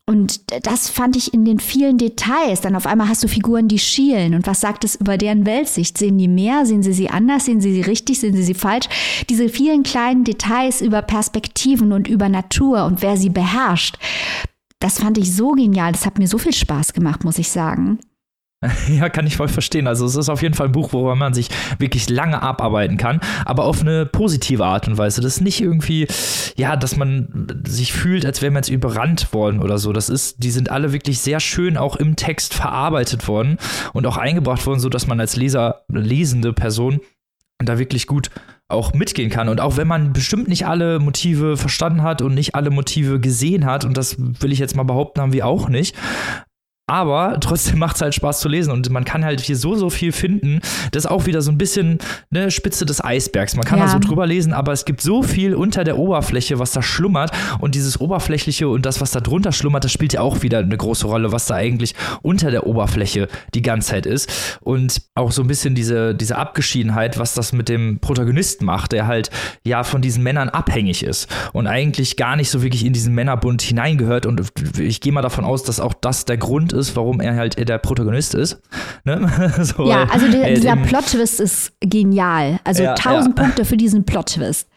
Und 0.09 0.41
das 0.67 0.89
fand 0.89 1.17
ich 1.17 1.35
in 1.35 1.45
den 1.45 1.61
vielen 1.61 1.99
Details. 1.99 2.63
Dann 2.63 2.75
auf 2.75 2.87
einmal 2.87 3.11
hast 3.11 3.23
du 3.23 3.29
Figuren, 3.29 3.69
die 3.69 3.79
schielen. 3.79 4.35
Und 4.35 4.47
was 4.47 4.63
sagt 4.63 4.83
es 4.85 4.95
über 4.95 5.19
deren 5.19 5.45
Weltsicht? 5.45 5.99
Sehen 5.99 6.17
die 6.17 6.29
mehr? 6.29 6.65
Sehen 6.65 6.83
sie 6.83 6.95
sie 6.95 7.11
anders? 7.11 7.45
Sehen 7.45 7.61
sie 7.61 7.75
sie 7.75 7.83
richtig? 7.83 8.19
Sehen 8.19 8.35
sie 8.35 8.43
sie 8.43 8.55
falsch? 8.55 8.89
Diese 9.29 9.51
vielen 9.51 9.83
kleinen 9.83 10.25
Details 10.25 10.81
über 10.81 11.03
Perspektiven 11.03 11.93
und 11.93 12.09
über 12.09 12.31
Natur 12.31 12.87
und 12.87 13.03
wer 13.03 13.19
sie 13.19 13.29
beherrscht. 13.29 13.99
Das 14.81 14.99
fand 14.99 15.19
ich 15.19 15.35
so 15.35 15.51
genial. 15.51 15.93
Das 15.93 16.07
hat 16.07 16.19
mir 16.19 16.27
so 16.27 16.39
viel 16.39 16.55
Spaß 16.55 16.95
gemacht, 16.95 17.23
muss 17.23 17.39
ich 17.39 17.51
sagen. 17.51 17.99
Ja, 18.89 19.09
kann 19.09 19.27
ich 19.27 19.37
voll 19.37 19.49
verstehen. 19.49 19.87
Also 19.87 20.07
es 20.07 20.17
ist 20.17 20.29
auf 20.29 20.43
jeden 20.43 20.55
Fall 20.55 20.67
ein 20.67 20.73
Buch, 20.73 20.93
worüber 20.93 21.15
man 21.15 21.35
sich 21.35 21.49
wirklich 21.79 22.09
lange 22.09 22.43
abarbeiten 22.43 22.97
kann, 22.97 23.21
aber 23.45 23.65
auf 23.65 23.81
eine 23.81 24.07
positive 24.07 24.65
Art 24.65 24.89
und 24.89 24.99
Weise. 24.99 25.21
Das 25.21 25.37
ist 25.37 25.41
nicht 25.43 25.61
irgendwie, 25.61 26.07
ja, 26.57 26.77
dass 26.77 26.97
man 26.97 27.63
sich 27.67 27.93
fühlt, 27.93 28.27
als 28.27 28.43
wäre 28.43 28.51
man 28.51 28.63
jetzt 28.63 28.71
überrannt 28.71 29.33
worden 29.33 29.61
oder 29.61 29.79
so. 29.79 29.93
Das 29.93 30.09
ist, 30.09 30.43
die 30.43 30.51
sind 30.51 30.71
alle 30.71 30.93
wirklich 30.93 31.21
sehr 31.21 31.41
schön 31.41 31.77
auch 31.77 31.97
im 31.97 32.17
Text 32.17 32.55
verarbeitet 32.55 33.29
worden 33.29 33.59
und 33.93 34.07
auch 34.07 34.17
eingebracht 34.17 34.67
worden, 34.67 34.81
so 34.81 34.89
dass 34.89 35.07
man 35.07 35.21
als 35.21 35.37
Leser, 35.37 35.83
lesende 35.89 36.53
Person 36.53 37.01
da 37.59 37.79
wirklich 37.79 38.07
gut 38.07 38.31
auch 38.69 38.93
mitgehen 38.93 39.31
kann. 39.31 39.49
Und 39.49 39.61
auch 39.61 39.77
wenn 39.77 39.89
man 39.89 40.13
bestimmt 40.13 40.49
nicht 40.49 40.67
alle 40.67 40.99
Motive 40.99 41.57
verstanden 41.57 42.03
hat 42.03 42.23
und 42.23 42.35
nicht 42.35 42.55
alle 42.55 42.71
Motive 42.71 43.19
gesehen 43.19 43.65
hat, 43.65 43.85
und 43.85 43.97
das 43.97 44.17
will 44.19 44.53
ich 44.53 44.59
jetzt 44.59 44.77
mal 44.77 44.83
behaupten, 44.83 45.21
haben 45.21 45.33
wir 45.33 45.47
auch 45.47 45.69
nicht, 45.69 45.97
aber 46.89 47.39
trotzdem 47.41 47.79
macht 47.79 47.97
es 47.97 48.03
halt 48.03 48.15
Spaß 48.15 48.41
zu 48.41 48.49
lesen 48.49 48.73
und 48.73 48.91
man 48.91 49.05
kann 49.05 49.25
halt 49.25 49.41
hier 49.41 49.57
so, 49.57 49.77
so 49.77 49.91
viel 49.91 50.13
finden. 50.13 50.61
Das 50.91 51.05
ist 51.05 51.11
auch 51.11 51.27
wieder 51.27 51.43
so 51.43 51.53
ein 51.53 51.59
bisschen 51.59 51.99
eine 52.35 52.51
Spitze 52.51 52.85
des 52.87 53.05
Eisbergs. 53.05 53.55
Man 53.55 53.65
kann 53.65 53.79
ja. 53.79 53.85
da 53.85 53.93
so 53.93 53.99
drüber 53.99 54.27
lesen, 54.27 54.53
aber 54.53 54.73
es 54.73 54.85
gibt 54.85 55.01
so 55.01 55.23
viel 55.23 55.55
unter 55.55 55.85
der 55.85 55.99
Oberfläche, 55.99 56.59
was 56.59 56.73
da 56.73 56.83
schlummert. 56.83 57.31
Und 57.61 57.75
dieses 57.75 58.01
Oberflächliche 58.01 58.69
und 58.69 58.87
das, 58.87 59.01
was 59.01 59.11
da 59.11 59.21
drunter 59.21 59.53
schlummert, 59.53 59.85
das 59.85 59.93
spielt 59.93 60.15
ja 60.15 60.21
auch 60.21 60.43
wieder 60.43 60.59
eine 60.59 60.77
große 60.77 61.07
Rolle, 61.07 61.31
was 61.31 61.47
da 61.47 61.55
eigentlich 61.55 61.95
unter 62.23 62.51
der 62.51 62.67
Oberfläche 62.67 63.29
die 63.55 63.63
ganze 63.63 63.91
Zeit 63.91 64.07
ist. 64.07 64.59
Und 64.61 65.03
auch 65.15 65.33
so 65.33 65.43
ein 65.43 65.49
bisschen 65.49 65.75
diese, 65.75 66.15
diese 66.15 66.37
Abgeschiedenheit, 66.37 67.19
was 67.19 67.35
das 67.35 67.53
mit 67.53 67.69
dem 67.69 68.01
Protagonisten 68.01 68.65
macht, 68.65 68.93
der 68.93 69.07
halt 69.07 69.31
ja 69.65 69.85
von 69.85 70.01
diesen 70.01 70.23
Männern 70.23 70.49
abhängig 70.49 71.03
ist 71.03 71.29
und 71.53 71.67
eigentlich 71.67 72.17
gar 72.17 72.37
nicht 72.37 72.51
so 72.51 72.63
wirklich 72.63 72.85
in 72.85 72.93
diesen 72.93 73.15
Männerbund 73.15 73.63
hineingehört. 73.63 74.25
Und 74.25 74.43
ich 74.79 75.01
gehe 75.01 75.13
mal 75.13 75.23
davon 75.23 75.45
aus, 75.45 75.63
dass 75.63 75.81
auch 75.81 75.95
das 75.95 76.25
der 76.25 76.39
Grund 76.39 76.73
ist, 76.73 76.78
ist, 76.79 76.97
warum 76.97 77.21
er 77.21 77.37
halt 77.37 77.69
der 77.69 77.79
Protagonist 77.79 78.35
ist. 78.35 78.63
Ne? 79.05 79.29
so, 79.61 79.87
ja, 79.87 80.05
also 80.11 80.31
der, 80.31 80.55
dieser 80.55 80.77
Plot-Twist 80.77 81.41
ist 81.41 81.73
genial. 81.81 82.61
Also 82.65 82.85
ja, 82.85 82.95
1000 82.95 83.37
ja. 83.37 83.45
Punkte 83.45 83.65
für 83.65 83.77
diesen 83.77 84.05
Plot-Twist. 84.05 84.69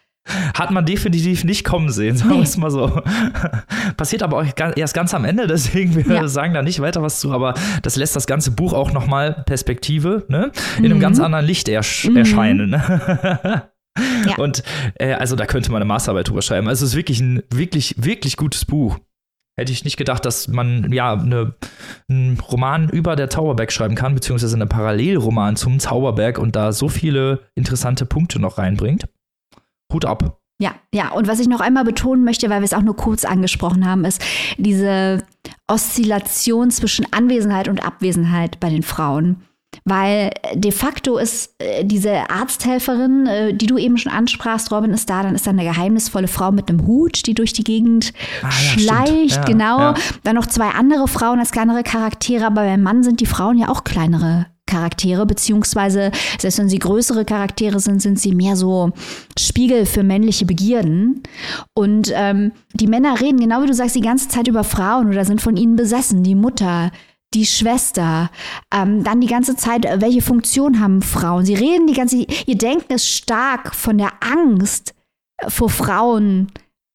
Hat 0.54 0.70
man 0.70 0.86
definitiv 0.86 1.42
nicht 1.42 1.64
kommen 1.64 1.90
sehen, 1.90 2.16
sagen 2.16 2.34
wir 2.34 2.42
es 2.42 2.56
mal 2.56 2.70
so. 2.70 3.02
Passiert 3.96 4.22
aber 4.22 4.38
auch 4.38 4.46
erst 4.76 4.94
ganz 4.94 5.14
am 5.14 5.24
Ende, 5.24 5.46
deswegen 5.48 5.96
wir 5.96 6.14
ja. 6.14 6.28
sagen 6.28 6.54
da 6.54 6.62
nicht 6.62 6.80
weiter 6.80 7.02
was 7.02 7.18
zu, 7.18 7.32
aber 7.32 7.54
das 7.82 7.96
lässt 7.96 8.14
das 8.14 8.28
ganze 8.28 8.52
Buch 8.52 8.72
auch 8.72 8.92
nochmal 8.92 9.42
Perspektive 9.46 10.24
ne? 10.28 10.52
in 10.76 10.84
mhm. 10.84 10.90
einem 10.92 11.00
ganz 11.00 11.18
anderen 11.18 11.44
Licht 11.44 11.68
ersch 11.68 12.04
mhm. 12.04 12.16
erscheinen. 12.16 12.70
Ne? 12.70 13.62
Ja. 14.26 14.36
Und 14.36 14.62
äh, 14.94 15.14
also 15.14 15.34
da 15.34 15.44
könnte 15.46 15.70
man 15.70 15.82
eine 15.82 15.88
Masterarbeit 15.88 16.28
drüber 16.28 16.42
schreiben. 16.42 16.68
Also 16.68 16.84
es 16.84 16.92
ist 16.92 16.96
wirklich 16.96 17.20
ein 17.20 17.42
wirklich, 17.50 17.96
wirklich 17.98 18.36
gutes 18.36 18.64
Buch. 18.64 18.98
Hätte 19.58 19.72
ich 19.72 19.84
nicht 19.84 19.98
gedacht, 19.98 20.24
dass 20.24 20.48
man 20.48 20.92
ja 20.92 21.12
eine, 21.12 21.54
einen 22.08 22.40
Roman 22.40 22.88
über 22.88 23.16
der 23.16 23.28
Zauberberg 23.28 23.70
schreiben 23.70 23.94
kann, 23.94 24.14
beziehungsweise 24.14 24.56
einen 24.56 24.68
Parallelroman 24.68 25.56
zum 25.56 25.78
Zauberberg 25.78 26.38
und 26.38 26.56
da 26.56 26.72
so 26.72 26.88
viele 26.88 27.40
interessante 27.54 28.06
Punkte 28.06 28.38
noch 28.38 28.56
reinbringt. 28.56 29.04
Hut 29.92 30.06
ab. 30.06 30.38
Ja, 30.58 30.74
ja, 30.94 31.10
und 31.10 31.28
was 31.28 31.40
ich 31.40 31.48
noch 31.48 31.60
einmal 31.60 31.84
betonen 31.84 32.24
möchte, 32.24 32.48
weil 32.48 32.60
wir 32.60 32.64
es 32.64 32.72
auch 32.72 32.82
nur 32.82 32.96
kurz 32.96 33.24
angesprochen 33.24 33.84
haben, 33.84 34.04
ist 34.04 34.22
diese 34.58 35.22
Oszillation 35.66 36.70
zwischen 36.70 37.12
Anwesenheit 37.12 37.68
und 37.68 37.84
Abwesenheit 37.84 38.60
bei 38.60 38.70
den 38.70 38.82
Frauen. 38.82 39.42
Weil 39.84 40.30
de 40.54 40.70
facto 40.70 41.18
ist 41.18 41.54
äh, 41.58 41.84
diese 41.84 42.30
Arzthelferin, 42.30 43.26
äh, 43.26 43.54
die 43.54 43.66
du 43.66 43.78
eben 43.78 43.98
schon 43.98 44.12
ansprachst, 44.12 44.70
Robin 44.70 44.92
ist 44.92 45.10
da, 45.10 45.22
dann 45.22 45.34
ist 45.34 45.46
da 45.46 45.50
eine 45.50 45.64
geheimnisvolle 45.64 46.28
Frau 46.28 46.52
mit 46.52 46.68
einem 46.68 46.86
Hut, 46.86 47.26
die 47.26 47.34
durch 47.34 47.52
die 47.52 47.64
Gegend 47.64 48.12
ah, 48.42 48.50
schleicht, 48.50 49.36
ja, 49.36 49.44
genau. 49.44 49.78
Ja. 49.78 49.94
Dann 50.24 50.36
noch 50.36 50.46
zwei 50.46 50.68
andere 50.70 51.08
Frauen 51.08 51.38
als 51.38 51.50
kleinere 51.50 51.82
Charaktere, 51.82 52.46
aber 52.46 52.62
beim 52.62 52.82
Mann 52.82 53.02
sind 53.02 53.20
die 53.20 53.26
Frauen 53.26 53.58
ja 53.58 53.68
auch 53.68 53.84
kleinere 53.84 54.46
Charaktere, 54.66 55.26
beziehungsweise 55.26 56.12
selbst 56.38 56.58
wenn 56.58 56.68
sie 56.68 56.78
größere 56.78 57.24
Charaktere 57.24 57.78
sind, 57.80 58.00
sind 58.00 58.18
sie 58.18 58.34
mehr 58.34 58.56
so 58.56 58.92
Spiegel 59.38 59.84
für 59.84 60.02
männliche 60.02 60.46
Begierden. 60.46 61.22
Und 61.74 62.10
ähm, 62.14 62.52
die 62.72 62.86
Männer 62.86 63.20
reden, 63.20 63.40
genau 63.40 63.62
wie 63.62 63.66
du 63.66 63.74
sagst, 63.74 63.96
die 63.96 64.00
ganze 64.00 64.28
Zeit 64.28 64.48
über 64.48 64.64
Frauen 64.64 65.08
oder 65.08 65.24
sind 65.24 65.42
von 65.42 65.56
ihnen 65.56 65.76
besessen. 65.76 66.22
Die 66.22 66.34
Mutter, 66.34 66.90
die 67.34 67.46
Schwester, 67.46 68.30
ähm, 68.72 69.04
dann 69.04 69.20
die 69.20 69.26
ganze 69.26 69.56
Zeit, 69.56 69.84
äh, 69.84 70.00
welche 70.00 70.22
Funktion 70.22 70.80
haben 70.80 71.02
Frauen? 71.02 71.44
Sie 71.44 71.54
reden 71.54 71.86
die 71.86 71.94
ganze, 71.94 72.26
ihr 72.46 72.58
Denken 72.58 72.92
ist 72.92 73.08
stark 73.08 73.74
von 73.74 73.98
der 73.98 74.12
Angst 74.20 74.94
äh, 75.38 75.50
vor 75.50 75.70
Frauen 75.70 76.48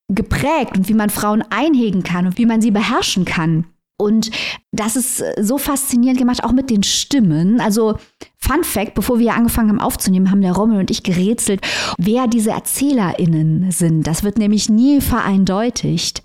geprägt 0.10 0.78
und 0.78 0.88
wie 0.88 0.94
man 0.94 1.10
Frauen 1.10 1.44
einhegen 1.50 2.04
kann 2.04 2.28
und 2.28 2.38
wie 2.38 2.46
man 2.46 2.62
sie 2.62 2.72
beherrschen 2.72 3.26
kann. 3.26 3.66
Und 4.00 4.30
das 4.72 4.96
ist 4.96 5.22
äh, 5.22 5.44
so 5.44 5.58
faszinierend 5.58 6.20
gemacht, 6.20 6.44
auch 6.44 6.52
mit 6.52 6.70
den 6.70 6.84
Stimmen. 6.84 7.60
Also, 7.60 7.98
Fun 8.38 8.64
Fact, 8.64 8.94
bevor 8.94 9.18
wir 9.18 9.34
angefangen 9.34 9.70
haben 9.70 9.82
aufzunehmen, 9.82 10.30
haben 10.30 10.42
der 10.42 10.54
Rommel 10.54 10.80
und 10.80 10.92
ich 10.92 11.02
gerätselt, 11.02 11.62
wer 11.98 12.28
diese 12.28 12.52
ErzählerInnen 12.52 13.72
sind. 13.72 14.06
Das 14.06 14.24
wird 14.24 14.38
nämlich 14.38 14.70
nie 14.70 15.02
vereindeutigt. 15.02 16.22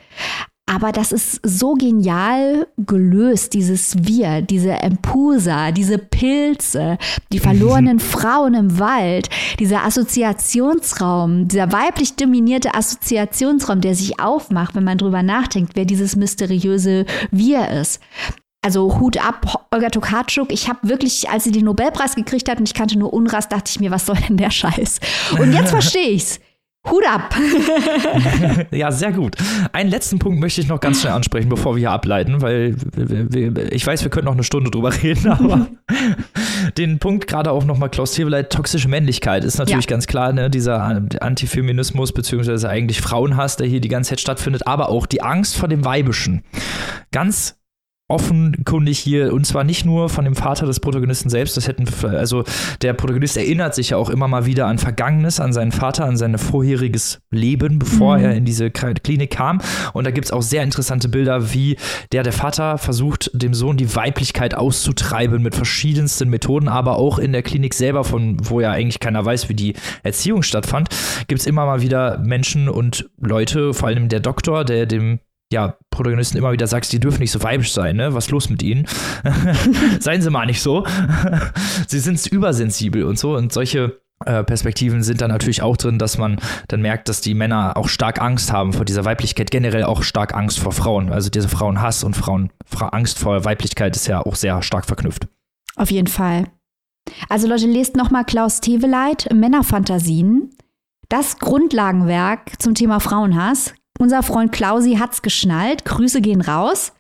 Aber 0.67 0.93
das 0.93 1.13
ist 1.13 1.41
so 1.43 1.75
genial 1.75 2.67
gelöst, 2.79 3.53
dieses 3.53 4.07
Wir, 4.07 4.43
diese 4.43 4.71
Empusa, 4.73 5.73
diese 5.73 5.99
Pilze, 5.99 6.99
die 7.33 7.39
verlorenen 7.41 7.99
Frauen 7.99 8.55
im 8.55 8.79
Wald, 8.79 9.29
dieser 9.59 9.85
Assoziationsraum, 9.85 11.49
dieser 11.49 11.73
weiblich 11.73 12.15
dominierte 12.15 12.75
Assoziationsraum, 12.75 13.81
der 13.81 13.95
sich 13.95 14.21
aufmacht, 14.21 14.75
wenn 14.75 14.85
man 14.85 14.99
drüber 14.99 15.23
nachdenkt, 15.23 15.73
wer 15.75 15.85
dieses 15.85 16.17
mysteriöse 16.17 17.07
Wir 17.31 17.69
ist. 17.69 18.01
Also 18.65 19.01
Hut 19.01 19.19
ab, 19.19 19.67
Olga 19.73 19.91
Tokarczuk. 19.91 20.53
Ich 20.53 20.69
habe 20.69 20.89
wirklich, 20.89 21.29
als 21.29 21.43
sie 21.43 21.51
den 21.51 21.65
Nobelpreis 21.65 22.15
gekriegt 22.15 22.49
hat 22.49 22.59
und 22.59 22.69
ich 22.69 22.75
kannte 22.75 22.97
nur 22.97 23.13
Unrast, 23.13 23.51
dachte 23.51 23.69
ich 23.69 23.81
mir, 23.81 23.91
was 23.91 24.07
soll 24.07 24.17
denn 24.29 24.37
der 24.37 24.53
Scheiß? 24.53 25.01
Und 25.41 25.53
jetzt 25.53 25.71
verstehe 25.71 26.11
ich's 26.11 26.39
Hut 26.91 27.07
ab! 27.07 27.35
ja, 28.73 28.91
sehr 28.91 29.13
gut. 29.13 29.37
Einen 29.73 29.89
letzten 29.89 30.19
Punkt 30.19 30.41
möchte 30.41 30.61
ich 30.61 30.67
noch 30.67 30.81
ganz 30.81 31.01
schnell 31.01 31.13
ansprechen, 31.13 31.49
bevor 31.49 31.77
wir 31.77 31.79
hier 31.79 31.91
ableiten, 31.93 32.43
weil 32.43 32.75
ich 33.71 33.87
weiß, 33.87 34.03
wir 34.03 34.11
könnten 34.11 34.27
noch 34.27 34.33
eine 34.33 34.43
Stunde 34.43 34.71
drüber 34.71 34.93
reden, 35.03 35.29
aber 35.29 35.69
den 36.79 36.99
Punkt 36.99 37.29
gerade 37.29 37.53
auch 37.53 37.65
nochmal 37.65 37.89
Klaus 37.89 38.13
Teweleit, 38.13 38.53
toxische 38.53 38.89
Männlichkeit 38.89 39.45
ist 39.45 39.59
natürlich 39.59 39.85
ja. 39.85 39.91
ganz 39.91 40.09
klar, 40.09 40.33
ne, 40.33 40.51
dieser 40.51 40.83
Antifeminismus 41.21 42.13
beziehungsweise 42.13 42.69
eigentlich 42.69 43.01
Frauenhass, 43.01 43.57
der 43.57 43.69
hier 43.69 43.81
die 43.81 43.89
ganze 43.89 44.11
Zeit 44.11 44.21
stattfindet, 44.21 44.67
aber 44.67 44.89
auch 44.89 45.07
die 45.07 45.23
Angst 45.23 45.57
vor 45.57 45.69
dem 45.69 45.85
Weibischen. 45.85 46.43
Ganz 47.13 47.62
offenkundig 48.13 48.99
hier 48.99 49.33
und 49.33 49.47
zwar 49.47 49.65
nicht 49.65 49.85
nur 49.85 50.09
von 50.09 50.25
dem 50.25 50.35
Vater 50.35 50.67
des 50.67 50.81
Protagonisten 50.81 51.31
selbst, 51.31 51.57
das 51.57 51.67
hätten 51.67 51.87
also 52.05 52.45
der 52.83 52.93
Protagonist 52.93 53.37
erinnert 53.37 53.75
sich 53.75 53.91
ja 53.91 53.97
auch 53.97 54.11
immer 54.11 54.29
mal 54.29 54.47
wieder 54.47 54.67
an 54.67 54.79
Vergangenes, 54.79 55.41
an 55.41 55.53
seinen 55.53 55.73
Vater, 55.73 56.05
an 56.05 56.17
sein 56.17 56.37
vorheriges 56.39 57.21
Leben, 57.31 57.79
bevor 57.79 58.19
mhm. 58.19 58.25
er 58.25 58.35
in 58.35 58.45
diese 58.45 58.71
Klinik 58.71 59.31
kam 59.31 59.61
und 59.93 60.07
da 60.07 60.11
gibt 60.11 60.27
es 60.27 60.33
auch 60.33 60.43
sehr 60.43 60.63
interessante 60.63 61.09
Bilder, 61.09 61.53
wie 61.53 61.77
der 62.13 62.23
der 62.23 62.33
Vater 62.33 62.79
versucht 62.79 63.31
dem 63.33 63.55
Sohn 63.55 63.77
die 63.77 63.95
Weiblichkeit 63.97 64.55
auszutreiben 64.55 65.43
mit 65.43 65.55
verschiedensten 65.55 66.29
Methoden, 66.29 66.69
aber 66.69 66.97
auch 66.97 67.19
in 67.19 67.33
der 67.33 67.43
Klinik 67.43 67.75
selber 67.75 68.05
von 68.05 68.37
wo 68.43 68.61
ja 68.61 68.71
eigentlich 68.71 69.01
keiner 69.01 69.25
weiß, 69.25 69.49
wie 69.49 69.55
die 69.55 69.75
Erziehung 70.03 70.43
stattfand, 70.43 70.89
gibt 71.29 71.41
es 71.41 71.47
immer 71.47 71.67
mal 71.67 71.83
wieder 71.83 72.19
Menschen 72.19 72.69
und 72.69 73.09
Leute, 73.19 73.75
vor 73.75 73.89
allem 73.89 74.09
der 74.09 74.21
Doktor, 74.21 74.65
der 74.65 74.87
dem 74.87 75.21
ja, 75.53 75.77
Protagonisten 75.91 76.39
immer 76.39 76.53
wieder 76.53 76.67
sagst, 76.67 76.93
die 76.93 77.01
dürfen 77.01 77.21
nicht 77.21 77.31
so 77.31 77.43
weibisch 77.43 77.73
sein, 77.73 77.97
ne? 77.97 78.15
Was 78.15 78.27
ist 78.27 78.31
los 78.31 78.49
mit 78.49 78.63
ihnen? 78.63 78.87
Seien 80.01 80.23
sie 80.23 80.31
mal 80.31 80.47
nicht 80.47 80.61
so. 80.61 80.85
sie 81.87 82.01
sind 82.01 82.27
übersensibel 82.27 83.05
und 83.05 83.19
so. 83.19 83.37
Und 83.37 83.53
solche 83.53 84.01
äh, 84.25 84.43
Perspektiven 84.45 85.03
sind 85.03 85.21
dann 85.21 85.31
natürlich 85.31 85.63
auch 85.63 85.77
drin, 85.77 85.99
dass 85.99 86.19
man 86.19 86.39
dann 86.69 86.81
merkt, 86.81 87.09
dass 87.09 87.21
die 87.21 87.35
Männer 87.35 87.77
auch 87.77 87.89
stark 87.89 88.21
Angst 88.21 88.53
haben 88.53 88.73
vor 88.73 88.85
dieser 88.85 89.05
Weiblichkeit, 89.05 89.51
generell 89.51 89.85
auch 89.85 90.03
stark 90.03 90.35
Angst 90.35 90.59
vor 90.59 90.73
Frauen. 90.73 91.13
Also 91.13 91.31
diese 91.31 91.49
Frauenhass 91.49 92.05
und 92.05 92.17
Frauen 92.17 92.51
Angst 92.81 93.19
vor 93.19 93.45
Weiblichkeit 93.45 93.97
ist 93.97 94.07
ja 94.07 94.21
auch 94.25 94.35
sehr 94.35 94.63
stark 94.63 94.87
verknüpft. 94.87 95.29
Auf 95.77 95.91
jeden 95.91 96.09
Fall. 96.09 96.47
Also 97.29 97.49
Leute, 97.49 97.67
lest 97.67 97.97
nochmal 97.97 98.25
Klaus 98.25 98.61
Teweleit, 98.61 99.29
Männerfantasien. 99.33 100.51
Das 101.09 101.39
Grundlagenwerk 101.39 102.61
zum 102.61 102.75
Thema 102.75 103.01
Frauenhass 103.01 103.75
unser 104.03 104.23
Freund 104.23 104.53
Klausi 104.53 104.97
hat's 104.97 105.23
geschnallt. 105.23 105.85
Grüße 105.85 106.21
gehen 106.21 106.41
raus. 106.41 106.93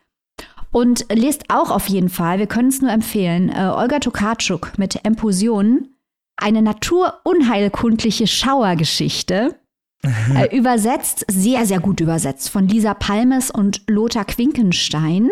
Und 0.70 1.04
lest 1.12 1.50
auch 1.50 1.70
auf 1.70 1.88
jeden 1.88 2.08
Fall, 2.08 2.38
wir 2.38 2.46
können 2.46 2.68
es 2.68 2.80
nur 2.80 2.90
empfehlen, 2.90 3.50
äh, 3.50 3.70
Olga 3.76 3.98
Tokarczuk 3.98 4.78
mit 4.78 5.04
Emposion, 5.04 5.88
eine 6.36 6.62
naturunheilkundliche 6.62 8.26
Schauergeschichte. 8.26 9.56
äh, 10.34 10.56
übersetzt, 10.56 11.24
sehr, 11.28 11.66
sehr 11.66 11.78
gut 11.78 12.00
übersetzt, 12.00 12.48
von 12.48 12.66
Lisa 12.66 12.94
Palmes 12.94 13.50
und 13.50 13.82
Lothar 13.86 14.24
Quinkenstein. 14.24 15.30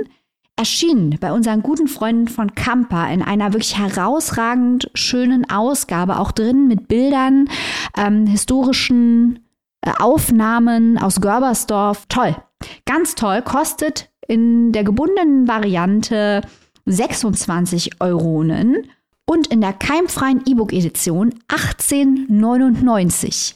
Erschienen 0.56 1.16
bei 1.18 1.32
unseren 1.32 1.62
guten 1.62 1.88
Freunden 1.88 2.28
von 2.28 2.54
Kampa 2.54 3.08
in 3.10 3.22
einer 3.22 3.52
wirklich 3.54 3.78
herausragend 3.78 4.90
schönen 4.94 5.48
Ausgabe, 5.48 6.18
auch 6.18 6.32
drin 6.32 6.68
mit 6.68 6.86
Bildern, 6.86 7.48
ähm, 7.96 8.26
historischen 8.26 9.40
äh, 9.90 10.02
Aufnahmen 10.02 10.98
aus 10.98 11.20
Görbersdorf. 11.20 12.06
Toll. 12.08 12.36
Ganz 12.86 13.14
toll. 13.14 13.42
Kostet 13.42 14.10
in 14.26 14.72
der 14.72 14.84
gebundenen 14.84 15.48
Variante 15.48 16.42
26 16.86 18.00
Euronen 18.00 18.88
und 19.26 19.48
in 19.48 19.60
der 19.60 19.72
keimfreien 19.72 20.42
E-Book-Edition 20.46 21.34
18,99. 21.48 23.54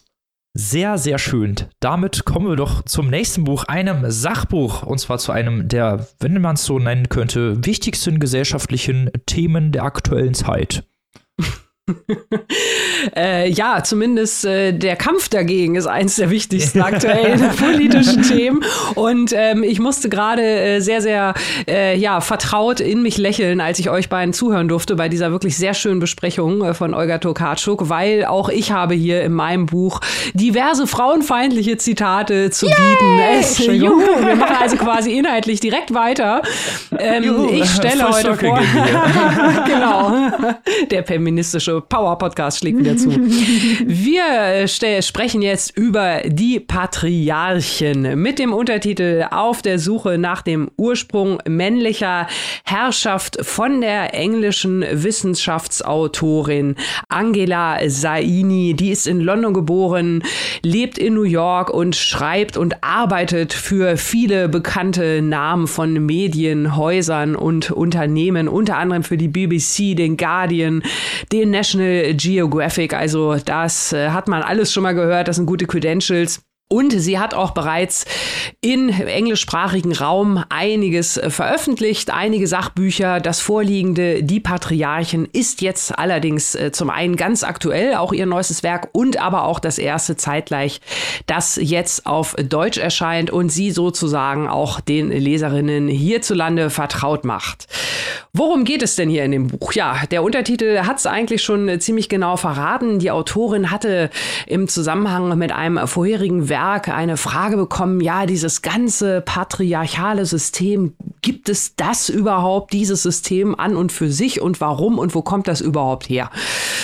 Sehr, 0.56 0.98
sehr 0.98 1.18
schön. 1.18 1.56
Damit 1.80 2.24
kommen 2.24 2.46
wir 2.46 2.54
doch 2.54 2.84
zum 2.84 3.10
nächsten 3.10 3.42
Buch, 3.42 3.64
einem 3.64 4.08
Sachbuch, 4.08 4.84
und 4.84 4.98
zwar 4.98 5.18
zu 5.18 5.32
einem 5.32 5.68
der, 5.68 6.06
wenn 6.20 6.40
man 6.40 6.54
es 6.54 6.64
so 6.64 6.78
nennen 6.78 7.08
könnte, 7.08 7.66
wichtigsten 7.66 8.20
gesellschaftlichen 8.20 9.10
Themen 9.26 9.72
der 9.72 9.82
aktuellen 9.82 10.34
Zeit. 10.34 10.84
äh, 13.14 13.50
ja, 13.50 13.82
zumindest 13.84 14.46
äh, 14.46 14.72
der 14.72 14.96
Kampf 14.96 15.28
dagegen 15.28 15.74
ist 15.74 15.86
eines 15.86 16.16
der 16.16 16.30
wichtigsten 16.30 16.80
aktuellen 16.80 17.50
politischen 17.58 18.22
Themen. 18.22 18.64
Und 18.94 19.32
ähm, 19.34 19.62
ich 19.62 19.80
musste 19.80 20.08
gerade 20.08 20.42
äh, 20.42 20.80
sehr, 20.80 21.02
sehr 21.02 21.34
äh, 21.68 21.96
ja, 21.98 22.22
vertraut 22.22 22.80
in 22.80 23.02
mich 23.02 23.18
lächeln, 23.18 23.60
als 23.60 23.78
ich 23.78 23.90
euch 23.90 24.08
beiden 24.08 24.32
zuhören 24.32 24.66
durfte 24.66 24.96
bei 24.96 25.10
dieser 25.10 25.30
wirklich 25.30 25.58
sehr 25.58 25.74
schönen 25.74 26.00
Besprechung 26.00 26.64
äh, 26.64 26.72
von 26.72 26.94
Olga 26.94 27.18
Tokarczuk, 27.18 27.90
weil 27.90 28.24
auch 28.24 28.48
ich 28.48 28.72
habe 28.72 28.94
hier 28.94 29.22
in 29.22 29.32
meinem 29.32 29.66
Buch 29.66 30.00
diverse 30.32 30.86
frauenfeindliche 30.86 31.76
Zitate 31.76 32.50
zu 32.50 32.66
Yay! 32.66 32.74
bieten. 32.74 33.18
Es, 33.40 33.58
juhu, 33.58 34.00
wir 34.24 34.36
machen 34.36 34.56
also 34.58 34.76
quasi 34.76 35.12
inhaltlich 35.18 35.60
direkt 35.60 35.92
weiter. 35.92 36.40
Ähm, 36.98 37.48
ich 37.52 37.68
stelle 37.68 38.08
heute 38.08 38.34
vor, 38.36 38.58
genau, 39.66 40.16
der 40.90 41.04
feministische 41.04 41.73
Power-Podcast 41.80 42.58
schlägt 42.58 42.78
wieder 42.78 42.96
zu. 42.96 43.10
Wir 43.86 44.24
äh, 44.24 45.02
sprechen 45.02 45.42
jetzt 45.42 45.76
über 45.76 46.22
die 46.24 46.60
Patriarchen 46.60 48.20
mit 48.20 48.38
dem 48.38 48.52
Untertitel 48.52 49.26
Auf 49.30 49.62
der 49.62 49.78
Suche 49.78 50.18
nach 50.18 50.42
dem 50.42 50.70
Ursprung 50.76 51.38
männlicher 51.46 52.26
Herrschaft 52.64 53.38
von 53.42 53.80
der 53.80 54.14
englischen 54.14 54.84
Wissenschaftsautorin 54.90 56.76
Angela 57.08 57.78
Saini. 57.86 58.74
Die 58.74 58.90
ist 58.90 59.06
in 59.06 59.20
London 59.20 59.54
geboren, 59.54 60.22
lebt 60.62 60.98
in 60.98 61.14
New 61.14 61.22
York 61.22 61.70
und 61.70 61.96
schreibt 61.96 62.56
und 62.56 62.82
arbeitet 62.82 63.52
für 63.52 63.96
viele 63.96 64.48
bekannte 64.48 65.22
Namen 65.22 65.66
von 65.66 65.92
Medienhäusern 66.06 67.36
und 67.36 67.70
Unternehmen, 67.70 68.48
unter 68.48 68.76
anderem 68.76 69.02
für 69.02 69.16
die 69.16 69.28
BBC, 69.28 69.96
den 69.96 70.16
Guardian, 70.16 70.82
den 71.32 71.50
National 71.50 71.63
National 71.64 72.12
Geographic. 72.14 72.92
Also 72.92 73.36
das 73.36 73.94
äh, 73.94 74.10
hat 74.10 74.28
man 74.28 74.42
alles 74.42 74.70
schon 74.70 74.82
mal 74.82 74.94
gehört. 74.94 75.28
Das 75.28 75.36
sind 75.36 75.46
gute 75.46 75.66
Credentials. 75.66 76.42
Und 76.74 76.90
sie 76.90 77.20
hat 77.20 77.34
auch 77.34 77.52
bereits 77.52 78.04
in 78.60 78.88
englischsprachigen 78.88 79.92
Raum 79.92 80.42
einiges 80.48 81.16
äh, 81.16 81.30
veröffentlicht, 81.30 82.10
einige 82.12 82.48
Sachbücher. 82.48 83.20
Das 83.20 83.38
vorliegende 83.38 84.24
Die 84.24 84.40
Patriarchen 84.40 85.28
ist 85.32 85.60
jetzt 85.60 85.96
allerdings 85.96 86.56
äh, 86.56 86.72
zum 86.72 86.90
einen 86.90 87.14
ganz 87.14 87.44
aktuell, 87.44 87.94
auch 87.94 88.12
ihr 88.12 88.26
neuestes 88.26 88.64
Werk 88.64 88.88
und 88.90 89.22
aber 89.22 89.44
auch 89.44 89.60
das 89.60 89.78
erste 89.78 90.16
zeitgleich, 90.16 90.80
das 91.26 91.60
jetzt 91.62 92.06
auf 92.06 92.34
Deutsch 92.34 92.78
erscheint 92.78 93.30
und 93.30 93.50
sie 93.50 93.70
sozusagen 93.70 94.48
auch 94.48 94.80
den 94.80 95.10
Leserinnen 95.10 95.86
hierzulande 95.86 96.70
vertraut 96.70 97.24
macht. 97.24 97.68
Worum 98.32 98.64
geht 98.64 98.82
es 98.82 98.96
denn 98.96 99.08
hier 99.08 99.24
in 99.24 99.30
dem 99.30 99.46
Buch? 99.46 99.74
Ja, 99.74 100.00
der 100.10 100.24
Untertitel 100.24 100.80
hat 100.80 100.98
es 100.98 101.06
eigentlich 101.06 101.44
schon 101.44 101.68
äh, 101.68 101.78
ziemlich 101.78 102.08
genau 102.08 102.36
verraten. 102.36 102.98
Die 102.98 103.12
Autorin 103.12 103.70
hatte 103.70 104.10
im 104.48 104.66
Zusammenhang 104.66 105.38
mit 105.38 105.52
einem 105.52 105.86
vorherigen 105.86 106.48
Werk 106.48 106.63
Werk 106.64 106.88
eine 106.88 107.18
Frage 107.18 107.56
bekommen, 107.56 108.00
ja, 108.00 108.24
dieses 108.24 108.62
ganze 108.62 109.20
patriarchale 109.20 110.24
System, 110.24 110.94
gibt 111.20 111.48
es 111.48 111.74
das 111.76 112.08
überhaupt, 112.08 112.72
dieses 112.72 113.02
System 113.02 113.58
an 113.58 113.76
und 113.76 113.92
für 113.92 114.10
sich 114.10 114.40
und 114.40 114.60
warum 114.60 114.98
und 114.98 115.14
wo 115.14 115.22
kommt 115.22 115.46
das 115.46 115.60
überhaupt 115.60 116.08
her? 116.08 116.30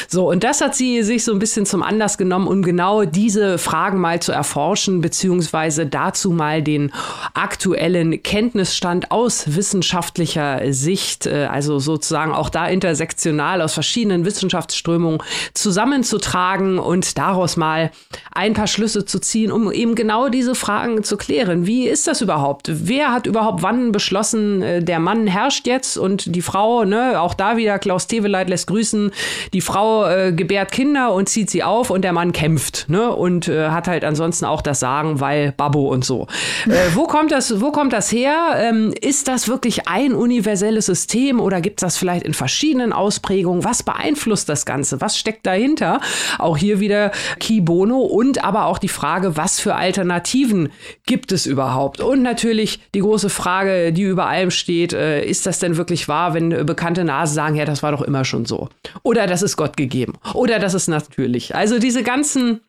So, 0.09 0.31
und 0.31 0.45
das 0.45 0.61
hat 0.61 0.75
sie 0.75 1.03
sich 1.03 1.25
so 1.25 1.33
ein 1.33 1.39
bisschen 1.39 1.67
zum 1.67 1.83
Anlass 1.83 2.19
genommen, 2.19 2.47
um 2.47 2.63
genau 2.63 3.05
diese 3.05 3.59
Fragen 3.59 4.01
mal 4.01 4.21
zu 4.21 4.33
erforschen, 4.33 5.01
beziehungsweise 5.01 5.87
dazu 5.87 6.31
mal 6.31 6.63
den 6.63 6.91
aktuellen 7.35 8.23
Kenntnisstand 8.23 9.11
aus 9.11 9.55
wissenschaftlicher 9.55 10.73
Sicht, 10.73 11.27
äh, 11.27 11.49
also 11.51 11.79
sozusagen 11.79 12.33
auch 12.33 12.49
da 12.49 12.67
intersektional 12.67 13.61
aus 13.61 13.75
verschiedenen 13.75 14.25
Wissenschaftsströmungen 14.25 15.23
zusammenzutragen 15.55 16.79
und 16.79 17.19
daraus 17.19 17.57
mal 17.57 17.91
ein 18.33 18.55
paar 18.55 18.67
Schlüsse 18.67 19.05
zu 19.05 19.21
ziehen, 19.21 19.53
um 19.53 19.60
eben 19.73 19.95
genau 19.95 20.29
diese 20.29 20.55
Fragen 20.55 21.03
zu 21.03 21.17
klären. 21.17 21.67
Wie 21.67 21.87
ist 21.89 22.07
das 22.07 22.21
überhaupt? 22.21 22.71
Wer 22.71 23.13
hat 23.13 23.27
überhaupt 23.27 23.63
wann 23.63 23.93
beschlossen, 23.93 24.63
äh, 24.63 24.83
der 24.83 24.99
Mann 24.99 25.27
herrscht 25.27 25.67
jetzt 25.67 25.97
und 25.97 26.35
die 26.35 26.43
Frau, 26.43 26.85
ne, 26.85 27.21
auch 27.21 27.35
da 27.35 27.57
wieder 27.57 27.79
Klaus 27.79 28.07
Teveleit 28.07 28.49
lässt 28.49 28.67
grüßen, 28.67 29.13
die 29.53 29.61
Frau 29.61 30.07
äh, 30.07 30.33
gebärt 30.33 30.73
Kinder 30.73 31.13
und 31.13 31.29
zieht 31.29 31.51
sie 31.51 31.63
auf 31.63 31.91
und 31.91 32.03
der 32.03 32.13
Mann 32.13 32.33
kämpft, 32.33 32.89
ne, 32.89 33.11
und 33.11 33.49
äh, 33.49 33.69
hat 33.69 33.89
halt 33.89 34.05
ansonsten 34.05 34.45
auch 34.45 34.63
das 34.63 34.81
Sagen, 34.81 35.21
weil 35.21 35.53
Babbo 35.53 35.89
und 35.89 36.05
so. 36.05 36.27
äh, 36.67 36.95
wo 36.95 37.05
kommt 37.05 37.33
das, 37.33 37.61
wo 37.61 37.73
kommt 37.73 37.93
das 37.93 38.11
her? 38.13 38.57
Ähm, 38.57 38.95
ist 39.01 39.29
das 39.29 39.49
wirklich 39.49 39.89
ein 39.89 40.15
universelles 40.15 40.87
System 40.87 41.41
oder 41.41 41.61
gibt 41.61 41.81
es 41.81 41.83
das 41.83 41.97
vielleicht 41.97 42.25
in 42.25 42.35
verschiedenen 42.35 42.93
Ausprägungen? 42.93 43.65
Was 43.65 43.83
beeinflusst 43.83 44.49
das 44.49 44.65
Ganze? 44.65 45.01
Was 45.01 45.19
steckt 45.19 45.47
dahinter? 45.47 46.01
Auch 46.39 46.57
hier 46.57 46.81
wieder 46.81 47.11
Ki 47.39 47.61
Bono 47.61 47.99
und 47.99 48.45
aber 48.45 48.67
auch 48.67 48.79
die 48.79 48.89
Frage, 48.89 49.37
was 49.37 49.50
für 49.59 49.75
Alternativen 49.75 50.71
gibt 51.07 51.33
es 51.33 51.47
überhaupt? 51.47 52.01
Und 52.01 52.23
natürlich 52.23 52.81
die 52.95 53.01
große 53.01 53.31
Frage, 53.31 53.93
die 53.93 54.03
über 54.03 54.27
allem 54.27 54.51
steht, 54.51 54.93
äh, 54.93 55.25
ist 55.25 55.47
das 55.47 55.59
denn 55.59 55.77
wirklich 55.77 56.07
wahr, 56.07 56.35
wenn 56.35 56.53
äh, 56.53 56.63
bekannte 56.63 57.05
Nasen 57.05 57.35
sagen, 57.35 57.57
ja, 57.57 57.65
das 57.65 57.83
war 57.83 57.91
doch 57.91 58.03
immer 58.03 58.25
schon 58.25 58.45
so? 58.45 58.69
Oder 59.03 59.27
das 59.27 59.43
ist 59.43 59.57
Gott 59.57 59.77
gegeben? 59.77 60.19
Oder 60.35 60.59
das 60.59 60.75
ist 60.75 60.89
natürlich? 60.89 61.55
Also 61.55 61.79
diese 61.79 62.03
ganzen 62.03 62.61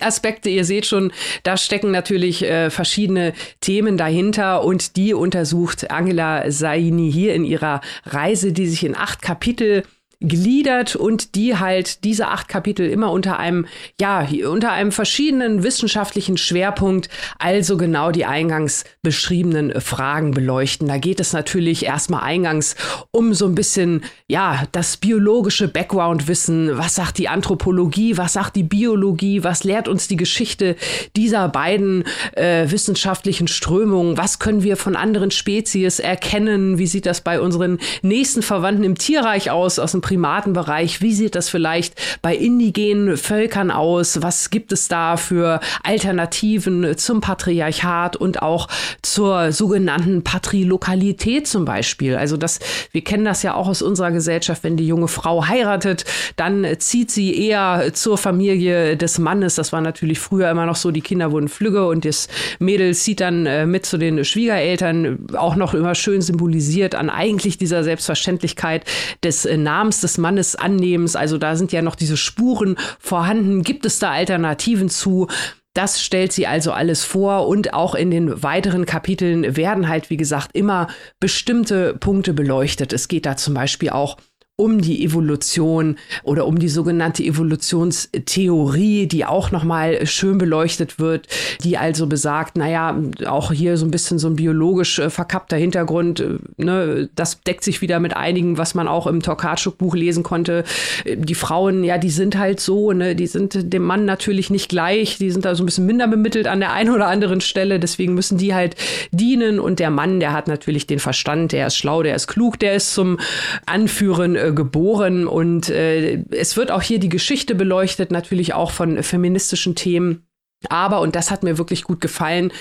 Aspekte. 0.00 0.48
Ihr 0.48 0.64
seht 0.64 0.86
schon, 0.86 1.12
da 1.42 1.56
stecken 1.56 1.90
natürlich 1.90 2.42
äh, 2.44 2.70
verschiedene 2.70 3.34
Themen 3.60 3.98
dahinter 3.98 4.64
und 4.64 4.96
die 4.96 5.12
untersucht 5.12 5.90
Angela 5.90 6.50
Saini 6.50 7.12
hier 7.12 7.34
in 7.34 7.44
ihrer 7.44 7.82
Reise, 8.04 8.52
die 8.52 8.66
sich 8.66 8.84
in 8.84 8.96
acht 8.96 9.20
Kapitel 9.20 9.82
gliedert 10.22 10.96
und 10.96 11.34
die 11.34 11.56
halt 11.58 12.04
diese 12.04 12.28
acht 12.28 12.48
Kapitel 12.48 12.88
immer 12.88 13.10
unter 13.10 13.38
einem, 13.38 13.66
ja, 14.00 14.26
unter 14.48 14.72
einem 14.72 14.92
verschiedenen 14.92 15.62
wissenschaftlichen 15.62 16.36
Schwerpunkt, 16.36 17.08
also 17.38 17.76
genau 17.76 18.10
die 18.10 18.24
eingangs 18.24 18.84
beschriebenen 19.02 19.80
Fragen 19.80 20.32
beleuchten. 20.32 20.88
Da 20.88 20.98
geht 20.98 21.20
es 21.20 21.32
natürlich 21.32 21.84
erstmal 21.84 22.22
eingangs 22.22 22.76
um 23.10 23.34
so 23.34 23.46
ein 23.46 23.54
bisschen, 23.54 24.02
ja, 24.28 24.64
das 24.72 24.96
biologische 24.96 25.68
Background-Wissen. 25.68 26.76
Was 26.78 26.94
sagt 26.94 27.18
die 27.18 27.28
Anthropologie? 27.28 28.16
Was 28.16 28.34
sagt 28.34 28.56
die 28.56 28.62
Biologie? 28.62 29.44
Was 29.44 29.64
lehrt 29.64 29.88
uns 29.88 30.08
die 30.08 30.16
Geschichte 30.16 30.76
dieser 31.16 31.48
beiden 31.48 32.04
äh, 32.34 32.70
wissenschaftlichen 32.70 33.48
Strömungen? 33.48 34.16
Was 34.16 34.38
können 34.38 34.62
wir 34.62 34.76
von 34.76 34.96
anderen 34.96 35.30
Spezies 35.30 35.98
erkennen? 35.98 36.78
Wie 36.78 36.86
sieht 36.86 37.06
das 37.06 37.20
bei 37.20 37.40
unseren 37.40 37.78
nächsten 38.02 38.42
Verwandten 38.42 38.84
im 38.84 38.98
Tierreich 38.98 39.50
aus, 39.50 39.78
aus 39.78 39.92
dem 39.92 40.00
Primatenbereich? 40.12 41.00
Wie 41.00 41.14
sieht 41.14 41.34
das 41.34 41.48
vielleicht 41.48 41.94
bei 42.20 42.36
indigenen 42.36 43.16
Völkern 43.16 43.70
aus? 43.70 44.20
Was 44.20 44.50
gibt 44.50 44.70
es 44.70 44.88
da 44.88 45.16
für 45.16 45.58
Alternativen 45.82 46.98
zum 46.98 47.22
Patriarchat 47.22 48.16
und 48.16 48.42
auch 48.42 48.68
zur 49.00 49.52
sogenannten 49.52 50.22
Patrilokalität 50.22 51.46
zum 51.46 51.64
Beispiel? 51.64 52.16
Also 52.16 52.36
das, 52.36 52.58
wir 52.90 53.02
kennen 53.02 53.24
das 53.24 53.42
ja 53.42 53.54
auch 53.54 53.68
aus 53.68 53.80
unserer 53.80 54.10
Gesellschaft, 54.10 54.64
wenn 54.64 54.76
die 54.76 54.86
junge 54.86 55.08
Frau 55.08 55.46
heiratet, 55.46 56.04
dann 56.36 56.66
zieht 56.78 57.10
sie 57.10 57.34
eher 57.34 57.94
zur 57.94 58.18
Familie 58.18 58.98
des 58.98 59.18
Mannes. 59.18 59.54
Das 59.54 59.72
war 59.72 59.80
natürlich 59.80 60.18
früher 60.18 60.50
immer 60.50 60.66
noch 60.66 60.76
so, 60.76 60.90
die 60.90 61.00
Kinder 61.00 61.32
wurden 61.32 61.48
flügge 61.48 61.88
und 61.88 62.04
das 62.04 62.28
Mädel 62.58 62.94
zieht 62.94 63.20
dann 63.20 63.46
äh, 63.46 63.64
mit 63.64 63.86
zu 63.86 63.96
den 63.96 64.26
Schwiegereltern, 64.26 65.26
auch 65.38 65.56
noch 65.56 65.72
immer 65.72 65.94
schön 65.94 66.20
symbolisiert 66.20 66.94
an 66.94 67.08
eigentlich 67.08 67.56
dieser 67.56 67.82
Selbstverständlichkeit 67.82 68.84
des 69.24 69.46
äh, 69.46 69.56
Namens 69.56 70.01
des 70.02 70.18
Mannes 70.18 70.56
annehmens. 70.56 71.16
Also 71.16 71.38
da 71.38 71.56
sind 71.56 71.72
ja 71.72 71.82
noch 71.82 71.94
diese 71.94 72.16
Spuren 72.16 72.76
vorhanden. 72.98 73.62
Gibt 73.62 73.86
es 73.86 73.98
da 73.98 74.10
Alternativen 74.10 74.88
zu? 74.88 75.28
Das 75.74 76.02
stellt 76.02 76.32
sie 76.32 76.46
also 76.46 76.72
alles 76.72 77.02
vor 77.02 77.48
und 77.48 77.72
auch 77.72 77.94
in 77.94 78.10
den 78.10 78.42
weiteren 78.42 78.84
Kapiteln 78.84 79.56
werden 79.56 79.88
halt, 79.88 80.10
wie 80.10 80.18
gesagt, 80.18 80.50
immer 80.52 80.88
bestimmte 81.18 81.94
Punkte 81.94 82.34
beleuchtet. 82.34 82.92
Es 82.92 83.08
geht 83.08 83.24
da 83.24 83.38
zum 83.38 83.54
Beispiel 83.54 83.88
auch 83.88 84.18
um 84.62 84.80
die 84.80 85.04
Evolution 85.04 85.96
oder 86.22 86.46
um 86.46 86.56
die 86.56 86.68
sogenannte 86.68 87.24
Evolutionstheorie, 87.24 89.08
die 89.08 89.24
auch 89.24 89.50
nochmal 89.50 90.06
schön 90.06 90.38
beleuchtet 90.38 91.00
wird, 91.00 91.26
die 91.64 91.76
also 91.76 92.06
besagt, 92.06 92.56
naja, 92.56 92.96
auch 93.26 93.50
hier 93.50 93.76
so 93.76 93.84
ein 93.84 93.90
bisschen 93.90 94.20
so 94.20 94.28
ein 94.28 94.36
biologisch 94.36 95.00
äh, 95.00 95.10
verkappter 95.10 95.56
Hintergrund, 95.56 96.20
äh, 96.20 96.38
ne, 96.58 97.08
das 97.16 97.40
deckt 97.40 97.64
sich 97.64 97.82
wieder 97.82 97.98
mit 97.98 98.16
einigen, 98.16 98.56
was 98.56 98.76
man 98.76 98.86
auch 98.86 99.08
im 99.08 99.20
Tokarczuk-Buch 99.20 99.96
lesen 99.96 100.22
konnte. 100.22 100.62
Äh, 101.04 101.16
die 101.16 101.34
Frauen, 101.34 101.82
ja, 101.82 101.98
die 101.98 102.10
sind 102.10 102.38
halt 102.38 102.60
so, 102.60 102.92
ne, 102.92 103.16
die 103.16 103.26
sind 103.26 103.72
dem 103.72 103.82
Mann 103.82 104.04
natürlich 104.04 104.48
nicht 104.48 104.68
gleich, 104.68 105.18
die 105.18 105.32
sind 105.32 105.44
da 105.44 105.56
so 105.56 105.64
ein 105.64 105.66
bisschen 105.66 105.86
minder 105.86 106.06
bemittelt 106.06 106.46
an 106.46 106.60
der 106.60 106.72
einen 106.72 106.94
oder 106.94 107.08
anderen 107.08 107.40
Stelle, 107.40 107.80
deswegen 107.80 108.14
müssen 108.14 108.38
die 108.38 108.54
halt 108.54 108.76
dienen 109.10 109.58
und 109.58 109.80
der 109.80 109.90
Mann, 109.90 110.20
der 110.20 110.32
hat 110.32 110.46
natürlich 110.46 110.86
den 110.86 111.00
Verstand, 111.00 111.50
der 111.50 111.66
ist 111.66 111.76
schlau, 111.76 112.04
der 112.04 112.14
ist 112.14 112.28
klug, 112.28 112.60
der 112.60 112.74
ist 112.74 112.94
zum 112.94 113.18
Anführen 113.66 114.36
geboren 114.52 115.26
und 115.26 115.68
äh, 115.68 116.24
es 116.30 116.56
wird 116.56 116.70
auch 116.70 116.82
hier 116.82 116.98
die 116.98 117.08
Geschichte 117.08 117.54
beleuchtet, 117.54 118.10
natürlich 118.10 118.54
auch 118.54 118.70
von 118.70 119.02
feministischen 119.02 119.74
Themen. 119.74 120.26
Aber, 120.70 121.00
und 121.00 121.16
das 121.16 121.30
hat 121.30 121.42
mir 121.42 121.58
wirklich 121.58 121.84
gut 121.84 122.00
gefallen, 122.00 122.52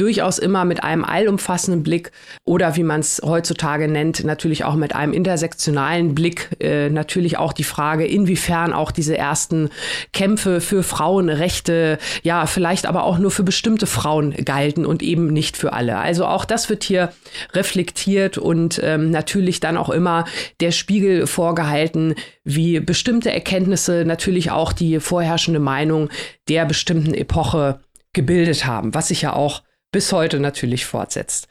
durchaus 0.00 0.38
immer 0.38 0.64
mit 0.64 0.82
einem 0.82 1.04
allumfassenden 1.04 1.82
Blick 1.82 2.10
oder 2.44 2.76
wie 2.76 2.82
man 2.82 3.00
es 3.00 3.20
heutzutage 3.22 3.86
nennt, 3.86 4.24
natürlich 4.24 4.64
auch 4.64 4.74
mit 4.74 4.94
einem 4.94 5.12
intersektionalen 5.12 6.14
Blick. 6.14 6.48
Äh, 6.58 6.88
natürlich 6.88 7.36
auch 7.36 7.52
die 7.52 7.64
Frage, 7.64 8.06
inwiefern 8.06 8.72
auch 8.72 8.92
diese 8.92 9.18
ersten 9.18 9.68
Kämpfe 10.12 10.62
für 10.62 10.82
Frauenrechte, 10.82 11.98
ja, 12.22 12.46
vielleicht 12.46 12.86
aber 12.86 13.04
auch 13.04 13.18
nur 13.18 13.30
für 13.30 13.42
bestimmte 13.42 13.86
Frauen 13.86 14.32
galten 14.44 14.86
und 14.86 15.02
eben 15.02 15.26
nicht 15.26 15.56
für 15.56 15.74
alle. 15.74 15.98
Also 15.98 16.24
auch 16.24 16.46
das 16.46 16.70
wird 16.70 16.82
hier 16.82 17.12
reflektiert 17.52 18.38
und 18.38 18.80
ähm, 18.82 19.10
natürlich 19.10 19.60
dann 19.60 19.76
auch 19.76 19.90
immer 19.90 20.24
der 20.60 20.70
Spiegel 20.70 21.26
vorgehalten, 21.26 22.14
wie 22.54 22.80
bestimmte 22.80 23.32
Erkenntnisse 23.32 24.04
natürlich 24.04 24.50
auch 24.50 24.72
die 24.72 25.00
vorherrschende 25.00 25.60
Meinung 25.60 26.10
der 26.48 26.66
bestimmten 26.66 27.14
Epoche 27.14 27.80
gebildet 28.12 28.66
haben, 28.66 28.94
was 28.94 29.08
sich 29.08 29.22
ja 29.22 29.32
auch 29.34 29.62
bis 29.92 30.12
heute 30.12 30.38
natürlich 30.38 30.86
fortsetzt. 30.86 31.48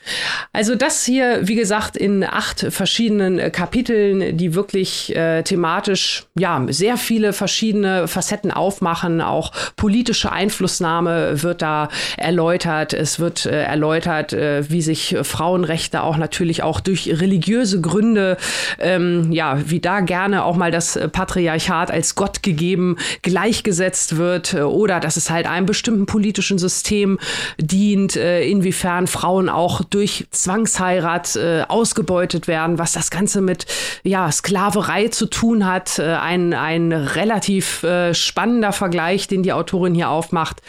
Also 0.53 0.75
das 0.75 1.03
hier, 1.03 1.47
wie 1.47 1.55
gesagt, 1.55 1.97
in 1.97 2.23
acht 2.23 2.67
verschiedenen 2.69 3.37
äh, 3.37 3.49
Kapiteln, 3.49 4.37
die 4.37 4.55
wirklich 4.55 5.13
äh, 5.13 5.43
thematisch 5.43 6.25
ja 6.37 6.65
sehr 6.69 6.95
viele 6.95 7.33
verschiedene 7.33 8.07
Facetten 8.07 8.51
aufmachen. 8.51 9.19
Auch 9.19 9.51
politische 9.75 10.31
Einflussnahme 10.31 11.43
wird 11.43 11.61
da 11.61 11.89
erläutert. 12.15 12.93
Es 12.93 13.19
wird 13.19 13.45
äh, 13.45 13.63
erläutert, 13.63 14.31
äh, 14.31 14.69
wie 14.69 14.81
sich 14.81 15.17
Frauenrechte 15.23 16.01
auch 16.01 16.15
natürlich 16.15 16.63
auch 16.63 16.79
durch 16.79 17.09
religiöse 17.09 17.81
Gründe, 17.81 18.37
ähm, 18.79 19.33
ja, 19.33 19.59
wie 19.65 19.81
da 19.81 19.99
gerne 19.99 20.45
auch 20.45 20.55
mal 20.55 20.71
das 20.71 20.97
Patriarchat 21.11 21.91
als 21.91 22.15
Gott 22.15 22.41
gegeben 22.41 22.95
gleichgesetzt 23.21 24.15
wird 24.15 24.53
äh, 24.53 24.61
oder 24.61 25.01
dass 25.01 25.17
es 25.17 25.29
halt 25.29 25.45
einem 25.45 25.65
bestimmten 25.65 26.05
politischen 26.05 26.57
System 26.57 27.19
dient 27.57 28.15
äh, 28.29 28.49
inwiefern 28.49 29.07
Frauen 29.07 29.49
auch 29.49 29.81
durch 29.83 30.27
Zwangsheirat 30.31 31.35
äh, 31.35 31.63
ausgebeutet 31.67 32.47
werden, 32.47 32.77
was 32.77 32.91
das 32.91 33.09
Ganze 33.09 33.41
mit 33.41 33.65
ja, 34.03 34.31
Sklaverei 34.31 35.07
zu 35.07 35.25
tun 35.25 35.65
hat. 35.65 35.99
Äh, 35.99 36.13
ein, 36.13 36.53
ein 36.53 36.91
relativ 36.91 37.83
äh, 37.83 38.13
spannender 38.13 38.71
Vergleich, 38.71 39.27
den 39.27 39.43
die 39.43 39.53
Autorin 39.53 39.95
hier 39.95 40.09
aufmacht. 40.09 40.61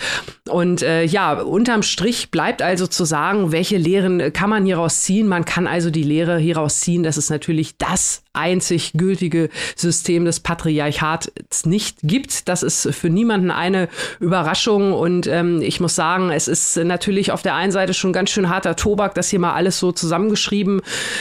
Und 0.51 0.83
äh, 0.83 1.05
ja, 1.05 1.35
unterm 1.41 1.83
Strich 1.83 2.31
bleibt 2.31 2.63
also 2.63 2.87
zu 2.87 3.05
sagen, 3.05 3.53
welche 3.53 3.77
Lehren 3.77 4.33
kann 4.33 4.51
man 4.51 4.65
hieraus 4.65 5.03
ziehen? 5.03 5.29
Man 5.29 5.45
kann 5.45 5.67
also 5.67 5.91
die 5.91 6.03
Lehre 6.03 6.39
hieraus 6.39 6.81
ziehen, 6.81 7.03
dass 7.03 7.17
es 7.17 7.31
natürlich 7.31 7.77
das 7.79 8.23
einzig 8.33 8.93
gültige 8.95 9.49
System 9.77 10.25
des 10.25 10.41
Patriarchats 10.41 11.31
nicht 11.67 11.99
gibt. 12.03 12.49
Das 12.49 12.63
ist 12.63 12.89
für 12.95 13.11
niemanden 13.11 13.51
eine 13.51 13.89
Überraschung. 14.19 14.93
Und 14.93 15.27
ähm, 15.27 15.63
ich 15.63 15.81
muss 15.81 15.95
sagen, 15.95 16.31
es 16.31 16.49
ist 16.49 16.77
natürlich 16.77 17.33
auf 17.33 17.43
der 17.43 17.55
einen 17.55 17.73
Seite 17.73 17.95
schon 17.95 18.13
ganz 18.13 18.31
schön 18.31 18.49
harter 18.49 18.77
Tobak, 18.77 19.15
das 19.15 19.31
hier 19.31 19.41
mal 19.41 19.55
alles 19.55 19.79
so 19.79 19.93
zusammengeschrieben 19.93 20.81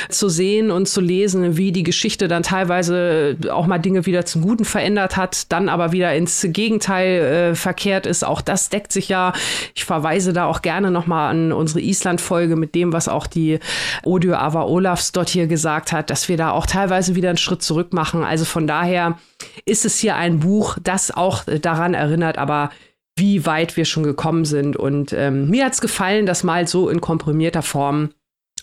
zu 0.09 0.29
sehen 0.29 0.71
und 0.71 0.87
zu 0.87 1.01
lesen, 1.01 1.57
wie 1.57 1.71
die 1.71 1.83
Geschichte 1.83 2.27
dann 2.27 2.43
teilweise 2.43 3.37
auch 3.51 3.67
mal 3.67 3.79
Dinge 3.79 4.05
wieder 4.05 4.25
zum 4.25 4.41
Guten 4.41 4.65
verändert 4.65 5.17
hat, 5.17 5.51
dann 5.51 5.69
aber 5.69 5.91
wieder 5.91 6.13
ins 6.15 6.45
Gegenteil 6.49 7.51
äh, 7.51 7.55
verkehrt 7.55 8.05
ist. 8.05 8.23
Auch 8.25 8.41
das 8.41 8.69
deckt 8.69 8.91
sich 8.91 9.09
ja. 9.09 9.18
Ich 9.75 9.85
verweise 9.85 10.33
da 10.33 10.45
auch 10.45 10.61
gerne 10.61 10.91
nochmal 10.91 11.31
an 11.31 11.51
unsere 11.51 11.81
Island-Folge 11.81 12.55
mit 12.55 12.75
dem, 12.75 12.93
was 12.93 13.07
auch 13.07 13.27
die 13.27 13.59
Odio 14.03 14.35
Ava 14.35 14.63
Olafs 14.63 15.11
dort 15.11 15.29
hier 15.29 15.47
gesagt 15.47 15.91
hat, 15.91 16.09
dass 16.09 16.29
wir 16.29 16.37
da 16.37 16.51
auch 16.51 16.65
teilweise 16.65 16.99
teilweise 16.99 17.15
wieder 17.15 17.29
einen 17.29 17.37
Schritt 17.37 17.61
zurück 17.61 17.93
machen. 17.93 18.23
Also 18.23 18.45
von 18.45 18.67
daher 18.67 19.17
ist 19.65 19.85
es 19.85 19.99
hier 19.99 20.15
ein 20.15 20.39
Buch, 20.39 20.77
das 20.81 21.11
auch 21.11 21.43
daran 21.43 21.93
erinnert, 21.93 22.37
aber 22.37 22.71
wie 23.15 23.45
weit 23.45 23.77
wir 23.77 23.85
schon 23.85 24.03
gekommen 24.03 24.45
sind. 24.45 24.75
Und 24.75 25.13
ähm, 25.13 25.49
mir 25.49 25.65
hat 25.65 25.73
es 25.73 25.81
gefallen, 25.81 26.25
das 26.25 26.43
mal 26.43 26.67
so 26.67 26.89
in 26.89 27.01
komprimierter 27.01 27.61
Form 27.61 28.09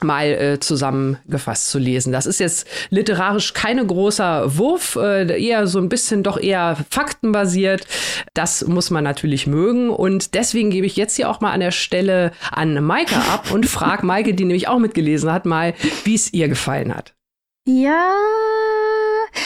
mal 0.05 0.27
äh, 0.27 0.61
zusammengefasst 0.61 1.71
zu 1.71 1.79
lesen. 1.79 2.13
Das 2.13 2.27
ist 2.27 2.41
jetzt 2.41 2.67
literarisch 2.91 3.53
keine 3.53 3.85
großer 3.87 4.57
Wurf, 4.57 4.97
äh, 4.97 5.43
eher 5.43 5.67
so 5.67 5.79
ein 5.79 5.89
bisschen 5.89 6.23
doch 6.23 6.39
eher 6.39 6.77
faktenbasiert. 6.91 7.87
Das 8.35 8.67
muss 8.67 8.91
man 8.91 9.05
natürlich 9.05 9.47
mögen 9.47 9.91
und 9.91 10.35
deswegen 10.35 10.71
gebe 10.71 10.87
ich 10.87 10.97
jetzt 10.97 11.17
hier 11.17 11.31
auch 11.31 11.41
mal 11.41 11.53
an 11.53 11.61
der 11.61 11.71
Stelle 11.71 12.33
an 12.51 12.83
Maike 12.85 13.17
ab 13.17 13.51
und 13.53 13.67
frage 13.67 14.07
Maike, 14.07 14.35
die 14.35 14.45
nämlich 14.45 14.69
auch 14.69 14.79
mitgelesen 14.79 15.33
hat, 15.33 15.47
mal, 15.47 15.75
wie 16.05 16.15
es 16.15 16.33
ihr 16.33 16.49
gefallen 16.49 16.95
hat. 16.95 17.15
Ja, 17.69 18.13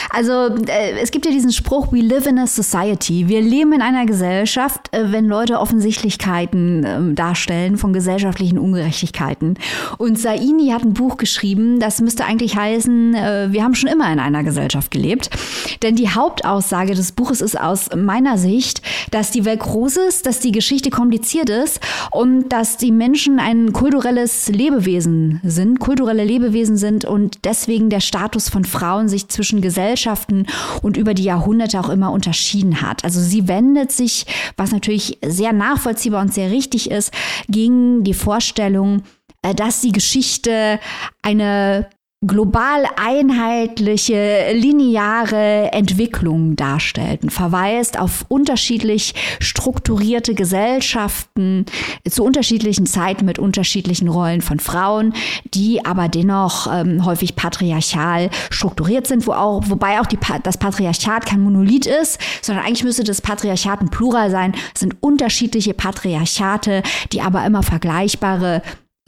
also 0.09 0.55
äh, 0.67 0.99
es 1.01 1.11
gibt 1.11 1.25
ja 1.25 1.31
diesen 1.31 1.51
Spruch, 1.51 1.91
we 1.91 2.01
live 2.01 2.27
in 2.27 2.39
a 2.39 2.47
society. 2.47 3.27
Wir 3.27 3.41
leben 3.41 3.73
in 3.73 3.81
einer 3.81 4.05
Gesellschaft, 4.05 4.93
äh, 4.93 5.11
wenn 5.11 5.25
Leute 5.25 5.59
Offensichtlichkeiten 5.59 6.83
äh, 6.83 7.13
darstellen 7.13 7.77
von 7.77 7.93
gesellschaftlichen 7.93 8.57
Ungerechtigkeiten. 8.57 9.55
Und 9.97 10.19
Saini 10.19 10.69
hat 10.69 10.83
ein 10.83 10.93
Buch 10.93 11.17
geschrieben, 11.17 11.79
das 11.79 12.01
müsste 12.01 12.25
eigentlich 12.25 12.55
heißen, 12.55 13.15
äh, 13.15 13.47
wir 13.51 13.63
haben 13.63 13.75
schon 13.75 13.89
immer 13.89 14.11
in 14.11 14.19
einer 14.19 14.43
Gesellschaft 14.43 14.91
gelebt. 14.91 15.29
Denn 15.81 15.95
die 15.95 16.09
Hauptaussage 16.09 16.93
des 16.93 17.11
Buches 17.11 17.41
ist 17.41 17.59
aus 17.59 17.89
meiner 17.95 18.37
Sicht, 18.37 18.81
dass 19.11 19.31
die 19.31 19.45
Welt 19.45 19.59
groß 19.59 19.97
ist, 19.97 20.25
dass 20.25 20.39
die 20.39 20.51
Geschichte 20.51 20.89
kompliziert 20.89 21.49
ist 21.49 21.79
und 22.11 22.49
dass 22.49 22.77
die 22.77 22.91
Menschen 22.91 23.39
ein 23.39 23.73
kulturelles 23.73 24.49
Lebewesen 24.49 25.39
sind, 25.43 25.79
kulturelle 25.79 26.23
Lebewesen 26.23 26.77
sind 26.77 27.05
und 27.05 27.39
deswegen 27.43 27.89
der 27.89 27.99
Status 27.99 28.49
von 28.49 28.65
Frauen 28.65 29.07
sich 29.07 29.27
zwischen 29.27 29.61
Gesellschaften 29.71 30.47
und 30.81 30.97
über 30.97 31.13
die 31.13 31.23
Jahrhunderte 31.23 31.79
auch 31.79 31.87
immer 31.87 32.11
unterschieden 32.11 32.81
hat. 32.81 33.05
Also 33.05 33.21
sie 33.21 33.47
wendet 33.47 33.93
sich, 33.93 34.25
was 34.57 34.73
natürlich 34.73 35.17
sehr 35.23 35.53
nachvollziehbar 35.53 36.21
und 36.21 36.33
sehr 36.33 36.51
richtig 36.51 36.91
ist, 36.91 37.13
gegen 37.47 38.03
die 38.03 38.13
Vorstellung, 38.13 39.03
äh, 39.43 39.55
dass 39.55 39.79
die 39.79 39.93
Geschichte 39.93 40.77
eine 41.21 41.89
global 42.25 42.85
einheitliche, 42.97 44.53
lineare 44.53 45.71
Entwicklung 45.71 46.55
darstellt 46.55 47.23
und 47.23 47.31
verweist 47.31 47.97
auf 47.97 48.25
unterschiedlich 48.27 49.15
strukturierte 49.39 50.35
Gesellschaften 50.35 51.65
zu 52.07 52.23
unterschiedlichen 52.23 52.85
Zeiten 52.85 53.25
mit 53.25 53.39
unterschiedlichen 53.39 54.07
Rollen 54.07 54.41
von 54.41 54.59
Frauen, 54.59 55.15
die 55.55 55.83
aber 55.83 56.09
dennoch 56.09 56.71
ähm, 56.71 57.03
häufig 57.05 57.35
patriarchal 57.35 58.29
strukturiert 58.51 59.07
sind, 59.07 59.25
wo 59.25 59.31
auch, 59.31 59.63
wobei 59.65 59.99
auch 59.99 60.05
die, 60.05 60.19
das 60.43 60.57
Patriarchat 60.57 61.25
kein 61.25 61.41
Monolith 61.41 61.87
ist, 61.87 62.19
sondern 62.43 62.65
eigentlich 62.65 62.83
müsste 62.83 63.03
das 63.03 63.21
Patriarchat 63.21 63.81
ein 63.81 63.89
Plural 63.89 64.29
sein. 64.29 64.53
Es 64.75 64.81
sind 64.81 64.95
unterschiedliche 65.01 65.73
Patriarchate, 65.73 66.83
die 67.13 67.21
aber 67.21 67.43
immer 67.47 67.63
vergleichbare 67.63 68.61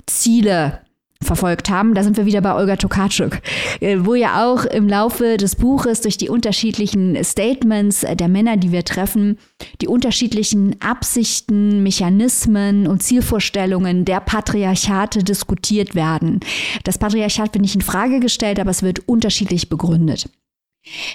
Ziele 0.07 0.82
verfolgt 1.23 1.69
haben. 1.69 1.93
Da 1.93 2.03
sind 2.03 2.17
wir 2.17 2.25
wieder 2.25 2.41
bei 2.41 2.53
Olga 2.53 2.75
Tokarczuk, 2.75 3.39
äh, 3.79 3.97
wo 3.99 4.15
ja 4.15 4.45
auch 4.45 4.65
im 4.65 4.87
Laufe 4.87 5.37
des 5.37 5.55
Buches 5.55 6.01
durch 6.01 6.17
die 6.17 6.29
unterschiedlichen 6.29 7.21
Statements 7.23 8.01
der 8.01 8.27
Männer, 8.27 8.57
die 8.57 8.71
wir 8.71 8.83
treffen, 8.83 9.37
die 9.81 9.87
unterschiedlichen 9.87 10.75
Absichten, 10.81 11.83
Mechanismen 11.83 12.87
und 12.87 13.03
Zielvorstellungen 13.03 14.05
der 14.05 14.19
Patriarchate 14.19 15.23
diskutiert 15.23 15.95
werden. 15.95 16.39
Das 16.83 16.97
Patriarchat 16.97 17.53
wird 17.53 17.61
nicht 17.61 17.75
in 17.75 17.81
Frage 17.81 18.19
gestellt, 18.19 18.59
aber 18.59 18.71
es 18.71 18.83
wird 18.83 19.07
unterschiedlich 19.07 19.69
begründet. 19.69 20.29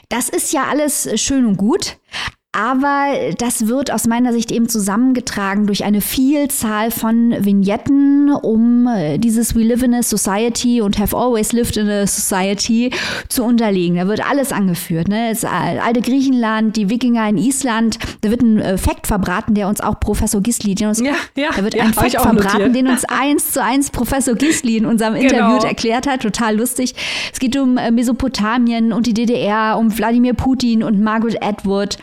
Das 0.08 0.28
ist 0.28 0.52
ja 0.52 0.64
alles 0.68 1.08
schön 1.20 1.44
und 1.44 1.56
gut, 1.56 1.98
aber 2.52 3.12
das 3.36 3.68
wird 3.68 3.92
aus 3.92 4.06
meiner 4.06 4.32
Sicht 4.32 4.50
eben 4.50 4.70
zusammengetragen 4.70 5.66
durch 5.66 5.84
eine 5.84 6.00
Vielzahl 6.00 6.90
von 6.90 7.34
Vignetten, 7.44 8.30
um 8.30 8.86
äh, 8.86 9.18
dieses 9.18 9.54
We 9.54 9.60
live 9.60 9.82
in 9.82 9.94
a 9.94 10.02
society 10.02 10.80
und 10.80 10.98
have 10.98 11.14
always 11.14 11.52
lived 11.52 11.76
in 11.76 11.90
a 11.90 12.06
society 12.06 12.90
zu 13.28 13.44
unterlegen. 13.44 13.96
Da 13.98 14.08
wird 14.08 14.26
alles 14.28 14.50
angeführt. 14.50 15.08
Ne? 15.08 15.28
Das 15.30 15.44
alte 15.44 16.00
Griechenland, 16.00 16.76
die 16.76 16.88
Wikinger 16.88 17.28
in 17.28 17.36
Island. 17.36 17.98
Da 18.22 18.30
wird 18.30 18.40
ein 18.40 18.58
äh, 18.60 18.78
Fakt 18.78 19.06
verbraten, 19.06 19.54
der 19.54 19.68
uns 19.68 19.82
auch 19.82 20.00
Professor 20.00 20.40
Gisli, 20.40 20.74
den 20.74 20.88
uns, 20.88 21.00
ja, 21.00 21.12
ja, 21.36 21.50
da 21.54 21.62
wird 21.62 21.74
ja, 21.74 21.84
ein 21.84 21.92
Fakt 21.92 22.12
verbraten, 22.12 22.72
den 22.72 22.88
uns 22.88 23.04
eins 23.04 23.52
zu 23.52 23.62
eins 23.62 23.90
Professor 23.90 24.34
Gisli 24.34 24.78
in 24.78 24.86
unserem 24.86 25.14
genau. 25.20 25.28
Interview 25.28 25.68
erklärt 25.68 26.06
hat. 26.06 26.22
Total 26.22 26.56
lustig. 26.56 26.94
Es 27.30 27.38
geht 27.38 27.58
um 27.58 27.76
äh, 27.76 27.90
Mesopotamien 27.90 28.94
und 28.94 29.06
die 29.06 29.14
DDR, 29.14 29.76
um 29.78 29.96
Wladimir 29.96 30.32
Putin 30.32 30.82
und 30.82 30.98
Margaret 30.98 31.42
Atwood. 31.42 31.98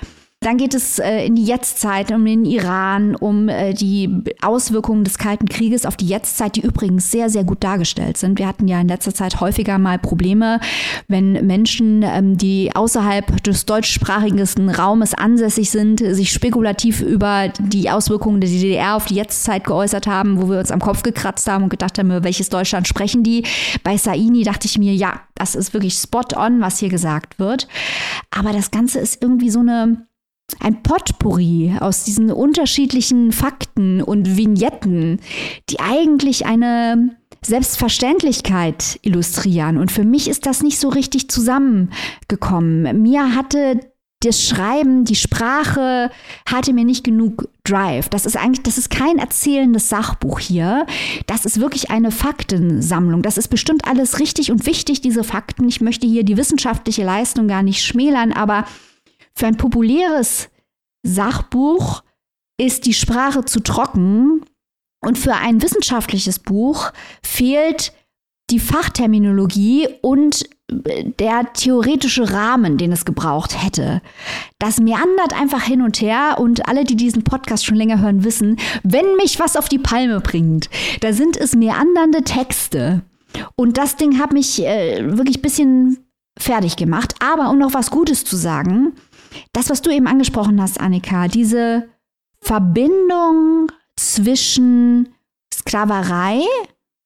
Dann 0.46 0.58
geht 0.58 0.76
es 0.76 1.00
äh, 1.00 1.26
in 1.26 1.34
die 1.34 1.44
Jetztzeit, 1.44 2.12
um 2.12 2.24
den 2.24 2.46
Iran, 2.46 3.16
um 3.16 3.50
äh, 3.50 3.74
die 3.74 4.22
Auswirkungen 4.44 5.04
des 5.04 5.18
Kalten 5.18 5.50
Krieges 5.50 5.88
auf 5.88 5.98
die 5.98 6.06
Jetztzeit, 6.06 6.56
die 6.56 6.62
übrigens 6.62 7.10
sehr, 7.10 7.32
sehr 7.32 7.44
gut 7.44 7.64
dargestellt 7.64 8.18
sind. 8.18 8.38
Wir 8.38 8.46
hatten 8.46 8.68
ja 8.68 8.80
in 8.80 8.88
letzter 8.88 9.12
Zeit 9.12 9.42
häufiger 9.42 9.80
mal 9.80 9.98
Probleme, 9.98 10.60
wenn 11.08 11.48
Menschen, 11.48 12.04
ähm, 12.04 12.38
die 12.38 12.70
außerhalb 12.76 13.42
des 13.42 13.66
deutschsprachigen 13.66 14.70
Raumes 14.70 15.16
ansässig 15.16 15.72
sind, 15.72 15.98
sich 16.00 16.32
spekulativ 16.32 17.02
über 17.02 17.48
die 17.58 17.90
Auswirkungen 17.90 18.40
der 18.40 18.52
DDR 18.52 18.98
auf 18.98 19.06
die 19.06 19.16
Jetztzeit 19.16 19.64
geäußert 19.64 20.06
haben, 20.06 20.40
wo 20.40 20.48
wir 20.52 20.60
uns 20.60 20.70
am 20.70 20.80
Kopf 20.80 21.02
gekratzt 21.02 21.50
haben 21.50 21.64
und 21.64 21.70
gedacht 21.72 21.98
haben, 21.98 22.24
welches 22.24 22.50
Deutschland 22.50 22.88
sprechen 22.88 23.24
die. 23.24 23.46
Bei 23.82 23.98
Saini 23.98 24.44
dachte 24.44 24.68
ich 24.68 24.78
mir, 24.78 24.94
ja, 24.94 25.22
das 25.34 25.56
ist 25.56 25.74
wirklich 25.74 25.96
spot 25.96 26.38
on, 26.38 26.62
was 26.62 26.78
hier 26.78 26.90
gesagt 26.90 27.40
wird. 27.40 27.68
Aber 28.30 28.54
das 28.54 28.70
Ganze 28.70 29.00
ist 29.00 29.24
irgendwie 29.24 29.50
so 29.50 29.62
eine 29.62 30.06
ein 30.60 30.84
Potpourri 30.84 31.76
aus 31.80 32.04
diesen 32.04 32.32
unterschiedlichen 32.32 33.32
Fakten 33.32 34.02
und 34.02 34.38
Vignetten, 34.38 35.20
die 35.70 35.80
eigentlich 35.80 36.46
eine 36.46 37.18
Selbstverständlichkeit 37.44 39.00
illustrieren. 39.04 39.78
Und 39.78 39.92
für 39.92 40.04
mich 40.04 40.28
ist 40.28 40.46
das 40.46 40.64
nicht 40.64 40.80
so 40.80 40.90
richtig 40.90 41.30
zusammengekommen. 41.30 43.02
Mir 43.02 43.36
hatte 43.36 43.80
das 44.22 44.44
Schreiben, 44.44 45.06
die 45.06 45.16
Sprache 45.16 46.10
hatte 46.48 46.74
mir 46.74 46.86
nicht 46.86 47.04
genug 47.04 47.50
Drive. 47.64 48.10
Das 48.10 48.26
ist 48.26 48.38
eigentlich, 48.38 48.64
das 48.64 48.78
ist 48.78 48.90
kein 48.90 49.20
erzählendes 49.20 49.90
Sachbuch 49.90 50.40
hier. 50.40 50.86
Das 51.28 51.46
ist 51.46 51.60
wirklich 51.60 51.92
eine 51.92 52.12
Faktensammlung. 52.12 53.22
Das 53.22 53.38
ist 53.38 53.50
bestimmt 53.50 53.88
alles 53.88 54.20
richtig 54.20 54.52
und 54.52 54.66
wichtig, 54.66 55.02
diese 55.02 55.24
Fakten. 55.24 55.68
Ich 55.68 55.82
möchte 55.82 56.08
hier 56.08 56.24
die 56.24 56.38
wissenschaftliche 56.38 57.04
Leistung 57.04 57.48
gar 57.48 57.62
nicht 57.62 57.84
schmälern, 57.84 58.32
aber 58.32 58.66
für 59.36 59.48
ein 59.48 59.58
populäres 59.58 60.50
Sachbuch 61.04 62.04
ist 62.58 62.86
die 62.86 62.94
Sprache 62.94 63.46
zu 63.46 63.60
trocken 63.62 64.46
und 65.02 65.18
für 65.18 65.36
ein 65.36 65.62
wissenschaftliches 65.62 66.40
Buch 66.40 66.92
fehlt 67.22 67.94
die 68.50 68.60
Fachterminologie 68.60 69.88
und 70.02 70.48
der 70.70 71.52
theoretische 71.54 72.32
Rahmen, 72.32 72.78
den 72.78 72.92
es 72.92 73.06
gebraucht 73.06 73.62
hätte. 73.64 74.02
Das 74.60 74.80
meandert 74.80 75.34
einfach 75.40 75.64
hin 75.64 75.82
und 75.82 76.02
her 76.02 76.38
und 76.40 76.68
alle, 76.68 76.86
die 76.86 76.96
diesen 76.96 77.24
Podcast 77.24 77.66
schon 77.66 77.76
länger 77.76 78.00
hören, 78.00 78.24
wissen, 78.24 78.58
wenn 78.84 79.16
mich 79.18 79.40
was 79.40 79.58
auf 79.58 79.70
die 79.70 79.80
Palme 79.80 80.22
bringt, 80.22 80.70
da 81.02 81.14
sind 81.14 81.38
es 81.38 81.56
meandernde 81.56 82.24
Texte. 82.24 83.02
Und 83.56 83.78
das 83.78 83.96
Ding 83.96 84.20
hat 84.20 84.32
mich 84.32 84.64
äh, 84.64 85.18
wirklich 85.18 85.40
ein 85.40 85.42
bisschen 85.42 85.98
fertig 86.38 86.78
gemacht. 86.78 87.16
Aber 87.20 87.50
um 87.50 87.58
noch 87.58 87.74
was 87.74 87.92
Gutes 87.92 88.26
zu 88.26 88.36
sagen, 88.36 88.94
das, 89.54 89.70
was 89.70 89.82
du 89.82 89.90
eben 89.90 90.08
angesprochen 90.08 90.62
hast, 90.62 90.80
Annika, 90.80 91.28
diese 91.28 91.88
Verbindung 92.42 93.72
zwischen 93.96 95.10
Sklaverei 95.54 96.42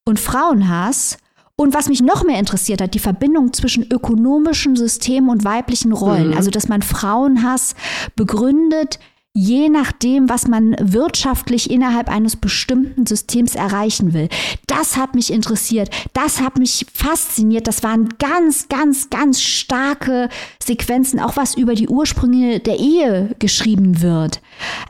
und 0.05 0.19
Frauenhass 0.19 1.17
und 1.55 1.73
was 1.73 1.89
mich 1.89 2.01
noch 2.01 2.23
mehr 2.23 2.39
interessiert 2.39 2.81
hat, 2.81 2.93
die 2.93 2.99
Verbindung 2.99 3.51
zwischen 3.51 3.91
ökonomischen 3.91 4.75
Systemen 4.75 5.29
und 5.29 5.43
weiblichen 5.43 5.91
Rollen. 5.91 6.29
Mhm. 6.29 6.37
Also, 6.37 6.51
dass 6.51 6.69
man 6.69 6.81
Frauenhass 6.81 7.75
begründet 8.15 8.99
je 9.33 9.69
nachdem, 9.69 10.27
was 10.27 10.47
man 10.47 10.75
wirtschaftlich 10.79 11.69
innerhalb 11.69 12.09
eines 12.09 12.35
bestimmten 12.35 13.05
Systems 13.05 13.55
erreichen 13.55 14.13
will. 14.13 14.27
Das 14.67 14.97
hat 14.97 15.13
mich 15.13 15.31
interessiert, 15.31 15.89
das 16.13 16.41
hat 16.41 16.57
mich 16.57 16.85
fasziniert. 16.93 17.67
Das 17.67 17.83
waren 17.83 18.09
ganz, 18.17 18.69
ganz, 18.69 19.09
ganz 19.09 19.41
starke 19.41 20.29
Sequenzen, 20.61 21.19
auch 21.19 21.37
was 21.37 21.55
über 21.55 21.75
die 21.75 21.87
Ursprünge 21.87 22.59
der 22.59 22.79
Ehe 22.79 23.35
geschrieben 23.39 24.01
wird. 24.01 24.41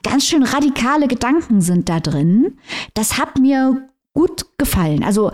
Ganz 0.03 0.25
schön 0.25 0.43
radikale 0.43 1.07
Gedanken 1.07 1.61
sind 1.61 1.89
da 1.89 1.99
drin. 1.99 2.57
Das 2.93 3.17
hat 3.17 3.39
mir 3.39 3.89
gut 4.13 4.45
gefallen. 4.57 5.03
Also 5.03 5.31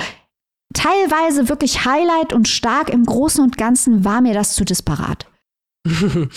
teilweise 0.74 1.48
wirklich 1.48 1.86
Highlight 1.86 2.34
und 2.34 2.48
stark 2.48 2.90
im 2.90 3.06
Großen 3.06 3.44
und 3.44 3.58
Ganzen 3.58 4.04
war 4.04 4.22
mir 4.22 4.34
das 4.34 4.56
zu 4.56 4.66
disparat. 4.66 5.28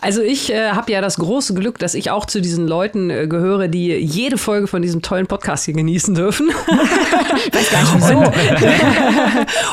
Also 0.00 0.22
ich 0.22 0.52
äh, 0.52 0.70
habe 0.70 0.92
ja 0.92 1.00
das 1.00 1.16
große 1.16 1.54
Glück, 1.54 1.78
dass 1.78 1.94
ich 1.94 2.10
auch 2.10 2.26
zu 2.26 2.40
diesen 2.40 2.66
Leuten 2.68 3.10
äh, 3.10 3.26
gehöre, 3.26 3.68
die 3.68 3.88
jede 3.94 4.38
Folge 4.38 4.66
von 4.66 4.82
diesem 4.82 5.02
tollen 5.02 5.26
Podcast 5.26 5.64
hier 5.64 5.74
genießen 5.74 6.14
dürfen. 6.14 6.48
Weiß 7.52 7.70
gar 7.70 7.82
nicht 7.82 7.94
wieso. 7.96 8.22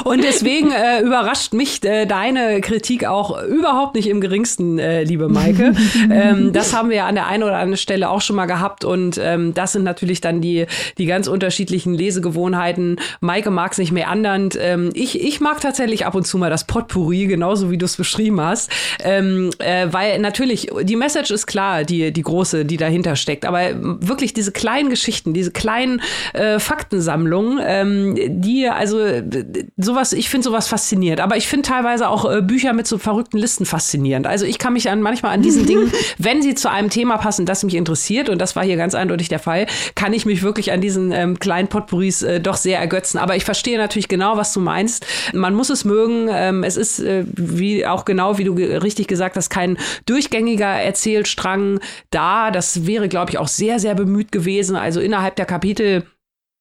Und 0.09 0.23
deswegen 0.23 0.71
äh, 0.71 1.01
überrascht 1.01 1.53
mich 1.53 1.83
äh, 1.83 2.05
deine 2.05 2.61
Kritik 2.61 3.05
auch 3.05 3.41
überhaupt 3.43 3.95
nicht 3.95 4.07
im 4.07 4.21
geringsten, 4.21 4.79
äh, 4.79 5.03
liebe 5.03 5.29
Maike. 5.29 5.73
ähm, 6.11 6.53
das 6.53 6.73
haben 6.73 6.89
wir 6.89 6.97
ja 6.97 7.07
an 7.07 7.15
der 7.15 7.27
einen 7.27 7.43
oder 7.43 7.57
anderen 7.57 7.77
Stelle 7.77 8.09
auch 8.09 8.21
schon 8.21 8.35
mal 8.35 8.45
gehabt 8.45 8.85
und 8.85 9.19
ähm, 9.21 9.53
das 9.53 9.73
sind 9.73 9.83
natürlich 9.83 10.21
dann 10.21 10.41
die, 10.41 10.65
die 10.97 11.05
ganz 11.05 11.27
unterschiedlichen 11.27 11.93
Lesegewohnheiten. 11.93 12.99
Maike 13.19 13.51
mag 13.51 13.71
es 13.73 13.77
nicht 13.77 13.91
mehr 13.91 14.09
andernd. 14.09 14.57
Ähm, 14.59 14.91
ich, 14.93 15.21
ich 15.21 15.41
mag 15.41 15.61
tatsächlich 15.61 16.05
ab 16.05 16.15
und 16.15 16.25
zu 16.25 16.37
mal 16.37 16.49
das 16.49 16.65
Potpourri, 16.65 17.25
genauso 17.27 17.71
wie 17.71 17.77
du 17.77 17.85
es 17.85 17.97
beschrieben 17.97 18.39
hast. 18.41 18.71
Ähm, 19.03 19.22
ähm, 19.23 19.49
äh, 19.59 19.87
weil 19.91 20.19
natürlich, 20.19 20.69
die 20.83 20.95
Message 20.95 21.31
ist 21.31 21.47
klar, 21.47 21.83
die, 21.83 22.11
die 22.11 22.21
große, 22.21 22.65
die 22.65 22.77
dahinter 22.77 23.15
steckt. 23.15 23.45
Aber 23.45 23.61
wirklich 23.73 24.33
diese 24.33 24.51
kleinen 24.51 24.89
Geschichten, 24.89 25.33
diese 25.33 25.51
kleinen 25.51 26.01
äh, 26.33 26.59
Faktensammlungen, 26.59 27.59
ähm, 27.63 28.41
die, 28.41 28.67
also 28.67 28.99
sowas, 29.77 30.13
ich 30.13 30.29
finde 30.29 30.45
sowas 30.45 30.67
faszinierend. 30.67 31.21
Aber 31.21 31.37
ich 31.37 31.47
finde 31.47 31.67
teilweise 31.67 32.07
auch 32.09 32.29
äh, 32.29 32.41
Bücher 32.41 32.73
mit 32.73 32.87
so 32.87 32.97
verrückten 32.97 33.37
Listen 33.37 33.65
faszinierend. 33.65 34.27
Also 34.27 34.45
ich 34.45 34.59
kann 34.59 34.73
mich 34.73 34.89
an 34.89 35.01
manchmal 35.01 35.33
an 35.33 35.41
diesen 35.41 35.65
Dingen, 35.67 35.91
wenn 36.17 36.41
sie 36.41 36.55
zu 36.55 36.69
einem 36.69 36.89
Thema 36.89 37.17
passen, 37.17 37.45
das 37.45 37.63
mich 37.63 37.75
interessiert, 37.75 38.29
und 38.29 38.39
das 38.39 38.55
war 38.55 38.63
hier 38.63 38.77
ganz 38.77 38.95
eindeutig 38.95 39.29
der 39.29 39.39
Fall, 39.39 39.67
kann 39.95 40.13
ich 40.13 40.25
mich 40.25 40.43
wirklich 40.43 40.71
an 40.71 40.81
diesen 40.81 41.11
ähm, 41.11 41.39
kleinen 41.39 41.67
Potpourris 41.67 42.21
äh, 42.23 42.39
doch 42.39 42.57
sehr 42.57 42.79
ergötzen. 42.79 43.17
Aber 43.17 43.35
ich 43.35 43.45
verstehe 43.45 43.77
natürlich 43.77 44.07
genau, 44.07 44.37
was 44.37 44.53
du 44.53 44.59
meinst. 44.59 45.05
Man 45.33 45.53
muss 45.55 45.69
es 45.69 45.85
mögen. 45.85 46.29
Ähm, 46.31 46.63
es 46.63 46.77
ist, 46.77 46.99
äh, 46.99 47.25
wie 47.33 47.85
auch 47.85 48.05
genau, 48.05 48.37
wie 48.37 48.43
du 48.43 48.53
richtig 48.53 49.07
gesagt, 49.13 49.37
dass 49.37 49.49
kein 49.49 49.77
durchgängiger 50.05 50.67
Erzählstrang 50.67 51.79
da. 52.09 52.51
Das 52.51 52.85
wäre, 52.85 53.07
glaube 53.07 53.31
ich, 53.31 53.37
auch 53.37 53.47
sehr, 53.47 53.79
sehr 53.79 53.95
bemüht 53.95 54.31
gewesen. 54.31 54.75
Also 54.75 54.99
innerhalb 54.99 55.35
der 55.35 55.45
Kapitel 55.45 56.03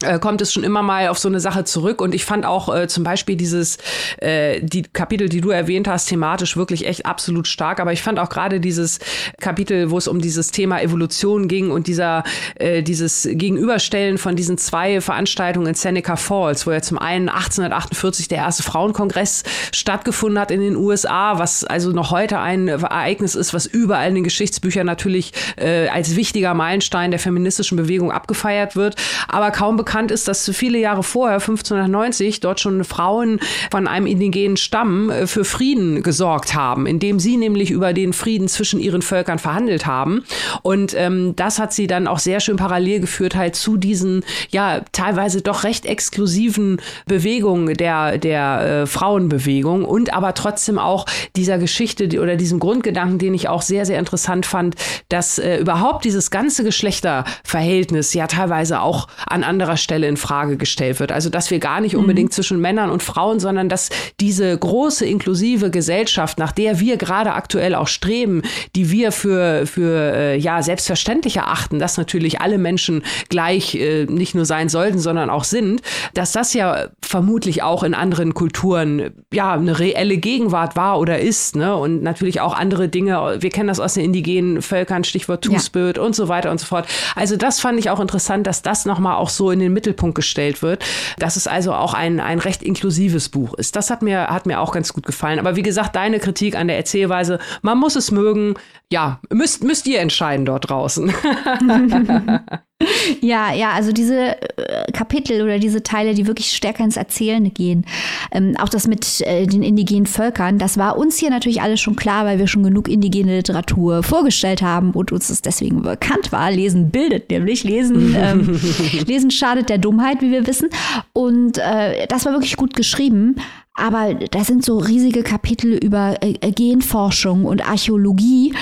äh, 0.03 0.18
kommt 0.18 0.40
es 0.40 0.53
schon 0.53 0.64
immer 0.64 0.82
mal 0.82 1.09
auf 1.09 1.18
so 1.18 1.28
eine 1.28 1.40
Sache 1.40 1.64
zurück. 1.64 2.00
Und 2.00 2.14
ich 2.14 2.24
fand 2.24 2.46
auch 2.46 2.74
äh, 2.74 2.88
zum 2.88 3.05
Beispiel 3.05 3.36
dieses, 3.36 3.78
äh, 4.18 4.61
die 4.61 4.82
Kapitel, 4.82 5.28
die 5.28 5.40
du 5.40 5.50
erwähnt 5.50 5.88
hast, 5.88 6.07
thematisch 6.07 6.57
wirklich 6.57 6.86
echt 6.86 7.07
absolut 7.07 7.46
stark. 7.46 7.80
Aber 7.80 7.92
ich 7.92 8.03
fand 8.03 8.18
auch 8.18 8.28
gerade 8.28 8.61
dieses 8.61 8.98
Kapitel, 9.40 9.90
wo 9.90 9.98
es 9.98 10.09
um 10.09 10.20
dieses 10.20 10.50
Thema 10.50 10.80
Evolution 10.80 11.48
ging 11.48 11.70
und 11.70 11.86
dieser, 11.86 12.24
äh, 12.57 12.82
dieses 12.82 13.28
Gegenüberstellen 13.30 14.18
von 14.18 14.36
diesen 14.36 14.59
zwei 14.59 15.00
Veranstaltungen 15.00 15.68
in 15.68 15.74
Seneca 15.74 16.16
Falls, 16.16 16.66
wo 16.66 16.72
ja 16.72 16.82
zum 16.82 16.98
einen 16.98 17.28
1848 17.28 18.28
der 18.28 18.38
erste 18.38 18.62
Frauenkongress 18.62 19.44
stattgefunden 19.72 20.38
hat 20.38 20.50
in 20.50 20.61
den 20.61 20.76
USA, 20.76 21.38
was 21.38 21.64
also 21.64 21.90
noch 21.90 22.11
heute 22.11 22.38
ein 22.38 22.68
Ereignis 22.68 23.34
ist, 23.34 23.55
was 23.55 23.66
überall 23.66 24.09
in 24.09 24.16
den 24.16 24.24
Geschichtsbüchern 24.24 24.86
natürlich 24.86 25.32
äh, 25.57 25.88
als 25.88 26.16
wichtiger 26.16 26.55
Meilenstein 26.55 27.11
der 27.11 27.20
feministischen 27.20 27.76
Bewegung 27.76 28.12
abgefeiert 28.12 28.76
wird, 28.76 28.96
aber 29.28 29.50
kaum 29.50 29.76
bekannt 29.76 29.91
bekannt 29.93 30.11
ist, 30.11 30.26
dass 30.26 30.49
viele 30.55 30.78
Jahre 30.78 31.03
vorher, 31.03 31.34
1590, 31.34 32.40
dort 32.40 32.61
schon 32.61 32.82
Frauen 32.82 33.40
von 33.70 33.86
einem 33.86 34.07
indigenen 34.07 34.57
Stamm 34.57 35.11
äh, 35.11 35.26
für 35.26 35.45
Frieden 35.45 36.03
gesorgt 36.03 36.55
haben, 36.55 36.86
indem 36.86 37.20
sie 37.20 37.36
nämlich 37.36 37.70
über 37.70 37.93
den 37.93 38.14
Frieden 38.14 38.49
zwischen 38.49 38.80
ihren 38.80 39.03
Völkern 39.03 39.38
verhandelt 39.38 39.84
haben. 39.84 40.24
Und 40.62 40.95
ähm, 40.97 41.36
das 41.36 41.59
hat 41.59 41.74
sie 41.74 41.88
dann 41.88 42.07
auch 42.07 42.20
sehr 42.20 42.40
schön 42.40 42.57
parallel 42.57 43.01
geführt 43.01 43.36
halt 43.36 43.55
zu 43.55 43.76
diesen, 43.76 44.24
ja, 44.49 44.80
teilweise 44.93 45.43
doch 45.43 45.62
recht 45.62 45.84
exklusiven 45.84 46.80
Bewegungen 47.05 47.74
der, 47.74 48.16
der 48.16 48.84
äh, 48.84 48.86
Frauenbewegung 48.86 49.84
und 49.84 50.14
aber 50.14 50.32
trotzdem 50.32 50.78
auch 50.78 51.05
dieser 51.36 51.59
Geschichte 51.59 52.18
oder 52.18 52.36
diesem 52.36 52.61
Grundgedanken, 52.61 53.18
den 53.18 53.34
ich 53.34 53.51
auch 53.51 53.61
sehr, 53.61 53.84
sehr 53.84 53.99
interessant 53.99 54.47
fand, 54.47 54.74
dass 55.11 55.38
äh, 55.38 55.59
überhaupt 55.59 56.07
dieses 56.07 56.30
ganze 56.30 56.64
Geschlechterverhältnis 56.64 58.14
ja 58.14 58.26
teilweise 58.26 58.80
auch 58.80 59.07
an 59.26 59.45
anderer 59.45 59.71
Stelle 59.76 60.08
in 60.08 60.16
Frage 60.16 60.56
gestellt 60.56 61.00
wird. 61.00 61.12
Also 61.12 61.30
dass 61.30 61.50
wir 61.50 61.58
gar 61.58 61.80
nicht 61.80 61.96
unbedingt 61.96 62.30
mhm. 62.30 62.34
zwischen 62.34 62.60
Männern 62.60 62.90
und 62.90 63.02
Frauen, 63.02 63.40
sondern 63.40 63.68
dass 63.68 63.90
diese 64.20 64.56
große 64.56 65.06
inklusive 65.06 65.70
Gesellschaft, 65.70 66.38
nach 66.38 66.52
der 66.52 66.80
wir 66.80 66.96
gerade 66.96 67.32
aktuell 67.32 67.74
auch 67.74 67.88
streben, 67.88 68.42
die 68.76 68.90
wir 68.90 69.12
für 69.12 69.66
für 69.66 70.14
äh, 70.14 70.36
ja 70.36 70.62
selbstverständlich 70.62 71.36
erachten, 71.36 71.78
dass 71.78 71.96
natürlich 71.96 72.40
alle 72.40 72.58
Menschen 72.58 73.02
gleich 73.28 73.74
äh, 73.74 74.04
nicht 74.06 74.34
nur 74.34 74.44
sein 74.44 74.68
sollten, 74.68 74.98
sondern 74.98 75.30
auch 75.30 75.44
sind, 75.44 75.82
dass 76.14 76.32
das 76.32 76.54
ja 76.54 76.88
vermutlich 77.00 77.62
auch 77.62 77.82
in 77.82 77.94
anderen 77.94 78.34
Kulturen 78.34 79.10
ja 79.32 79.52
eine 79.52 79.78
reelle 79.78 80.16
Gegenwart 80.16 80.76
war 80.76 80.98
oder 80.98 81.20
ist, 81.20 81.56
ne? 81.56 81.76
Und 81.76 82.02
natürlich 82.02 82.40
auch 82.40 82.54
andere 82.54 82.88
Dinge. 82.88 83.36
Wir 83.40 83.50
kennen 83.50 83.68
das 83.68 83.80
aus 83.80 83.94
den 83.94 84.04
indigenen 84.04 84.62
Völkern, 84.62 85.04
Stichwort 85.04 85.42
Two-Spirit 85.44 85.96
ja. 85.96 86.02
und 86.02 86.14
so 86.14 86.28
weiter 86.28 86.50
und 86.50 86.60
so 86.60 86.66
fort. 86.66 86.86
Also 87.14 87.36
das 87.36 87.60
fand 87.60 87.78
ich 87.78 87.90
auch 87.90 88.00
interessant, 88.00 88.46
dass 88.46 88.62
das 88.62 88.84
nochmal 88.84 89.16
auch 89.16 89.28
so 89.28 89.50
in 89.50 89.60
den 89.62 89.72
Mittelpunkt 89.72 90.14
gestellt 90.14 90.62
wird, 90.62 90.84
dass 91.18 91.36
es 91.36 91.46
also 91.46 91.72
auch 91.74 91.94
ein, 91.94 92.20
ein 92.20 92.38
recht 92.38 92.62
inklusives 92.62 93.28
Buch 93.28 93.54
ist. 93.54 93.76
Das 93.76 93.90
hat 93.90 94.02
mir, 94.02 94.28
hat 94.28 94.46
mir 94.46 94.60
auch 94.60 94.72
ganz 94.72 94.92
gut 94.92 95.06
gefallen. 95.06 95.38
Aber 95.38 95.56
wie 95.56 95.62
gesagt, 95.62 95.96
deine 95.96 96.18
Kritik 96.18 96.56
an 96.56 96.68
der 96.68 96.76
Erzählweise, 96.76 97.38
man 97.62 97.78
muss 97.78 97.96
es 97.96 98.10
mögen. 98.10 98.54
Ja, 98.90 99.20
müsst, 99.30 99.64
müsst 99.64 99.86
ihr 99.86 100.00
entscheiden 100.00 100.44
dort 100.44 100.68
draußen. 100.68 101.12
Ja, 103.20 103.53
ja, 103.53 103.70
also 103.72 103.93
diese 103.93 104.41
äh, 104.41 104.91
Kapitel 104.93 105.43
oder 105.43 105.59
diese 105.59 105.83
Teile, 105.83 106.14
die 106.14 106.26
wirklich 106.26 106.51
stärker 106.51 106.85
ins 106.85 106.97
Erzählende 106.97 107.51
gehen. 107.51 107.85
Ähm, 108.33 108.57
auch 108.59 108.68
das 108.68 108.87
mit 108.87 109.20
äh, 109.22 109.47
den 109.47 109.62
indigenen 109.62 110.07
Völkern, 110.07 110.59
das 110.59 110.76
war 110.78 110.97
uns 110.97 111.18
hier 111.18 111.30
natürlich 111.30 111.62
alles 111.62 111.80
schon 111.80 111.97
klar, 111.97 112.24
weil 112.24 112.39
wir 112.39 112.47
schon 112.47 112.62
genug 112.62 112.89
indigene 112.89 113.37
Literatur 113.37 114.03
vorgestellt 114.03 114.62
haben 114.62 114.93
und 114.93 115.12
uns 115.12 115.28
das 115.28 115.43
deswegen 115.43 115.83
bekannt 115.83 116.33
war. 116.33 116.51
Lesen 116.51 116.91
bildet 116.91 117.30
nämlich, 117.30 117.64
lesen, 117.64 118.14
ähm, 118.16 118.61
lesen 119.07 119.30
schadet 119.30 119.68
der 119.68 119.78
Dummheit, 119.78 120.20
wie 120.20 120.30
wir 120.30 120.47
wissen. 120.47 120.68
Und 121.12 121.59
äh, 121.59 122.07
das 122.09 122.24
war 122.24 122.33
wirklich 122.33 122.57
gut 122.57 122.74
geschrieben. 122.74 123.37
Aber 123.74 124.12
da 124.14 124.44
sind 124.44 124.64
so 124.64 124.76
riesige 124.76 125.22
Kapitel 125.22 125.72
über 125.72 126.22
äh, 126.22 126.34
äh, 126.40 126.52
Genforschung 126.52 127.46
und 127.46 127.66
Archäologie. 127.66 128.54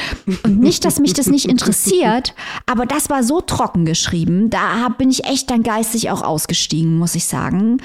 Und 0.45 0.61
nicht, 0.61 0.85
dass 0.85 1.01
mich 1.01 1.15
das 1.15 1.27
nicht 1.27 1.47
interessiert, 1.47 2.35
aber 2.67 2.87
das 2.87 3.11
war 3.11 3.25
so 3.25 3.41
trocken 3.41 3.85
geschrieben. 3.85 4.51
Da 4.51 4.89
bin 4.97 5.11
ich 5.11 5.25
echt 5.25 5.51
dann 5.51 5.65
geistig 5.65 6.11
auch 6.11 6.23
ausgestiegen, 6.23 6.97
muss 6.97 7.17
ich 7.17 7.25
sagen. 7.25 7.79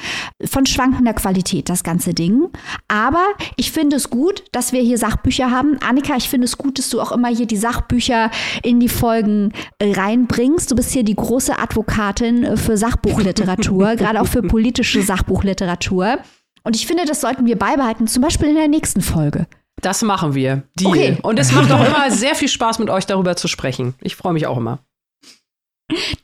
Von 0.46 0.68
schwankender 0.68 1.14
Qualität, 1.14 1.70
das 1.70 1.84
ganze 1.84 2.14
Ding. 2.14 2.50
Aber 2.88 3.26
ich 3.56 3.72
finde 3.72 3.96
es 3.96 4.12
gut, 4.12 4.44
dass 4.52 4.72
wir 4.72 4.82
hier 4.82 5.00
Sachbücher 5.00 5.50
haben. 5.50 5.80
Annika, 5.82 6.16
ich 6.18 6.30
finde 6.30 6.46
es 6.46 6.60
gut, 6.60 6.78
dass 6.78 6.90
du 6.90 7.02
auch 7.02 7.12
immer 7.12 7.30
hier 7.30 7.48
die 7.48 7.58
Sachbücher 7.58 8.30
in 8.62 8.80
die 8.80 8.90
Folgen 8.90 9.52
äh, 9.80 9.94
reinbringst. 9.94 10.70
Du 10.70 10.76
bist 10.76 10.92
hier 10.92 11.04
die 11.04 11.16
große 11.16 11.58
Advokatin 11.58 12.56
für 12.56 12.78
Sachbuchliteratur, 12.78 13.96
gerade 13.96 14.22
auch 14.22 14.28
für 14.28 14.44
politische 14.44 15.02
Sachbuchliteratur. 15.02 16.20
Und 16.66 16.76
ich 16.76 16.88
finde, 16.88 17.06
das 17.06 17.22
sollten 17.22 17.46
wir 17.46 17.58
beibehalten, 17.58 18.08
zum 18.08 18.24
Beispiel 18.24 18.50
in 18.50 18.56
der 18.56 18.68
nächsten 18.68 19.02
Folge. 19.02 19.48
Das 19.82 20.02
machen 20.02 20.34
wir. 20.34 20.64
Deal. 20.80 20.90
Okay. 20.90 21.18
Und 21.22 21.38
es 21.38 21.52
macht 21.52 21.72
auch 21.72 21.86
immer 21.86 22.10
sehr 22.10 22.34
viel 22.34 22.48
Spaß, 22.48 22.80
mit 22.80 22.90
euch 22.90 23.06
darüber 23.06 23.36
zu 23.36 23.48
sprechen. 23.48 23.94
Ich 24.02 24.16
freue 24.16 24.34
mich 24.34 24.48
auch 24.48 24.58
immer. 24.58 24.80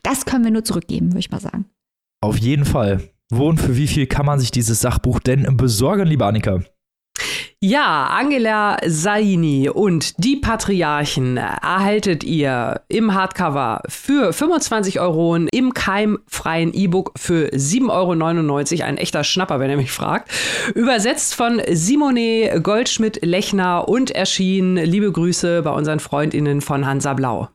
Das 0.02 0.24
können 0.24 0.44
wir 0.44 0.50
nur 0.50 0.64
zurückgeben, 0.64 1.08
würde 1.08 1.20
ich 1.20 1.30
mal 1.30 1.40
sagen. 1.40 1.66
Auf 2.20 2.38
jeden 2.38 2.64
Fall. 2.64 3.08
Wo 3.30 3.48
und 3.48 3.60
für 3.60 3.76
wie 3.76 3.86
viel 3.86 4.06
kann 4.06 4.26
man 4.26 4.40
sich 4.40 4.50
dieses 4.50 4.80
Sachbuch 4.80 5.20
denn 5.20 5.56
besorgen, 5.56 6.08
lieber 6.08 6.26
Annika? 6.26 6.62
Ja, 7.64 8.06
Angela 8.06 8.78
Saini 8.84 9.68
und 9.68 10.14
die 10.18 10.34
Patriarchen 10.34 11.36
erhaltet 11.36 12.24
ihr 12.24 12.80
im 12.88 13.14
Hardcover 13.14 13.82
für 13.86 14.32
25 14.32 14.98
Euro 14.98 15.36
im 15.36 15.72
keimfreien 15.72 16.74
E-Book 16.74 17.12
für 17.16 17.50
7,99 17.50 18.72
Euro. 18.80 18.88
Ein 18.88 18.96
echter 18.96 19.22
Schnapper, 19.22 19.60
wenn 19.60 19.70
ihr 19.70 19.76
mich 19.76 19.92
fragt. 19.92 20.32
Übersetzt 20.74 21.36
von 21.36 21.62
Simone 21.70 22.60
Goldschmidt-Lechner 22.60 23.88
und 23.88 24.10
erschienen, 24.10 24.76
liebe 24.78 25.12
Grüße 25.12 25.62
bei 25.62 25.70
unseren 25.70 26.00
FreundInnen 26.00 26.62
von 26.62 26.84
Hansa 26.84 27.14
Blau. 27.14 27.48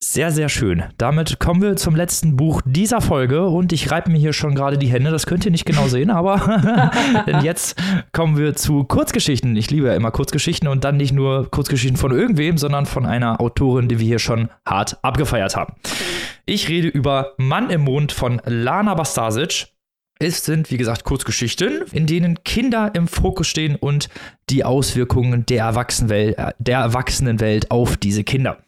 Sehr, 0.00 0.30
sehr 0.30 0.48
schön. 0.48 0.84
Damit 0.96 1.40
kommen 1.40 1.60
wir 1.60 1.74
zum 1.74 1.96
letzten 1.96 2.36
Buch 2.36 2.62
dieser 2.64 3.00
Folge 3.00 3.46
und 3.46 3.72
ich 3.72 3.90
reibe 3.90 4.12
mir 4.12 4.18
hier 4.18 4.32
schon 4.32 4.54
gerade 4.54 4.78
die 4.78 4.86
Hände. 4.86 5.10
Das 5.10 5.26
könnt 5.26 5.44
ihr 5.44 5.50
nicht 5.50 5.66
genau 5.66 5.88
sehen, 5.88 6.10
aber 6.10 6.92
jetzt 7.42 7.76
kommen 8.12 8.36
wir 8.36 8.54
zu 8.54 8.84
Kurzgeschichten. 8.84 9.56
Ich 9.56 9.72
liebe 9.72 9.88
ja 9.88 9.94
immer 9.94 10.12
Kurzgeschichten 10.12 10.68
und 10.68 10.84
dann 10.84 10.98
nicht 10.98 11.12
nur 11.12 11.50
Kurzgeschichten 11.50 11.96
von 11.96 12.12
irgendwem, 12.12 12.58
sondern 12.58 12.86
von 12.86 13.06
einer 13.06 13.40
Autorin, 13.40 13.88
die 13.88 13.98
wir 13.98 14.06
hier 14.06 14.20
schon 14.20 14.50
hart 14.64 14.98
abgefeiert 15.02 15.56
haben. 15.56 15.74
Ich 16.46 16.68
rede 16.68 16.86
über 16.86 17.34
Mann 17.36 17.68
im 17.68 17.80
Mond 17.80 18.12
von 18.12 18.40
Lana 18.44 18.94
Bastasic. 18.94 19.66
Es 20.20 20.44
sind, 20.44 20.70
wie 20.70 20.76
gesagt, 20.76 21.02
Kurzgeschichten, 21.02 21.82
in 21.90 22.06
denen 22.06 22.42
Kinder 22.44 22.92
im 22.94 23.08
Fokus 23.08 23.48
stehen 23.48 23.74
und 23.74 24.08
die 24.48 24.64
Auswirkungen 24.64 25.44
der 25.46 25.64
Erwachsenenwelt, 25.64 26.36
der 26.58 26.78
Erwachsenenwelt 26.78 27.72
auf 27.72 27.96
diese 27.96 28.22
Kinder. 28.22 28.58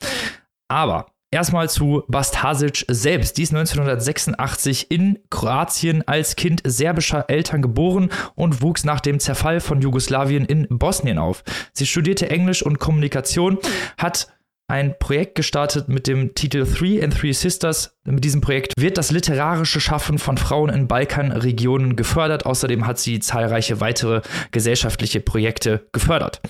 Aber 0.68 1.06
Erstmal 1.32 1.70
zu 1.70 2.02
Bastasic 2.08 2.84
selbst. 2.88 3.38
Die 3.38 3.44
ist 3.44 3.54
1986 3.54 4.90
in 4.90 5.20
Kroatien 5.30 6.02
als 6.08 6.34
Kind 6.34 6.60
serbischer 6.64 7.26
Eltern 7.28 7.62
geboren 7.62 8.10
und 8.34 8.62
wuchs 8.62 8.82
nach 8.82 8.98
dem 8.98 9.20
Zerfall 9.20 9.60
von 9.60 9.80
Jugoslawien 9.80 10.44
in 10.44 10.66
Bosnien 10.68 11.18
auf. 11.18 11.44
Sie 11.72 11.86
studierte 11.86 12.28
Englisch 12.30 12.62
und 12.62 12.80
Kommunikation, 12.80 13.58
hat 13.96 14.26
ein 14.66 14.98
Projekt 14.98 15.36
gestartet 15.36 15.88
mit 15.88 16.08
dem 16.08 16.34
Titel 16.34 16.64
Three 16.66 17.02
and 17.02 17.16
Three 17.16 17.32
Sisters. 17.32 17.96
Mit 18.04 18.24
diesem 18.24 18.40
Projekt 18.40 18.72
wird 18.76 18.98
das 18.98 19.12
literarische 19.12 19.80
Schaffen 19.80 20.18
von 20.18 20.36
Frauen 20.36 20.70
in 20.70 20.88
Balkanregionen 20.88 21.94
gefördert. 21.94 22.44
Außerdem 22.44 22.88
hat 22.88 22.98
sie 22.98 23.20
zahlreiche 23.20 23.80
weitere 23.80 24.22
gesellschaftliche 24.50 25.20
Projekte 25.20 25.88
gefördert. 25.92 26.40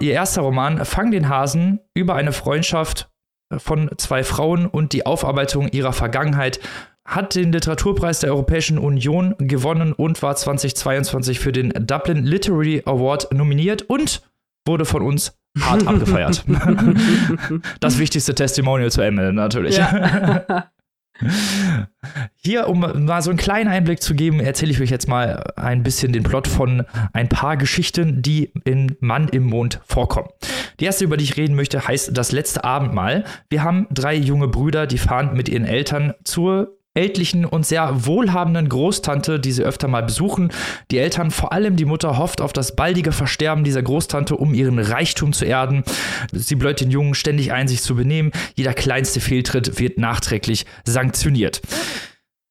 Ihr 0.00 0.12
erster 0.12 0.42
Roman 0.42 0.84
Fang 0.84 1.12
den 1.12 1.28
Hasen 1.28 1.80
über 1.94 2.14
eine 2.16 2.32
Freundschaft 2.32 3.08
von 3.56 3.90
zwei 3.96 4.24
Frauen 4.24 4.66
und 4.66 4.92
die 4.92 5.06
Aufarbeitung 5.06 5.68
ihrer 5.68 5.92
Vergangenheit 5.92 6.60
hat 7.04 7.36
den 7.36 7.52
Literaturpreis 7.52 8.20
der 8.20 8.30
Europäischen 8.30 8.78
Union 8.78 9.34
gewonnen 9.38 9.92
und 9.92 10.22
war 10.22 10.34
2022 10.34 11.38
für 11.38 11.52
den 11.52 11.72
Dublin 11.86 12.24
Literary 12.24 12.82
Award 12.84 13.32
nominiert 13.32 13.82
und 13.82 14.22
wurde 14.66 14.84
von 14.84 15.02
uns 15.02 15.38
hart 15.60 15.86
abgefeiert. 15.86 16.44
das 17.80 17.98
wichtigste 17.98 18.34
Testimonial 18.34 18.90
zu 18.90 19.02
Ende 19.02 19.32
natürlich. 19.32 19.76
Ja. 19.76 20.66
Hier, 22.36 22.68
um 22.68 22.80
mal 22.80 23.22
so 23.22 23.30
einen 23.30 23.38
kleinen 23.38 23.68
Einblick 23.68 24.02
zu 24.02 24.14
geben, 24.14 24.40
erzähle 24.40 24.70
ich 24.72 24.80
euch 24.80 24.90
jetzt 24.90 25.08
mal 25.08 25.52
ein 25.56 25.82
bisschen 25.82 26.12
den 26.12 26.22
Plot 26.22 26.46
von 26.46 26.84
ein 27.12 27.28
paar 27.28 27.56
Geschichten, 27.56 28.22
die 28.22 28.52
in 28.64 28.96
Mann 29.00 29.28
im 29.28 29.44
Mond 29.44 29.80
vorkommen. 29.86 30.28
Die 30.78 30.84
erste, 30.84 31.04
über 31.04 31.16
die 31.16 31.24
ich 31.24 31.36
reden 31.36 31.56
möchte, 31.56 31.86
heißt 31.86 32.16
Das 32.16 32.32
letzte 32.32 32.64
Abendmahl. 32.64 33.24
Wir 33.48 33.62
haben 33.62 33.86
drei 33.90 34.14
junge 34.14 34.48
Brüder, 34.48 34.86
die 34.86 34.98
fahren 34.98 35.34
mit 35.34 35.48
ihren 35.48 35.64
Eltern 35.64 36.14
zur 36.24 36.75
ältlichen 36.96 37.44
und 37.44 37.66
sehr 37.66 38.06
wohlhabenden 38.06 38.68
Großtante, 38.68 39.38
die 39.38 39.52
sie 39.52 39.62
öfter 39.62 39.88
mal 39.88 40.02
besuchen. 40.02 40.50
Die 40.90 40.98
Eltern, 40.98 41.30
vor 41.30 41.52
allem 41.52 41.76
die 41.76 41.84
Mutter, 41.84 42.18
hofft 42.18 42.40
auf 42.40 42.52
das 42.52 42.74
baldige 42.74 43.12
Versterben 43.12 43.64
dieser 43.64 43.82
Großtante, 43.82 44.36
um 44.36 44.54
ihren 44.54 44.78
Reichtum 44.78 45.32
zu 45.32 45.44
erden. 45.44 45.84
Sie 46.32 46.56
bläut 46.56 46.80
den 46.80 46.90
Jungen 46.90 47.14
ständig 47.14 47.52
ein, 47.52 47.68
sich 47.68 47.82
zu 47.82 47.94
benehmen. 47.94 48.32
Jeder 48.54 48.74
kleinste 48.74 49.20
Fehltritt 49.20 49.78
wird 49.78 49.98
nachträglich 49.98 50.66
sanktioniert. 50.84 51.60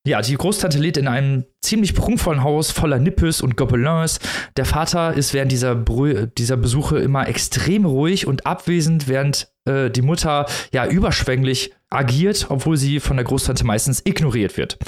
Ja, 0.06 0.22
die 0.22 0.36
Großtante 0.36 0.78
lebt 0.78 0.98
in 0.98 1.08
einem 1.08 1.46
ziemlich 1.62 1.92
prunkvollen 1.92 2.44
Haus 2.44 2.70
voller 2.70 3.00
Nippes 3.00 3.40
und 3.40 3.56
Gobelins. 3.56 4.20
Der 4.56 4.64
Vater 4.64 5.14
ist 5.14 5.34
während 5.34 5.50
dieser, 5.50 5.74
dieser 5.74 6.56
Besuche 6.56 6.98
immer 6.98 7.26
extrem 7.26 7.84
ruhig 7.84 8.28
und 8.28 8.46
abwesend, 8.46 9.08
während 9.08 9.48
äh, 9.66 9.90
die 9.90 10.02
Mutter 10.02 10.46
ja 10.72 10.86
überschwänglich 10.86 11.72
agiert, 11.90 12.46
obwohl 12.48 12.76
sie 12.76 13.00
von 13.00 13.16
der 13.16 13.24
Großtante 13.24 13.64
meistens 13.64 14.02
ignoriert 14.04 14.56
wird. 14.56 14.78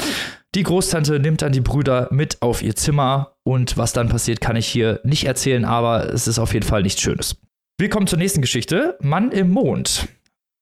Die 0.55 0.63
Großtante 0.63 1.21
nimmt 1.21 1.43
dann 1.43 1.53
die 1.53 1.61
Brüder 1.61 2.09
mit 2.11 2.41
auf 2.43 2.63
ihr 2.63 2.75
Zimmer 2.75 3.37
und 3.45 3.77
was 3.77 3.93
dann 3.93 4.09
passiert, 4.09 4.41
kann 4.41 4.57
ich 4.57 4.67
hier 4.67 5.01
nicht 5.05 5.25
erzählen, 5.25 5.65
aber 5.65 6.13
es 6.13 6.27
ist 6.27 6.39
auf 6.39 6.55
jeden 6.55 6.67
Fall 6.67 6.83
nichts 6.83 7.01
Schönes. 7.01 7.37
Wir 7.79 7.91
kommen 7.91 8.07
zur 8.07 8.19
nächsten 8.19 8.41
Geschichte. 8.41 8.97
Mann 9.01 9.31
im 9.31 9.51
Mond 9.51 10.09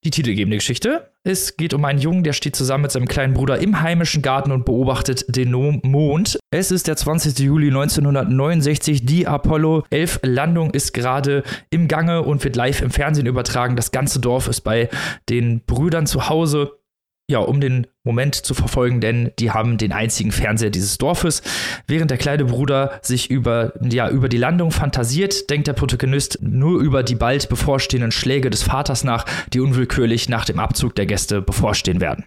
die 0.07 0.11
titelgebende 0.11 0.57
Geschichte. 0.57 1.11
Es 1.25 1.57
geht 1.57 1.75
um 1.75 1.85
einen 1.85 1.99
Jungen, 1.99 2.23
der 2.23 2.33
steht 2.33 2.55
zusammen 2.55 2.83
mit 2.83 2.93
seinem 2.93 3.09
kleinen 3.09 3.35
Bruder 3.35 3.59
im 3.59 3.83
heimischen 3.83 4.23
Garten 4.23 4.53
und 4.53 4.65
beobachtet 4.65 5.25
den 5.35 5.51
Mond. 5.51 6.39
Es 6.53 6.71
ist 6.71 6.87
der 6.87 6.97
20. 6.97 7.39
Juli 7.41 7.67
1969. 7.69 9.05
Die 9.05 9.27
Apollo 9.27 9.85
11 9.91 10.21
Landung 10.23 10.71
ist 10.71 10.93
gerade 10.93 11.43
im 11.71 11.89
Gange 11.89 12.23
und 12.23 12.45
wird 12.45 12.55
live 12.55 12.81
im 12.83 12.91
Fernsehen 12.91 13.27
übertragen. 13.27 13.75
Das 13.75 13.91
ganze 13.91 14.21
Dorf 14.21 14.47
ist 14.47 14.61
bei 14.61 14.89
den 15.29 15.63
Brüdern 15.67 16.07
zu 16.07 16.29
Hause 16.29 16.79
ja, 17.29 17.41
um 17.41 17.61
den 17.61 17.89
Moment 18.05 18.37
zu 18.37 18.55
verfolgen, 18.55 19.01
denn 19.01 19.33
die 19.39 19.51
haben 19.51 19.79
den 19.79 19.93
einzigen 19.93 20.31
Fernseher 20.31 20.71
dieses 20.71 20.97
Dorfes. 20.99 21.43
Während 21.89 22.11
der 22.11 22.19
kleine 22.19 22.45
Bruder 22.45 23.01
sich 23.03 23.31
über, 23.31 23.73
ja, 23.83 24.09
über 24.09 24.29
die 24.29 24.37
Landung 24.37 24.71
fantasiert, 24.71 25.51
denkt 25.51 25.67
der 25.67 25.73
Protagonist 25.73 26.39
nur 26.41 26.81
über 26.81 27.03
die 27.03 27.17
bald 27.17 27.49
bevorstehenden 27.49 28.13
Schläge 28.13 28.49
des 28.51 28.63
Vaters 28.63 29.03
nach, 29.03 29.25
die 29.53 29.61
unwillkürlich 29.61 30.29
nach 30.29 30.45
dem 30.45 30.61
Abzug 30.61 30.95
der 30.95 31.07
Gäste 31.07 31.43
bevorstehen 31.43 32.01
werden. 32.01 32.27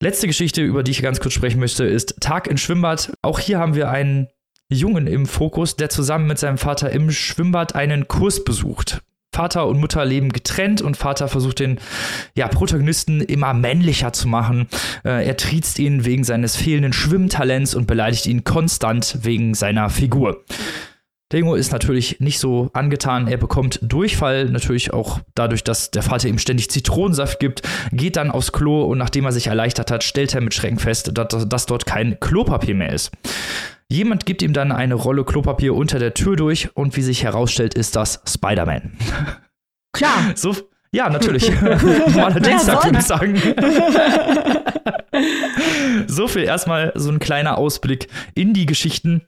Letzte 0.00 0.26
Geschichte, 0.26 0.62
über 0.62 0.82
die 0.82 0.92
ich 0.92 1.02
ganz 1.02 1.20
kurz 1.20 1.32
sprechen 1.32 1.58
möchte, 1.58 1.84
ist 1.84 2.20
Tag 2.20 2.46
in 2.46 2.58
Schwimmbad. 2.58 3.12
Auch 3.22 3.40
hier 3.40 3.58
haben 3.58 3.74
wir 3.74 3.90
einen 3.90 4.28
Jungen 4.68 5.06
im 5.06 5.26
Fokus, 5.26 5.76
der 5.76 5.88
zusammen 5.88 6.26
mit 6.26 6.38
seinem 6.38 6.58
Vater 6.58 6.90
im 6.90 7.10
Schwimmbad 7.10 7.74
einen 7.74 8.06
Kurs 8.06 8.44
besucht. 8.44 9.00
Vater 9.36 9.66
und 9.66 9.78
Mutter 9.78 10.02
leben 10.06 10.30
getrennt 10.30 10.80
und 10.80 10.96
Vater 10.96 11.28
versucht 11.28 11.58
den 11.58 11.78
ja, 12.34 12.48
Protagonisten 12.48 13.20
immer 13.20 13.52
männlicher 13.52 14.14
zu 14.14 14.28
machen. 14.28 14.66
Äh, 15.04 15.26
er 15.26 15.36
triezt 15.36 15.78
ihn 15.78 16.06
wegen 16.06 16.24
seines 16.24 16.56
fehlenden 16.56 16.94
Schwimmtalents 16.94 17.74
und 17.74 17.86
beleidigt 17.86 18.24
ihn 18.24 18.44
konstant 18.44 19.18
wegen 19.22 19.52
seiner 19.52 19.90
Figur. 19.90 20.42
Junge 21.34 21.58
ist 21.58 21.70
natürlich 21.70 22.18
nicht 22.20 22.38
so 22.38 22.70
angetan. 22.72 23.28
Er 23.28 23.36
bekommt 23.36 23.78
Durchfall, 23.82 24.46
natürlich 24.46 24.94
auch 24.94 25.20
dadurch, 25.34 25.62
dass 25.64 25.90
der 25.90 26.02
Vater 26.02 26.28
ihm 26.28 26.38
ständig 26.38 26.70
Zitronensaft 26.70 27.38
gibt, 27.38 27.60
geht 27.92 28.16
dann 28.16 28.30
aufs 28.30 28.52
Klo 28.52 28.84
und 28.84 28.96
nachdem 28.96 29.26
er 29.26 29.32
sich 29.32 29.48
erleichtert 29.48 29.90
hat, 29.90 30.02
stellt 30.02 30.34
er 30.34 30.40
mit 30.40 30.54
Schrecken 30.54 30.78
fest, 30.78 31.10
dass, 31.12 31.46
dass 31.46 31.66
dort 31.66 31.84
kein 31.84 32.18
Klopapier 32.20 32.74
mehr 32.74 32.92
ist. 32.92 33.10
Jemand 33.88 34.26
gibt 34.26 34.42
ihm 34.42 34.52
dann 34.52 34.72
eine 34.72 34.94
Rolle 34.94 35.24
Klopapier 35.24 35.74
unter 35.74 35.98
der 35.98 36.14
Tür 36.14 36.36
durch 36.36 36.70
und 36.74 36.96
wie 36.96 37.02
sich 37.02 37.22
herausstellt, 37.22 37.74
ist 37.74 37.94
das 37.96 38.22
Spider-Man. 38.26 38.92
Klar. 39.92 40.16
So, 40.34 40.54
ja, 40.92 41.08
natürlich. 41.08 41.50
Normaler 41.60 42.40
Dienstag, 42.40 42.84
würde 42.84 42.98
ich 42.98 43.04
sagen. 43.04 43.40
so 46.06 46.28
viel 46.28 46.42
erstmal 46.42 46.92
so 46.94 47.10
ein 47.10 47.18
kleiner 47.18 47.58
Ausblick 47.58 48.08
in 48.34 48.54
die 48.54 48.66
Geschichten, 48.66 49.22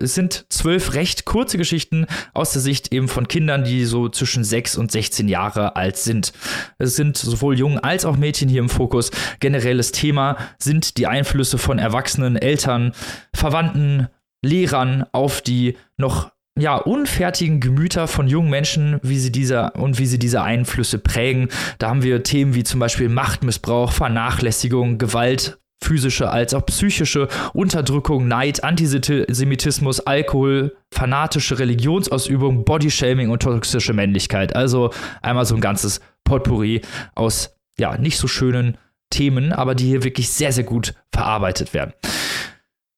es 0.00 0.14
sind 0.14 0.46
zwölf 0.48 0.94
recht 0.94 1.24
kurze 1.24 1.56
Geschichten 1.56 2.06
aus 2.32 2.52
der 2.52 2.62
Sicht 2.62 2.92
eben 2.92 3.08
von 3.08 3.28
Kindern, 3.28 3.64
die 3.64 3.84
so 3.84 4.08
zwischen 4.08 4.42
sechs 4.42 4.76
und 4.76 4.90
16 4.90 5.28
Jahre 5.28 5.76
alt 5.76 5.96
sind. 5.96 6.32
Es 6.78 6.96
sind 6.96 7.16
sowohl 7.16 7.58
Jungen 7.58 7.78
als 7.78 8.04
auch 8.04 8.16
Mädchen 8.16 8.48
hier 8.48 8.60
im 8.60 8.68
Fokus. 8.68 9.10
Generelles 9.38 9.92
Thema 9.92 10.36
sind 10.58 10.96
die 10.96 11.06
Einflüsse 11.06 11.58
von 11.58 11.78
Erwachsenen, 11.78 12.36
Eltern, 12.36 12.92
Verwandten, 13.34 14.08
Lehrern 14.44 15.06
auf 15.12 15.42
die 15.42 15.76
noch 15.96 16.32
ja, 16.58 16.76
unfertigen 16.76 17.60
Gemüter 17.60 18.06
von 18.06 18.28
jungen 18.28 18.50
Menschen, 18.50 19.00
wie 19.02 19.18
sie 19.18 19.32
diese 19.32 19.72
und 19.72 19.98
wie 19.98 20.06
sie 20.06 20.18
diese 20.18 20.42
Einflüsse 20.42 20.98
prägen. 20.98 21.48
Da 21.78 21.88
haben 21.88 22.02
wir 22.02 22.22
Themen 22.22 22.54
wie 22.54 22.62
zum 22.62 22.78
Beispiel 22.78 23.08
Machtmissbrauch, 23.08 23.90
Vernachlässigung, 23.90 24.98
Gewalt, 24.98 25.58
physische 25.84 26.30
als 26.30 26.54
auch 26.54 26.66
psychische 26.66 27.28
Unterdrückung, 27.52 28.26
Neid, 28.26 28.64
Antisemitismus, 28.64 30.00
Alkohol, 30.00 30.76
fanatische 30.90 31.58
Religionsausübung, 31.58 32.64
Bodyshaming 32.64 33.30
und 33.30 33.42
toxische 33.42 33.92
Männlichkeit. 33.92 34.56
Also 34.56 34.90
einmal 35.22 35.44
so 35.44 35.54
ein 35.54 35.60
ganzes 35.60 36.00
Potpourri 36.24 36.80
aus 37.14 37.54
ja, 37.78 37.98
nicht 37.98 38.18
so 38.18 38.28
schönen 38.28 38.78
Themen, 39.10 39.52
aber 39.52 39.74
die 39.74 39.86
hier 39.86 40.04
wirklich 40.04 40.30
sehr, 40.30 40.52
sehr 40.52 40.64
gut 40.64 40.94
verarbeitet 41.12 41.74
werden. 41.74 41.92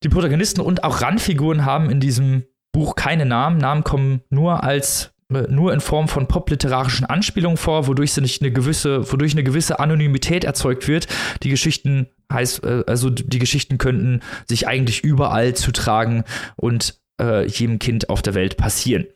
Die 0.03 0.09
Protagonisten 0.09 0.61
und 0.61 0.85
auch 0.85 1.01
Randfiguren 1.01 1.65
haben 1.65 1.91
in 1.91 2.01
diesem 2.01 2.45
Buch 2.73 2.95
keine 2.95 3.27
Namen. 3.27 3.59
Namen 3.59 3.85
kommen 3.85 4.23
nur 4.31 4.63
als 4.63 5.13
äh, 5.33 5.43
nur 5.49 5.73
in 5.73 5.81
Form 5.81 6.09
von 6.09 6.29
popliterarischen 6.29 7.07
Anspielungen 7.07 7.57
vor, 7.57 7.87
wodurch 7.87 8.17
nicht 8.19 8.43
eine 8.43 8.53
gewisse, 8.53 9.11
wodurch 9.11 9.33
eine 9.33 9.45
gewisse 9.45 9.81
Anonymität 9.81 10.45
erzeugt 10.45 10.87
wird. 10.87 11.09
Die 11.43 11.49
Geschichten 11.49 12.09
heißt, 12.33 12.65
äh, 12.65 12.85
also 12.87 13.11
die 13.11 13.39
Geschichten 13.39 13.79
könnten 13.79 14.21
sich 14.47 14.67
eigentlich 14.67 15.05
überall 15.05 15.55
zutragen 15.55 16.25
und 16.57 17.01
äh, 17.21 17.47
jedem 17.47 17.79
Kind 17.79 18.11
auf 18.11 18.23
der 18.23 18.35
Welt 18.35 18.57
passieren. 18.57 19.07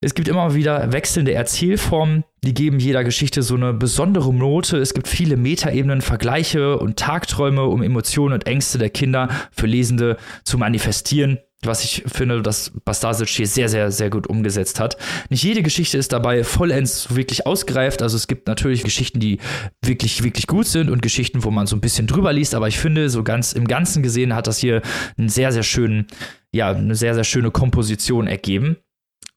Es 0.00 0.14
gibt 0.14 0.28
immer 0.28 0.54
wieder 0.54 0.92
wechselnde 0.92 1.34
Erzählformen, 1.34 2.22
die 2.44 2.54
geben 2.54 2.78
jeder 2.78 3.02
Geschichte 3.02 3.42
so 3.42 3.56
eine 3.56 3.74
besondere 3.74 4.32
Note. 4.32 4.78
Es 4.78 4.94
gibt 4.94 5.08
viele 5.08 5.36
Metaebenen, 5.36 6.02
Vergleiche 6.02 6.78
und 6.78 6.96
Tagträume, 6.96 7.64
um 7.64 7.82
Emotionen 7.82 8.34
und 8.34 8.46
Ängste 8.46 8.78
der 8.78 8.90
Kinder 8.90 9.28
für 9.50 9.66
Lesende 9.66 10.16
zu 10.44 10.56
manifestieren 10.56 11.38
was 11.64 11.82
ich 11.82 12.04
finde, 12.06 12.40
dass 12.40 12.72
Bastasic 12.84 13.28
hier 13.28 13.46
sehr, 13.46 13.68
sehr, 13.68 13.90
sehr 13.90 14.10
gut 14.10 14.28
umgesetzt 14.28 14.78
hat. 14.78 14.96
Nicht 15.28 15.42
jede 15.42 15.62
Geschichte 15.62 15.98
ist 15.98 16.12
dabei 16.12 16.44
vollends 16.44 17.14
wirklich 17.16 17.46
ausgereift. 17.46 18.00
Also 18.00 18.16
es 18.16 18.28
gibt 18.28 18.46
natürlich 18.46 18.84
Geschichten, 18.84 19.18
die 19.18 19.38
wirklich, 19.82 20.22
wirklich 20.22 20.46
gut 20.46 20.66
sind 20.66 20.88
und 20.88 21.02
Geschichten, 21.02 21.42
wo 21.42 21.50
man 21.50 21.66
so 21.66 21.74
ein 21.74 21.80
bisschen 21.80 22.06
drüber 22.06 22.32
liest. 22.32 22.54
Aber 22.54 22.68
ich 22.68 22.78
finde, 22.78 23.10
so 23.10 23.24
ganz 23.24 23.52
im 23.52 23.66
Ganzen 23.66 24.02
gesehen 24.04 24.34
hat 24.34 24.46
das 24.46 24.58
hier 24.58 24.82
einen 25.16 25.28
sehr, 25.28 25.50
sehr 25.50 25.64
schönen, 25.64 26.06
ja, 26.52 26.70
eine 26.70 26.94
sehr, 26.94 27.14
sehr 27.14 27.24
schöne 27.24 27.50
Komposition 27.50 28.28
ergeben. 28.28 28.76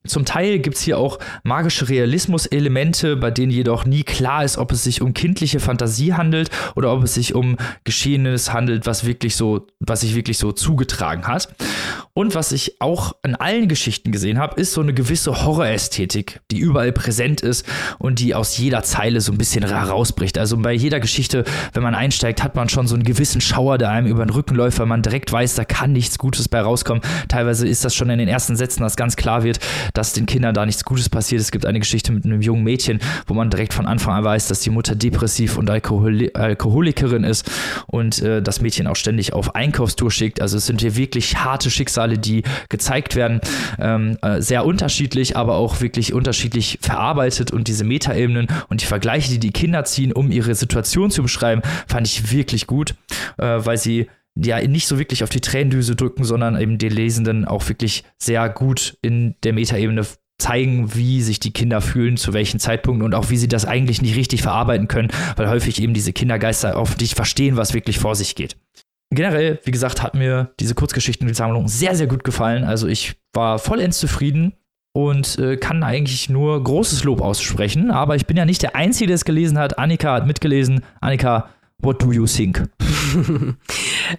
Zum 0.08 0.26
Teil 0.26 0.58
gibt 0.58 0.78
es 0.78 0.82
hier 0.82 0.98
auch 0.98 1.20
magische 1.44 1.88
Realismus-Elemente, 1.88 3.18
bei 3.18 3.30
denen 3.30 3.52
jedoch 3.52 3.86
nie 3.86 4.02
klar 4.02 4.44
ist, 4.44 4.58
ob 4.58 4.72
es 4.72 4.84
sich 4.84 5.00
um 5.00 5.14
kindliche 5.14 5.60
Fantasie 5.60 6.16
handelt 6.16 6.50
oder 6.76 6.92
ob 6.92 7.04
es 7.04 7.14
sich 7.14 7.36
um 7.36 7.58
Geschehenes 7.84 8.52
handelt, 8.52 8.88
was 8.88 9.06
wirklich 9.06 9.36
so, 9.36 9.68
was 9.80 10.02
sich 10.02 10.16
wirklich 10.16 10.40
so 10.40 10.54
zugetragen 10.54 11.28
hat. 11.28 11.54
Und 12.14 12.34
was 12.34 12.52
ich 12.52 12.82
auch 12.82 13.14
in 13.24 13.36
allen 13.36 13.68
Geschichten 13.68 14.12
gesehen 14.12 14.40
habe, 14.40 14.60
ist 14.60 14.74
so 14.74 14.82
eine 14.82 14.94
gewisse 14.94 15.46
Horrorästhetik, 15.46 16.42
die 16.50 16.58
überall 16.58 16.92
präsent 16.92 17.42
ist 17.42 17.66
und 18.00 18.20
die 18.20 18.34
aus 18.34 18.58
jeder 18.58 18.82
Zeile 18.84 19.22
so 19.22 19.32
ein 19.32 19.38
bisschen 19.38 19.66
herausbricht. 19.66 20.38
Also 20.40 20.58
bei 20.58 20.74
jeder 20.74 21.00
Geschichte, 21.00 21.46
wenn 21.74 21.84
man 21.84 21.96
einsteigt, 21.96 22.44
hat 22.44 22.56
man 22.56 22.70
schon 22.70 22.88
so 22.88 22.96
einen 22.96 23.04
gewissen 23.04 23.40
Schauer, 23.40 23.78
der 23.78 23.92
einem 23.92 24.08
über 24.08 24.26
den 24.26 24.32
Rücken 24.32 24.56
läuft, 24.56 24.80
weil 24.80 24.88
man 24.88 25.04
direkt 25.04 25.32
weiß, 25.32 25.56
da 25.56 25.64
kann 25.64 25.94
nichts 25.94 26.18
Gutes 26.18 26.50
bei 26.50 26.60
rauskommen. 26.60 27.04
Teilweise 27.30 27.68
ist 27.68 27.86
das 27.86 27.94
schon 27.96 28.10
in 28.10 28.20
den 28.20 28.28
ersten 28.28 28.56
Sätzen, 28.56 28.82
dass 28.82 28.98
ganz 28.98 29.16
klar 29.16 29.44
wird, 29.44 29.60
dass 29.94 30.14
den 30.14 30.26
Kindern 30.26 30.54
da 30.54 30.66
nichts 30.66 30.84
Gutes 30.84 31.10
passiert. 31.10 31.42
Es 31.42 31.52
gibt 31.52 31.66
eine 31.66 31.80
Geschichte 31.80 32.12
mit 32.12 32.26
einem 32.26 32.42
jungen 32.42 32.64
Mädchen, 32.64 33.00
wo 33.28 33.34
man 33.34 33.50
direkt 33.50 33.74
von 33.74 33.86
Anfang 33.86 34.14
an 34.16 34.24
weiß, 34.24 34.48
dass 34.48 34.62
die 34.62 34.70
Mutter 34.70 34.96
depressiv 34.96 35.58
und 35.58 35.70
Alkohol 35.70 36.30
Alkoholikerin 36.34 37.24
ist 37.24 37.50
und 37.88 38.22
äh, 38.22 38.42
das 38.42 38.62
Mädchen 38.62 38.88
auch 38.88 38.96
ständig 38.96 39.34
auf 39.34 39.56
Einkaufstour 39.56 40.12
schickt. 40.12 40.42
Also 40.42 40.58
es 40.58 40.66
sind 40.66 40.82
hier 40.82 40.96
wirklich 40.96 41.38
harte 41.38 41.70
Schicksale, 41.70 42.18
die 42.18 42.44
gezeigt 42.70 43.16
werden. 43.16 43.42
Ähm, 43.80 44.18
äh, 44.22 44.42
sehr 44.42 44.66
unterschiedlich, 44.66 45.38
aber 45.38 45.56
auch 45.56 45.82
wirklich 45.82 46.14
unterschiedlich 46.14 46.80
verarbeitet 46.82 47.52
und 47.52 47.68
diese 47.68 47.84
Metaebenen 47.84 48.48
und 48.70 48.82
die 48.82 48.86
Vergleiche, 48.86 49.32
die 49.32 49.40
die 49.40 49.52
Kinder 49.52 49.84
ziehen, 49.84 50.12
um 50.12 50.32
ihre 50.32 50.56
Situation 50.56 51.12
zu 51.12 51.22
beschreiben, 51.22 51.62
fand 51.88 52.08
ich 52.08 52.32
wirklich 52.32 52.68
gut, 52.68 52.96
äh, 53.38 53.60
weil 53.64 53.78
sie 53.78 54.08
ja 54.36 54.66
nicht 54.66 54.88
so 54.88 54.98
wirklich 54.98 55.24
auf 55.24 55.30
die 55.30 55.42
Tränendüse 55.42 55.96
drücken, 55.96 56.24
sondern 56.24 56.60
eben 56.60 56.78
den 56.78 56.92
Lesenden 56.92 57.46
auch 57.46 57.68
wirklich 57.68 58.04
sehr 58.18 58.48
gut 58.50 58.98
in 59.02 59.36
der 59.44 59.54
Metaebene 59.54 60.06
zeigen, 60.40 60.96
wie 60.96 61.22
sich 61.22 61.40
die 61.40 61.54
Kinder 61.54 61.82
fühlen, 61.82 62.18
zu 62.18 62.34
welchen 62.34 62.60
Zeitpunkten 62.60 63.06
und 63.06 63.14
auch 63.14 63.30
wie 63.30 63.38
sie 63.38 63.48
das 63.48 63.66
eigentlich 63.66 64.02
nicht 64.02 64.16
richtig 64.16 64.42
verarbeiten 64.42 64.88
können, 64.88 65.10
weil 65.36 65.50
häufig 65.50 65.82
eben 65.82 65.94
diese 65.94 66.14
Kindergeister 66.14 66.78
oft 66.78 67.00
nicht 67.00 67.16
verstehen, 67.16 67.58
was 67.58 67.74
wirklich 67.74 68.00
vor 68.00 68.16
sich 68.16 68.36
geht. 68.36 68.58
Generell, 69.14 69.60
wie 69.66 69.72
gesagt, 69.72 70.02
hat 70.02 70.16
mir 70.16 70.54
diese 70.60 70.74
Kurzgeschichtensammlung 70.74 71.68
sehr, 71.68 71.96
sehr 71.96 72.08
gut 72.08 72.24
gefallen. 72.24 72.64
Also 72.64 72.88
ich 72.88 73.16
war 73.34 73.60
vollends 73.60 74.00
zufrieden 74.00 74.54
und 74.94 75.38
äh, 75.38 75.58
kann 75.58 75.84
eigentlich 75.84 76.30
nur 76.30 76.64
großes 76.64 77.04
Lob 77.04 77.22
aussprechen. 77.22 77.92
Aber 77.92 78.16
ich 78.16 78.26
bin 78.26 78.38
ja 78.38 78.46
nicht 78.46 78.64
der 78.64 78.76
Einzige, 78.76 79.08
der 79.08 79.16
es 79.16 79.26
gelesen 79.26 79.60
hat. 79.60 79.78
Annika 79.78 80.14
hat 80.14 80.28
mitgelesen. 80.28 80.82
Annika, 81.02 81.50
what 81.82 82.02
do 82.02 82.12
you 82.12 82.26
think? 82.26 82.64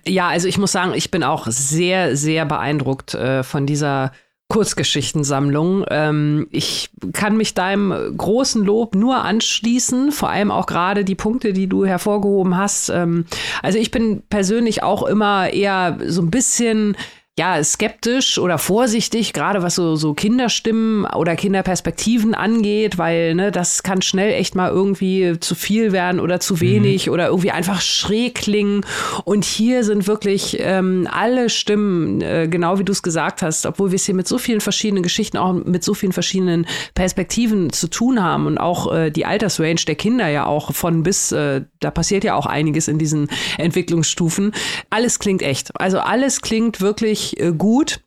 Ja, 0.06 0.28
also 0.28 0.48
ich 0.48 0.58
muss 0.58 0.72
sagen, 0.72 0.92
ich 0.94 1.10
bin 1.10 1.22
auch 1.22 1.46
sehr, 1.48 2.16
sehr 2.16 2.46
beeindruckt 2.46 3.14
äh, 3.14 3.42
von 3.42 3.66
dieser 3.66 4.12
Kurzgeschichtensammlung. 4.48 5.84
Ähm, 5.88 6.46
ich 6.50 6.90
kann 7.12 7.36
mich 7.36 7.54
deinem 7.54 8.16
großen 8.16 8.62
Lob 8.64 8.94
nur 8.94 9.24
anschließen, 9.24 10.12
vor 10.12 10.28
allem 10.28 10.50
auch 10.50 10.66
gerade 10.66 11.04
die 11.04 11.14
Punkte, 11.14 11.52
die 11.52 11.68
du 11.68 11.86
hervorgehoben 11.86 12.56
hast. 12.56 12.90
Ähm, 12.90 13.24
also 13.62 13.78
ich 13.78 13.90
bin 13.90 14.22
persönlich 14.28 14.82
auch 14.82 15.04
immer 15.04 15.50
eher 15.50 15.98
so 16.06 16.20
ein 16.20 16.30
bisschen 16.30 16.96
ja, 17.38 17.64
skeptisch 17.64 18.38
oder 18.38 18.58
vorsichtig, 18.58 19.32
gerade 19.32 19.62
was 19.62 19.76
so, 19.76 19.96
so 19.96 20.12
Kinderstimmen 20.12 21.06
oder 21.06 21.34
Kinderperspektiven 21.34 22.34
angeht, 22.34 22.98
weil 22.98 23.34
ne, 23.34 23.50
das 23.50 23.82
kann 23.82 24.02
schnell 24.02 24.34
echt 24.34 24.54
mal 24.54 24.68
irgendwie 24.68 25.40
zu 25.40 25.54
viel 25.54 25.92
werden 25.92 26.20
oder 26.20 26.40
zu 26.40 26.60
wenig 26.60 27.06
mhm. 27.06 27.14
oder 27.14 27.28
irgendwie 27.28 27.50
einfach 27.50 27.80
schräg 27.80 28.34
klingen. 28.34 28.84
Und 29.24 29.46
hier 29.46 29.82
sind 29.82 30.06
wirklich 30.06 30.58
ähm, 30.60 31.08
alle 31.10 31.48
Stimmen, 31.48 32.20
äh, 32.20 32.48
genau 32.48 32.78
wie 32.78 32.84
du 32.84 32.92
es 32.92 33.02
gesagt 33.02 33.40
hast, 33.40 33.64
obwohl 33.64 33.92
wir 33.92 33.96
es 33.96 34.04
hier 34.04 34.14
mit 34.14 34.28
so 34.28 34.36
vielen 34.36 34.60
verschiedenen 34.60 35.02
Geschichten, 35.02 35.38
auch 35.38 35.54
mit 35.54 35.84
so 35.84 35.94
vielen 35.94 36.12
verschiedenen 36.12 36.66
Perspektiven 36.94 37.72
zu 37.72 37.88
tun 37.88 38.22
haben 38.22 38.46
und 38.46 38.58
auch 38.58 38.92
äh, 38.92 39.10
die 39.10 39.24
Altersrange 39.24 39.86
der 39.86 39.94
Kinder 39.94 40.28
ja 40.28 40.44
auch 40.44 40.74
von 40.74 41.02
bis, 41.02 41.32
äh, 41.32 41.62
da 41.80 41.90
passiert 41.90 42.24
ja 42.24 42.34
auch 42.34 42.44
einiges 42.44 42.88
in 42.88 42.98
diesen 42.98 43.28
Entwicklungsstufen. 43.56 44.52
Alles 44.90 45.18
klingt 45.18 45.40
echt. 45.40 45.70
Also 45.80 45.98
alles 45.98 46.42
klingt 46.42 46.82
wirklich 46.82 47.21
wirklich 47.22 47.40
äh, 47.40 47.52
gut. 47.52 48.00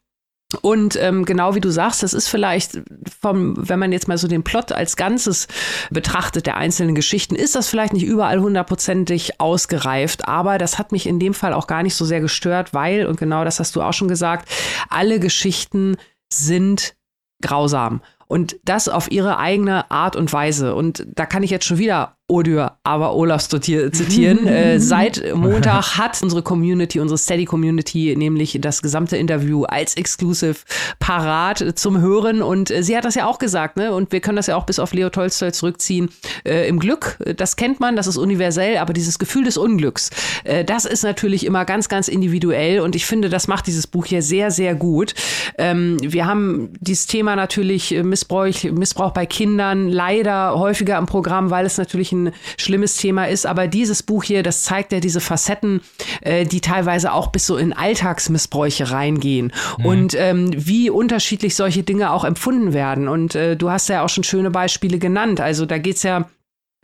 Und 0.61 0.95
ähm, 1.01 1.25
genau 1.25 1.55
wie 1.55 1.59
du 1.59 1.69
sagst, 1.71 2.03
das 2.03 2.13
ist 2.13 2.29
vielleicht 2.29 2.79
vom, 3.19 3.55
wenn 3.57 3.79
man 3.79 3.91
jetzt 3.91 4.07
mal 4.07 4.17
so 4.17 4.27
den 4.27 4.43
Plot 4.43 4.71
als 4.71 4.95
Ganzes 4.95 5.47
betrachtet, 5.89 6.45
der 6.45 6.55
einzelnen 6.55 6.95
Geschichten, 6.95 7.35
ist 7.35 7.55
das 7.55 7.67
vielleicht 7.67 7.93
nicht 7.93 8.05
überall 8.05 8.39
hundertprozentig 8.39 9.41
ausgereift. 9.41 10.27
Aber 10.27 10.57
das 10.57 10.77
hat 10.77 10.91
mich 10.91 11.07
in 11.07 11.19
dem 11.19 11.33
Fall 11.33 11.51
auch 11.51 11.67
gar 11.67 11.83
nicht 11.83 11.95
so 11.95 12.05
sehr 12.05 12.21
gestört, 12.21 12.73
weil, 12.73 13.07
und 13.07 13.17
genau 13.17 13.43
das 13.43 13.59
hast 13.59 13.75
du 13.75 13.81
auch 13.81 13.91
schon 13.93 14.07
gesagt, 14.07 14.47
alle 14.87 15.19
Geschichten 15.19 15.97
sind 16.31 16.95
grausam. 17.41 18.01
Und 18.27 18.55
das 18.63 18.87
auf 18.87 19.11
ihre 19.11 19.39
eigene 19.39 19.89
Art 19.91 20.15
und 20.15 20.31
Weise. 20.31 20.75
Und 20.75 21.05
da 21.07 21.25
kann 21.25 21.43
ich 21.43 21.51
jetzt 21.51 21.65
schon 21.65 21.79
wieder 21.79 22.14
Odur, 22.27 22.71
aber 22.83 23.13
Olaf 23.13 23.47
zitieren. 23.47 24.47
äh, 24.47 24.79
seit 24.79 25.35
Montag 25.35 25.95
hat 25.99 26.19
unsere 26.23 26.41
Community, 26.41 26.99
unsere 26.99 27.19
Steady 27.19 27.45
Community, 27.45 28.15
nämlich 28.17 28.57
das 28.59 28.81
gesamte 28.81 29.15
Interview 29.15 29.65
als 29.65 29.95
Exclusive 29.95 30.55
parat 30.97 31.77
zum 31.77 32.01
Hören. 32.01 32.41
Und 32.41 32.71
äh, 32.71 32.81
sie 32.81 32.97
hat 32.97 33.05
das 33.05 33.13
ja 33.13 33.27
auch 33.27 33.37
gesagt, 33.37 33.77
ne? 33.77 33.93
Und 33.93 34.11
wir 34.11 34.21
können 34.21 34.37
das 34.37 34.47
ja 34.47 34.55
auch 34.55 34.65
bis 34.65 34.79
auf 34.79 34.91
Leo 34.91 35.11
Tolstoy 35.11 35.51
zurückziehen. 35.51 36.09
Äh, 36.43 36.67
Im 36.67 36.79
Glück, 36.79 37.19
das 37.37 37.57
kennt 37.57 37.79
man, 37.79 37.95
das 37.95 38.07
ist 38.07 38.17
universell, 38.17 38.77
aber 38.77 38.93
dieses 38.93 39.19
Gefühl 39.19 39.43
des 39.43 39.57
Unglücks, 39.57 40.09
äh, 40.45 40.65
das 40.65 40.85
ist 40.85 41.03
natürlich 41.03 41.45
immer 41.45 41.63
ganz, 41.63 41.89
ganz 41.89 42.07
individuell. 42.07 42.79
Und 42.79 42.95
ich 42.95 43.05
finde, 43.05 43.29
das 43.29 43.47
macht 43.47 43.67
dieses 43.67 43.85
Buch 43.85 44.07
hier 44.07 44.23
sehr, 44.23 44.49
sehr 44.49 44.73
gut. 44.73 45.13
Ähm, 45.59 45.97
wir 46.01 46.25
haben 46.25 46.73
dieses 46.79 47.05
Thema 47.05 47.35
natürlich 47.35 47.93
äh, 47.93 48.01
Missbrauch, 48.01 48.63
Missbrauch 48.71 49.11
bei 49.11 49.27
Kindern 49.27 49.89
leider 49.89 50.57
häufiger 50.57 50.97
im 50.97 51.05
Programm, 51.05 51.51
weil 51.51 51.67
es 51.67 51.77
natürlich 51.77 52.14
ein 52.23 52.31
schlimmes 52.57 52.97
Thema 52.97 53.25
ist. 53.25 53.45
Aber 53.45 53.67
dieses 53.67 54.03
Buch 54.03 54.23
hier, 54.23 54.43
das 54.43 54.63
zeigt 54.63 54.91
ja 54.91 54.99
diese 54.99 55.21
Facetten, 55.21 55.81
äh, 56.21 56.45
die 56.45 56.61
teilweise 56.61 57.13
auch 57.13 57.27
bis 57.27 57.45
so 57.45 57.57
in 57.57 57.73
Alltagsmissbräuche 57.73 58.91
reingehen 58.91 59.51
mhm. 59.77 59.85
und 59.85 60.15
ähm, 60.17 60.51
wie 60.55 60.89
unterschiedlich 60.89 61.55
solche 61.55 61.83
Dinge 61.83 62.11
auch 62.11 62.23
empfunden 62.23 62.73
werden. 62.73 63.07
Und 63.07 63.35
äh, 63.35 63.55
du 63.55 63.69
hast 63.69 63.89
ja 63.89 64.03
auch 64.03 64.09
schon 64.09 64.23
schöne 64.23 64.51
Beispiele 64.51 64.99
genannt. 64.99 65.41
Also 65.41 65.65
da 65.65 65.77
geht's 65.77 66.03
ja 66.03 66.29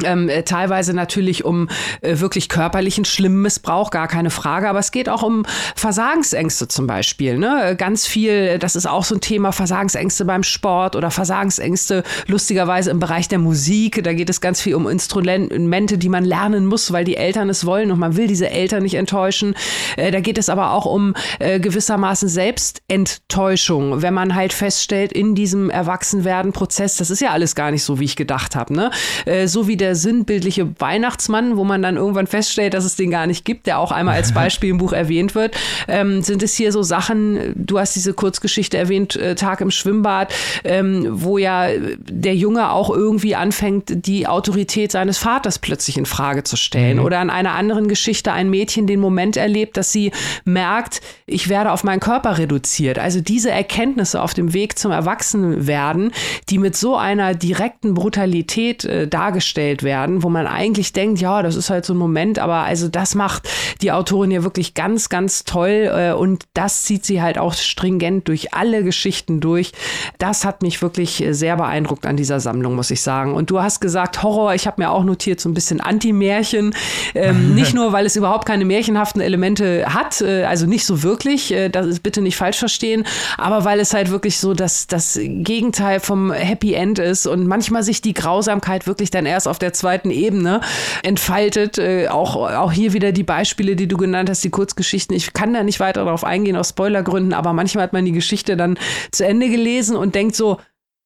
ähm, 0.05 0.29
äh, 0.29 0.43
teilweise 0.43 0.93
natürlich 0.93 1.45
um 1.45 1.69
äh, 2.01 2.19
wirklich 2.19 2.49
körperlichen 2.49 3.05
schlimmen 3.05 3.41
Missbrauch, 3.41 3.91
gar 3.91 4.07
keine 4.07 4.29
Frage, 4.29 4.69
aber 4.69 4.79
es 4.79 4.91
geht 4.91 5.09
auch 5.09 5.23
um 5.23 5.43
Versagensängste 5.75 6.67
zum 6.67 6.87
Beispiel. 6.87 7.37
Ne? 7.37 7.71
Äh, 7.71 7.75
ganz 7.75 8.07
viel, 8.07 8.59
das 8.59 8.75
ist 8.75 8.87
auch 8.87 9.03
so 9.03 9.15
ein 9.15 9.21
Thema, 9.21 9.51
Versagensängste 9.51 10.25
beim 10.25 10.43
Sport 10.43 10.95
oder 10.95 11.11
Versagensängste 11.11 12.03
lustigerweise 12.27 12.91
im 12.91 12.99
Bereich 12.99 13.27
der 13.27 13.39
Musik. 13.39 14.03
Da 14.03 14.13
geht 14.13 14.29
es 14.29 14.41
ganz 14.41 14.61
viel 14.61 14.75
um 14.75 14.87
Instrumente, 14.87 15.97
die 15.97 16.09
man 16.09 16.25
lernen 16.25 16.65
muss, 16.65 16.91
weil 16.91 17.03
die 17.03 17.17
Eltern 17.17 17.49
es 17.49 17.65
wollen 17.65 17.91
und 17.91 17.99
man 17.99 18.15
will 18.17 18.27
diese 18.27 18.49
Eltern 18.49 18.83
nicht 18.83 18.95
enttäuschen. 18.95 19.55
Äh, 19.97 20.11
da 20.11 20.19
geht 20.19 20.37
es 20.37 20.49
aber 20.49 20.71
auch 20.71 20.85
um 20.85 21.13
äh, 21.39 21.59
gewissermaßen 21.59 22.29
Selbstenttäuschung, 22.29 24.01
wenn 24.01 24.13
man 24.13 24.35
halt 24.35 24.53
feststellt, 24.53 25.11
in 25.11 25.35
diesem 25.35 25.69
Erwachsenwerden-Prozess, 25.69 26.97
das 26.97 27.09
ist 27.09 27.21
ja 27.21 27.31
alles 27.31 27.55
gar 27.55 27.71
nicht 27.71 27.83
so, 27.83 27.99
wie 27.99 28.05
ich 28.05 28.15
gedacht 28.15 28.55
habe. 28.55 28.73
Ne? 28.73 28.91
Äh, 29.25 29.47
so 29.47 29.67
wie 29.67 29.77
der 29.77 29.90
der 29.91 29.95
sinnbildliche 29.97 30.79
Weihnachtsmann, 30.79 31.57
wo 31.57 31.65
man 31.65 31.81
dann 31.81 31.97
irgendwann 31.97 32.25
feststellt, 32.25 32.73
dass 32.73 32.85
es 32.85 32.95
den 32.95 33.11
gar 33.11 33.27
nicht 33.27 33.43
gibt, 33.43 33.67
der 33.67 33.77
auch 33.77 33.91
einmal 33.91 34.15
als 34.15 34.33
Beispiel 34.41 34.69
im 34.69 34.77
Buch 34.77 34.93
erwähnt 34.93 35.35
wird, 35.35 35.57
ähm, 35.89 36.21
sind 36.21 36.43
es 36.43 36.55
hier 36.55 36.71
so 36.71 36.81
Sachen, 36.81 37.53
du 37.55 37.77
hast 37.77 37.93
diese 37.95 38.13
Kurzgeschichte 38.13 38.77
erwähnt, 38.77 39.17
äh, 39.17 39.35
Tag 39.35 39.59
im 39.59 39.69
Schwimmbad, 39.69 40.33
ähm, 40.63 41.07
wo 41.09 41.37
ja 41.37 41.67
der 41.97 42.35
Junge 42.35 42.71
auch 42.71 42.89
irgendwie 42.89 43.35
anfängt, 43.35 44.05
die 44.05 44.27
Autorität 44.27 44.93
seines 44.93 45.17
Vaters 45.17 45.59
plötzlich 45.59 45.97
in 45.97 46.05
Frage 46.05 46.45
zu 46.45 46.55
stellen. 46.55 46.97
Mhm. 46.97 47.03
Oder 47.03 47.19
an 47.19 47.29
einer 47.29 47.53
anderen 47.55 47.89
Geschichte 47.89 48.31
ein 48.31 48.49
Mädchen 48.49 48.87
den 48.87 49.01
Moment 49.01 49.35
erlebt, 49.35 49.75
dass 49.75 49.91
sie 49.91 50.11
merkt, 50.45 51.01
ich 51.25 51.49
werde 51.49 51.73
auf 51.73 51.83
meinen 51.83 51.99
Körper 51.99 52.37
reduziert. 52.37 52.97
Also 52.97 53.19
diese 53.19 53.51
Erkenntnisse 53.51 54.21
auf 54.21 54.33
dem 54.33 54.53
Weg 54.53 54.79
zum 54.79 54.91
Erwachsenwerden, 54.91 56.13
die 56.49 56.59
mit 56.59 56.77
so 56.77 56.95
einer 56.95 57.35
direkten 57.35 57.93
Brutalität 57.93 58.85
äh, 58.85 59.07
dargestellt 59.09 59.70
werden, 59.81 60.23
wo 60.23 60.29
man 60.29 60.47
eigentlich 60.47 60.93
denkt, 60.93 61.21
ja, 61.21 61.41
das 61.41 61.55
ist 61.55 61.69
halt 61.69 61.85
so 61.85 61.93
ein 61.93 61.97
Moment, 61.97 62.39
aber 62.39 62.63
also 62.63 62.87
das 62.87 63.15
macht 63.15 63.47
die 63.81 63.91
Autorin 63.91 64.31
ja 64.31 64.43
wirklich 64.43 64.73
ganz, 64.73 65.09
ganz 65.09 65.43
toll 65.43 65.89
äh, 65.93 66.11
und 66.13 66.45
das 66.53 66.83
zieht 66.83 67.05
sie 67.05 67.21
halt 67.21 67.37
auch 67.37 67.53
stringent 67.53 68.27
durch 68.27 68.53
alle 68.53 68.83
Geschichten 68.83 69.39
durch. 69.39 69.71
Das 70.17 70.45
hat 70.45 70.61
mich 70.61 70.81
wirklich 70.81 71.23
sehr 71.31 71.55
beeindruckt 71.55 72.05
an 72.05 72.17
dieser 72.17 72.39
Sammlung, 72.39 72.75
muss 72.75 72.91
ich 72.91 73.01
sagen. 73.01 73.33
Und 73.33 73.49
du 73.49 73.61
hast 73.61 73.79
gesagt, 73.79 74.23
Horror, 74.23 74.53
ich 74.53 74.67
habe 74.67 74.81
mir 74.81 74.91
auch 74.91 75.03
notiert, 75.03 75.39
so 75.39 75.49
ein 75.49 75.53
bisschen 75.53 75.79
Anti-Märchen. 75.79 76.73
Ähm, 77.15 77.55
nicht 77.55 77.73
nur, 77.73 77.93
weil 77.93 78.05
es 78.05 78.15
überhaupt 78.15 78.45
keine 78.45 78.65
märchenhaften 78.65 79.21
Elemente 79.21 79.85
hat, 79.93 80.21
äh, 80.21 80.43
also 80.43 80.65
nicht 80.65 80.85
so 80.85 81.03
wirklich, 81.03 81.51
äh, 81.53 81.69
das 81.69 81.85
ist 81.87 82.03
bitte 82.03 82.21
nicht 82.21 82.37
falsch 82.37 82.57
verstehen, 82.57 83.05
aber 83.37 83.65
weil 83.65 83.79
es 83.79 83.93
halt 83.93 84.09
wirklich 84.11 84.39
so 84.39 84.53
das, 84.53 84.87
das 84.87 85.19
Gegenteil 85.21 85.99
vom 85.99 86.31
Happy 86.31 86.73
End 86.73 86.99
ist 86.99 87.27
und 87.27 87.47
manchmal 87.47 87.83
sich 87.83 88.01
die 88.01 88.13
Grausamkeit 88.13 88.87
wirklich 88.87 89.11
dann 89.11 89.25
erst 89.25 89.47
auf 89.47 89.59
der 89.61 89.73
zweiten 89.73 90.11
Ebene 90.11 90.61
entfaltet. 91.03 91.77
Äh, 91.77 92.07
auch, 92.07 92.35
auch 92.35 92.71
hier 92.71 92.93
wieder 92.93 93.11
die 93.11 93.23
Beispiele, 93.23 93.75
die 93.75 93.87
du 93.87 93.97
genannt 93.97 94.29
hast, 94.29 94.43
die 94.43 94.49
Kurzgeschichten. 94.49 95.15
Ich 95.15 95.33
kann 95.33 95.53
da 95.53 95.63
nicht 95.63 95.79
weiter 95.79 96.05
darauf 96.05 96.23
eingehen 96.23 96.55
aus 96.55 96.69
Spoilergründen, 96.69 97.33
aber 97.33 97.53
manchmal 97.53 97.83
hat 97.83 97.93
man 97.93 98.05
die 98.05 98.11
Geschichte 98.11 98.57
dann 98.57 98.77
zu 99.11 99.25
Ende 99.25 99.49
gelesen 99.49 99.95
und 99.95 100.15
denkt 100.15 100.35
so, 100.35 100.57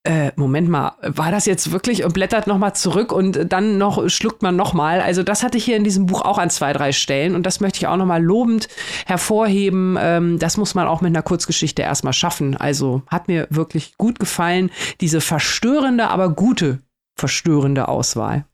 äh, 0.06 0.32
Moment 0.36 0.70
mal, 0.70 0.94
war 1.02 1.32
das 1.32 1.46
jetzt 1.46 1.72
wirklich 1.72 2.04
und 2.04 2.14
blättert 2.14 2.48
nochmal 2.48 2.76
zurück 2.76 3.12
und 3.12 3.52
dann 3.52 3.78
noch 3.78 4.08
schluckt 4.10 4.44
man 4.44 4.56
nochmal. 4.56 5.02
Also 5.02 5.24
das 5.24 5.44
hatte 5.44 5.58
ich 5.58 5.66
hier 5.66 5.78
in 5.78 5.84
diesem 5.84 6.06
Buch 6.06 6.22
auch 6.22 6.38
an 6.38 6.50
zwei, 6.50 6.74
drei 6.74 6.92
Stellen 6.92 7.36
und 7.36 7.46
das 7.46 7.60
möchte 7.60 7.78
ich 7.78 7.88
auch 7.88 7.98
nochmal 7.98 8.24
lobend 8.24 8.68
hervorheben. 9.06 9.98
Ähm, 10.00 10.40
das 10.40 10.58
muss 10.58 10.76
man 10.76 10.88
auch 10.88 11.02
mit 11.02 11.10
einer 11.10 11.24
Kurzgeschichte 11.24 11.82
erstmal 11.82 12.14
schaffen. 12.14 12.56
Also 12.56 13.02
hat 13.08 13.28
mir 13.28 13.48
wirklich 13.50 13.98
gut 13.98 14.20
gefallen, 14.20 14.70
diese 15.02 15.22
verstörende, 15.22 16.08
aber 16.08 16.30
gute 16.30 16.80
verstörende 17.16 17.88
Auswahl. 17.88 18.46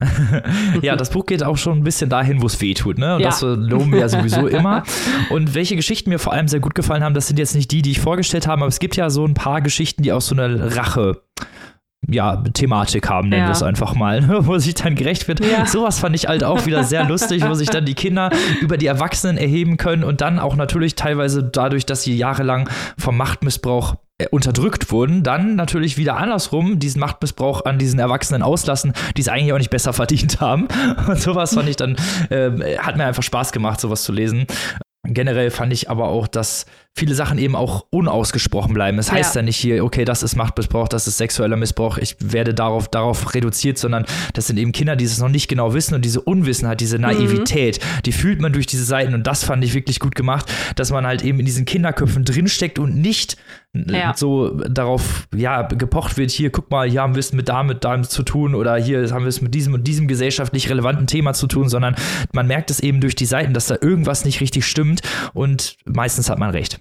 ja, 0.82 0.94
das 0.94 1.10
Buch 1.10 1.26
geht 1.26 1.42
auch 1.42 1.56
schon 1.56 1.78
ein 1.78 1.84
bisschen 1.84 2.08
dahin, 2.08 2.40
wo 2.40 2.46
es 2.46 2.60
weh 2.60 2.74
tut, 2.74 2.98
ne? 2.98 3.16
Und 3.16 3.20
ja. 3.20 3.30
das 3.30 3.42
loben 3.42 3.90
wir 3.90 3.98
ja 3.98 4.08
sowieso 4.08 4.46
immer. 4.46 4.84
Und 5.30 5.54
welche 5.54 5.74
Geschichten 5.74 6.10
mir 6.10 6.20
vor 6.20 6.32
allem 6.32 6.46
sehr 6.46 6.60
gut 6.60 6.76
gefallen 6.76 7.02
haben, 7.02 7.14
das 7.14 7.26
sind 7.26 7.38
jetzt 7.38 7.56
nicht 7.56 7.72
die, 7.72 7.82
die 7.82 7.90
ich 7.90 8.00
vorgestellt 8.00 8.46
habe, 8.46 8.62
aber 8.62 8.68
es 8.68 8.78
gibt 8.78 8.94
ja 8.94 9.10
so 9.10 9.24
ein 9.24 9.34
paar 9.34 9.60
Geschichten, 9.60 10.04
die 10.04 10.12
auch 10.12 10.20
so 10.20 10.36
eine 10.36 10.76
Rache 10.76 11.22
ja, 12.06 12.36
Thematik 12.36 13.10
haben, 13.10 13.28
nennen 13.28 13.42
ja. 13.42 13.48
wir 13.48 13.52
es 13.52 13.62
einfach 13.62 13.94
mal, 13.94 14.22
wo 14.46 14.56
sich 14.58 14.74
dann 14.74 14.94
gerecht 14.94 15.26
wird. 15.26 15.44
Ja. 15.44 15.66
Sowas 15.66 15.98
fand 15.98 16.14
ich 16.14 16.28
halt 16.28 16.44
auch 16.44 16.64
wieder 16.64 16.84
sehr 16.84 17.04
lustig, 17.04 17.44
wo 17.46 17.54
sich 17.54 17.68
dann 17.68 17.84
die 17.84 17.94
Kinder 17.94 18.30
über 18.60 18.76
die 18.76 18.86
Erwachsenen 18.86 19.36
erheben 19.36 19.78
können 19.78 20.04
und 20.04 20.20
dann 20.20 20.38
auch 20.38 20.54
natürlich 20.54 20.94
teilweise 20.94 21.42
dadurch, 21.42 21.86
dass 21.86 22.02
sie 22.02 22.16
jahrelang 22.16 22.70
vom 22.96 23.16
Machtmissbrauch 23.16 23.94
äh, 23.94 23.96
unterdrückt 24.30 24.90
wurden, 24.90 25.22
dann 25.22 25.54
natürlich 25.54 25.96
wieder 25.96 26.16
andersrum 26.16 26.80
diesen 26.80 27.00
Machtmissbrauch 27.00 27.64
an 27.64 27.78
diesen 27.78 28.00
Erwachsenen 28.00 28.42
auslassen, 28.42 28.92
die 29.16 29.20
es 29.20 29.28
eigentlich 29.28 29.52
auch 29.52 29.58
nicht 29.58 29.70
besser 29.70 29.92
verdient 29.92 30.40
haben. 30.40 30.68
Und 31.06 31.20
sowas 31.20 31.54
fand 31.54 31.68
ich 31.68 31.76
dann, 31.76 31.96
äh, 32.30 32.78
hat 32.78 32.96
mir 32.96 33.04
einfach 33.04 33.22
Spaß 33.22 33.52
gemacht, 33.52 33.80
sowas 33.80 34.02
zu 34.02 34.12
lesen. 34.12 34.46
Generell 35.04 35.50
fand 35.50 35.72
ich 35.72 35.88
aber 35.88 36.08
auch, 36.08 36.26
dass 36.26 36.66
viele 36.96 37.14
Sachen 37.14 37.38
eben 37.38 37.54
auch 37.54 37.86
unausgesprochen 37.90 38.74
bleiben. 38.74 38.98
Es 38.98 39.06
das 39.06 39.14
heißt 39.14 39.34
ja. 39.36 39.40
ja 39.40 39.44
nicht 39.44 39.56
hier, 39.56 39.84
okay, 39.84 40.04
das 40.04 40.22
ist 40.22 40.36
Machtmissbrauch, 40.36 40.88
das 40.88 41.06
ist 41.06 41.18
sexueller 41.18 41.56
Missbrauch, 41.56 41.96
ich 41.96 42.16
werde 42.20 42.54
darauf, 42.54 42.88
darauf 42.88 43.34
reduziert, 43.34 43.78
sondern 43.78 44.04
das 44.34 44.48
sind 44.48 44.58
eben 44.58 44.72
Kinder, 44.72 44.96
die 44.96 45.04
es 45.04 45.18
noch 45.18 45.28
nicht 45.28 45.48
genau 45.48 45.74
wissen 45.74 45.94
und 45.94 46.04
diese 46.04 46.20
Unwissenheit, 46.20 46.80
diese 46.80 46.98
Naivität, 46.98 47.78
mhm. 47.78 48.02
die 48.02 48.12
fühlt 48.12 48.40
man 48.40 48.52
durch 48.52 48.66
diese 48.66 48.84
Seiten 48.84 49.14
und 49.14 49.26
das 49.26 49.44
fand 49.44 49.64
ich 49.64 49.74
wirklich 49.74 50.00
gut 50.00 50.14
gemacht, 50.14 50.52
dass 50.76 50.90
man 50.90 51.06
halt 51.06 51.22
eben 51.22 51.38
in 51.38 51.46
diesen 51.46 51.64
Kinderköpfen 51.64 52.24
drinsteckt 52.24 52.78
und 52.78 52.96
nicht 52.96 53.36
ja. 53.74 54.14
so 54.16 54.50
darauf 54.50 55.28
ja 55.34 55.62
gepocht 55.62 56.16
wird, 56.16 56.30
hier 56.30 56.50
guck 56.50 56.70
mal, 56.70 56.88
hier 56.88 57.02
haben 57.02 57.14
wir 57.14 57.20
es 57.20 57.32
mit 57.32 57.48
damit, 57.48 57.84
damit 57.84 58.10
zu 58.10 58.22
tun 58.22 58.54
oder 58.54 58.76
hier 58.76 59.10
haben 59.10 59.24
wir 59.24 59.28
es 59.28 59.40
mit 59.40 59.54
diesem 59.54 59.74
und 59.74 59.84
diesem 59.84 60.08
gesellschaftlich 60.08 60.68
relevanten 60.70 61.06
Thema 61.06 61.34
zu 61.34 61.46
tun, 61.46 61.68
sondern 61.68 61.94
man 62.32 62.46
merkt 62.46 62.70
es 62.70 62.80
eben 62.80 63.00
durch 63.00 63.14
die 63.14 63.26
Seiten, 63.26 63.54
dass 63.54 63.66
da 63.66 63.76
irgendwas 63.80 64.24
nicht 64.24 64.40
richtig 64.40 64.66
stimmt 64.66 65.02
und 65.34 65.76
meistens 65.84 66.30
hat 66.30 66.38
man 66.38 66.50
recht. 66.50 66.80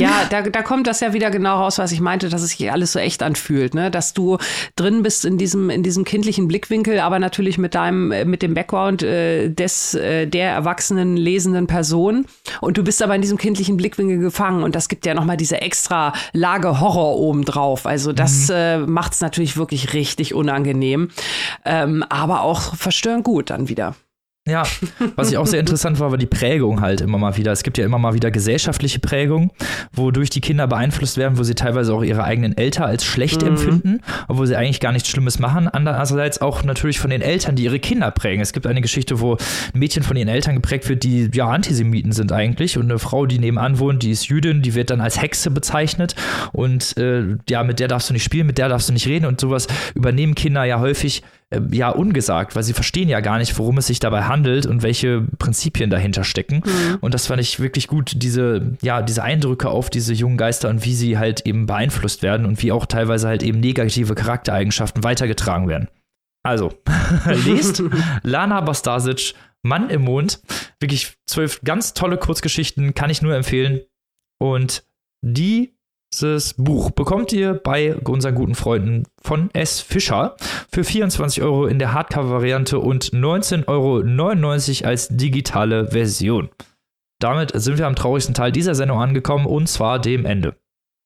Ja, 0.00 0.26
da, 0.28 0.42
da 0.42 0.62
kommt 0.62 0.86
das 0.86 1.00
ja 1.00 1.12
wieder 1.12 1.30
genau 1.30 1.58
raus, 1.58 1.78
was 1.78 1.92
ich 1.92 2.00
meinte, 2.00 2.28
dass 2.28 2.42
es 2.42 2.50
sich 2.50 2.72
alles 2.72 2.92
so 2.92 2.98
echt 2.98 3.22
anfühlt, 3.22 3.74
ne? 3.74 3.90
dass 3.90 4.14
du 4.14 4.38
drin 4.76 5.02
bist 5.02 5.24
in 5.24 5.38
diesem, 5.38 5.70
in 5.70 5.82
diesem 5.82 6.04
kindlichen 6.04 6.48
Blickwinkel, 6.48 7.00
aber 7.00 7.18
natürlich 7.18 7.58
mit 7.58 7.74
deinem, 7.74 8.28
mit 8.28 8.42
dem 8.42 8.54
Background 8.54 9.02
äh, 9.02 9.48
des, 9.48 9.94
äh, 9.94 10.26
der 10.26 10.50
erwachsenen 10.50 11.16
lesenden 11.16 11.66
Person 11.66 12.26
und 12.60 12.78
du 12.78 12.84
bist 12.84 13.02
aber 13.02 13.14
in 13.14 13.22
diesem 13.22 13.38
kindlichen 13.38 13.76
Blickwinkel 13.76 14.18
gefangen 14.18 14.62
und 14.62 14.74
das 14.74 14.88
gibt 14.88 15.06
ja 15.06 15.14
nochmal 15.14 15.36
diese 15.36 15.60
extra 15.60 16.12
Lage 16.32 16.80
Horror 16.80 17.18
obendrauf. 17.18 17.86
Also 17.86 18.12
das 18.12 18.48
mhm. 18.48 18.54
äh, 18.54 18.78
macht 18.78 19.12
es 19.12 19.20
natürlich 19.20 19.56
wirklich 19.56 19.92
richtig 19.92 20.34
unangenehm, 20.34 21.10
ähm, 21.64 22.04
aber 22.08 22.42
auch 22.42 22.74
verstörend 22.74 23.24
gut 23.24 23.50
dann 23.50 23.68
wieder. 23.68 23.94
Ja, 24.48 24.64
was 25.14 25.30
ich 25.30 25.36
auch 25.38 25.46
sehr 25.46 25.60
interessant 25.60 26.00
war, 26.00 26.10
war 26.10 26.18
die 26.18 26.26
Prägung 26.26 26.80
halt 26.80 27.00
immer 27.00 27.16
mal 27.16 27.36
wieder. 27.36 27.52
Es 27.52 27.62
gibt 27.62 27.78
ja 27.78 27.84
immer 27.84 27.98
mal 27.98 28.14
wieder 28.14 28.32
gesellschaftliche 28.32 28.98
Prägung, 28.98 29.52
wodurch 29.92 30.30
die 30.30 30.40
Kinder 30.40 30.66
beeinflusst 30.66 31.16
werden, 31.16 31.38
wo 31.38 31.44
sie 31.44 31.54
teilweise 31.54 31.94
auch 31.94 32.02
ihre 32.02 32.24
eigenen 32.24 32.56
Eltern 32.56 32.86
als 32.86 33.04
schlecht 33.04 33.42
mhm. 33.42 33.48
empfinden, 33.48 34.00
obwohl 34.26 34.48
sie 34.48 34.56
eigentlich 34.56 34.80
gar 34.80 34.90
nichts 34.90 35.08
Schlimmes 35.08 35.38
machen. 35.38 35.68
Andererseits 35.68 36.40
auch 36.40 36.64
natürlich 36.64 36.98
von 36.98 37.10
den 37.10 37.22
Eltern, 37.22 37.54
die 37.54 37.62
ihre 37.62 37.78
Kinder 37.78 38.10
prägen. 38.10 38.42
Es 38.42 38.52
gibt 38.52 38.66
eine 38.66 38.80
Geschichte, 38.80 39.20
wo 39.20 39.34
ein 39.34 39.78
Mädchen 39.78 40.02
von 40.02 40.16
ihren 40.16 40.26
Eltern 40.28 40.56
geprägt 40.56 40.88
wird, 40.88 41.04
die 41.04 41.30
ja 41.32 41.48
Antisemiten 41.48 42.10
sind 42.10 42.32
eigentlich 42.32 42.76
und 42.76 42.90
eine 42.90 42.98
Frau, 42.98 43.26
die 43.26 43.38
nebenan 43.38 43.78
wohnt, 43.78 44.02
die 44.02 44.10
ist 44.10 44.26
Jüdin, 44.26 44.60
die 44.60 44.74
wird 44.74 44.90
dann 44.90 45.00
als 45.00 45.22
Hexe 45.22 45.52
bezeichnet 45.52 46.16
und 46.52 46.96
äh, 46.96 47.36
ja, 47.48 47.62
mit 47.62 47.78
der 47.78 47.86
darfst 47.86 48.08
du 48.08 48.12
nicht 48.12 48.24
spielen, 48.24 48.48
mit 48.48 48.58
der 48.58 48.68
darfst 48.68 48.88
du 48.88 48.92
nicht 48.92 49.06
reden 49.06 49.26
und 49.26 49.40
sowas 49.40 49.68
übernehmen 49.94 50.34
Kinder 50.34 50.64
ja 50.64 50.80
häufig 50.80 51.22
ja 51.70 51.90
ungesagt, 51.90 52.56
weil 52.56 52.62
sie 52.62 52.72
verstehen 52.72 53.08
ja 53.08 53.20
gar 53.20 53.38
nicht, 53.38 53.58
worum 53.58 53.78
es 53.78 53.86
sich 53.86 54.00
dabei 54.00 54.24
handelt 54.24 54.66
und 54.66 54.82
welche 54.82 55.22
Prinzipien 55.38 55.90
dahinter 55.90 56.24
stecken. 56.24 56.62
Mhm. 56.64 56.98
Und 57.00 57.14
das 57.14 57.26
fand 57.26 57.40
ich 57.40 57.60
wirklich 57.60 57.88
gut, 57.88 58.12
diese, 58.16 58.76
ja, 58.82 59.02
diese 59.02 59.22
Eindrücke 59.22 59.68
auf 59.68 59.90
diese 59.90 60.12
jungen 60.12 60.36
Geister 60.36 60.68
und 60.68 60.84
wie 60.84 60.94
sie 60.94 61.18
halt 61.18 61.46
eben 61.46 61.66
beeinflusst 61.66 62.22
werden 62.22 62.46
und 62.46 62.62
wie 62.62 62.72
auch 62.72 62.86
teilweise 62.86 63.28
halt 63.28 63.42
eben 63.42 63.60
negative 63.60 64.14
Charaktereigenschaften 64.14 65.04
weitergetragen 65.04 65.68
werden. 65.68 65.88
Also, 66.42 66.72
lest 67.26 67.82
Lana 68.22 68.60
Bastasic, 68.60 69.34
Mann 69.62 69.90
im 69.90 70.02
Mond. 70.02 70.40
Wirklich 70.80 71.16
zwölf 71.26 71.60
ganz 71.62 71.94
tolle 71.94 72.18
Kurzgeschichten, 72.18 72.94
kann 72.94 73.10
ich 73.10 73.22
nur 73.22 73.34
empfehlen. 73.34 73.80
Und 74.40 74.84
die 75.24 75.76
dieses 76.12 76.54
Buch 76.54 76.90
bekommt 76.90 77.32
ihr 77.32 77.54
bei 77.54 77.96
unseren 77.96 78.34
guten 78.34 78.54
Freunden 78.54 79.04
von 79.20 79.50
S. 79.52 79.80
Fischer 79.80 80.36
für 80.70 80.84
24 80.84 81.42
Euro 81.42 81.66
in 81.66 81.78
der 81.78 81.92
Hardcover-Variante 81.92 82.78
und 82.78 83.12
19,99 83.12 83.64
Euro 83.68 84.88
als 84.88 85.08
digitale 85.08 85.88
Version. 85.88 86.50
Damit 87.18 87.52
sind 87.54 87.78
wir 87.78 87.86
am 87.86 87.94
traurigsten 87.94 88.34
Teil 88.34 88.52
dieser 88.52 88.74
Sendung 88.74 89.00
angekommen 89.00 89.46
und 89.46 89.68
zwar 89.68 89.98
dem 89.98 90.26
Ende. 90.26 90.56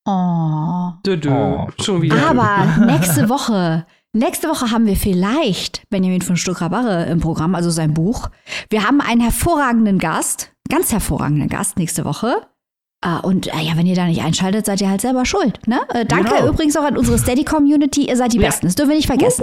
Oh. 0.07 0.93
Dö, 1.05 1.17
dö. 1.17 1.31
oh. 1.31 1.69
Schon 1.81 2.03
wieder. 2.03 2.31
Aber 2.31 2.87
nächste 2.87 3.29
Woche, 3.29 3.87
nächste 4.13 4.49
Woche 4.49 4.71
haben 4.71 4.87
wir 4.87 4.97
vielleicht 4.97 5.89
Benjamin 5.91 6.23
von 6.23 6.37
Stuckrad-Barre 6.37 7.07
im 7.07 7.21
Programm, 7.21 7.55
also 7.55 7.71
sein 7.71 7.93
Buch. 7.93 8.31
Wir 8.71 8.87
haben 8.87 9.01
einen 9.01 9.21
hervorragenden 9.21 9.99
Gast, 9.99 10.53
ganz 10.69 10.93
hervorragenden 10.93 11.49
Gast 11.49 11.77
nächste 11.77 12.05
Woche. 12.05 12.47
Uh, 13.05 13.20
und 13.26 13.49
uh, 13.49 13.59
ja, 13.59 13.76
wenn 13.76 13.86
ihr 13.86 13.94
da 13.94 14.07
nicht 14.07 14.22
einschaltet, 14.22 14.66
seid 14.66 14.80
ihr 14.80 14.88
halt 14.88 15.01
selber 15.01 15.24
schuld. 15.26 15.66
Ne? 15.66 15.80
Uh, 15.94 16.05
danke 16.09 16.34
genau. 16.34 16.49
übrigens 16.49 16.76
auch 16.76 16.84
an 16.84 16.97
unsere 16.97 17.18
Steady-Community. 17.18 18.09
Ihr 18.09 18.16
seid 18.16 18.32
die 18.32 18.38
ja. 18.38 18.47
Besten. 18.47 18.66
Das 18.66 18.74
dürfen 18.74 18.90
wir 18.90 18.97
nicht 18.97 19.07
vergessen. 19.07 19.42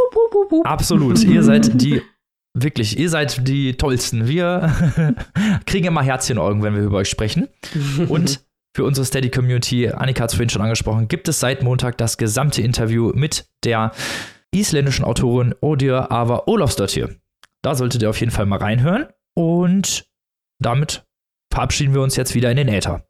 Absolut. 0.64 1.24
ihr 1.24 1.44
seid 1.44 1.82
die, 1.82 2.02
wirklich, 2.58 2.98
ihr 2.98 3.10
seid 3.10 3.48
die 3.48 3.76
Tollsten. 3.76 4.28
Wir 4.28 5.16
kriegen 5.66 5.86
immer 5.86 6.02
Herzchenaugen, 6.02 6.64
wenn 6.64 6.76
wir 6.76 6.82
über 6.82 6.98
euch 6.98 7.10
sprechen. 7.10 7.48
Und 8.10 8.44
für 8.76 8.84
unsere 8.86 9.06
Steady-Community, 9.06 9.90
Annika 9.90 10.24
hat 10.24 10.32
es 10.32 10.36
vorhin 10.36 10.50
schon 10.50 10.64
angesprochen, 10.64 11.08
gibt 11.08 11.28
es 11.28 11.40
seit 11.40 11.62
Montag 11.62 11.98
das 12.00 12.18
gesamte 12.18 12.64
Interview 12.64 13.12
mit 13.14 13.46
der 13.64 13.92
isländischen 14.54 15.06
Autorin 15.06 15.54
Odir 15.62 16.12
Ava 16.12 16.44
Olofsdottir. 16.48 17.10
Da 17.62 17.76
solltet 17.76 18.02
ihr 18.02 18.10
auf 18.10 18.20
jeden 18.20 18.32
Fall 18.32 18.46
mal 18.46 18.60
reinhören. 18.60 19.08
Und 19.36 20.06
damit 20.60 21.06
verabschieden 21.52 21.94
wir 21.94 22.02
uns 22.02 22.16
jetzt 22.16 22.36
wieder 22.36 22.50
in 22.50 22.58
den 22.58 22.68
Äther. 22.68 23.06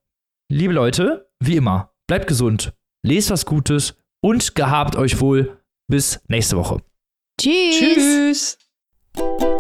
Liebe 0.56 0.72
Leute, 0.72 1.32
wie 1.40 1.56
immer, 1.56 1.96
bleibt 2.06 2.28
gesund, 2.28 2.74
lest 3.04 3.32
was 3.32 3.48
Gutes 3.48 3.98
und 4.22 4.54
gehabt 4.54 4.96
euch 4.96 5.20
wohl. 5.20 5.58
Bis 5.88 6.22
nächste 6.28 6.58
Woche. 6.58 6.78
Tschüss. 7.42 8.60
Tschüss. 9.16 9.53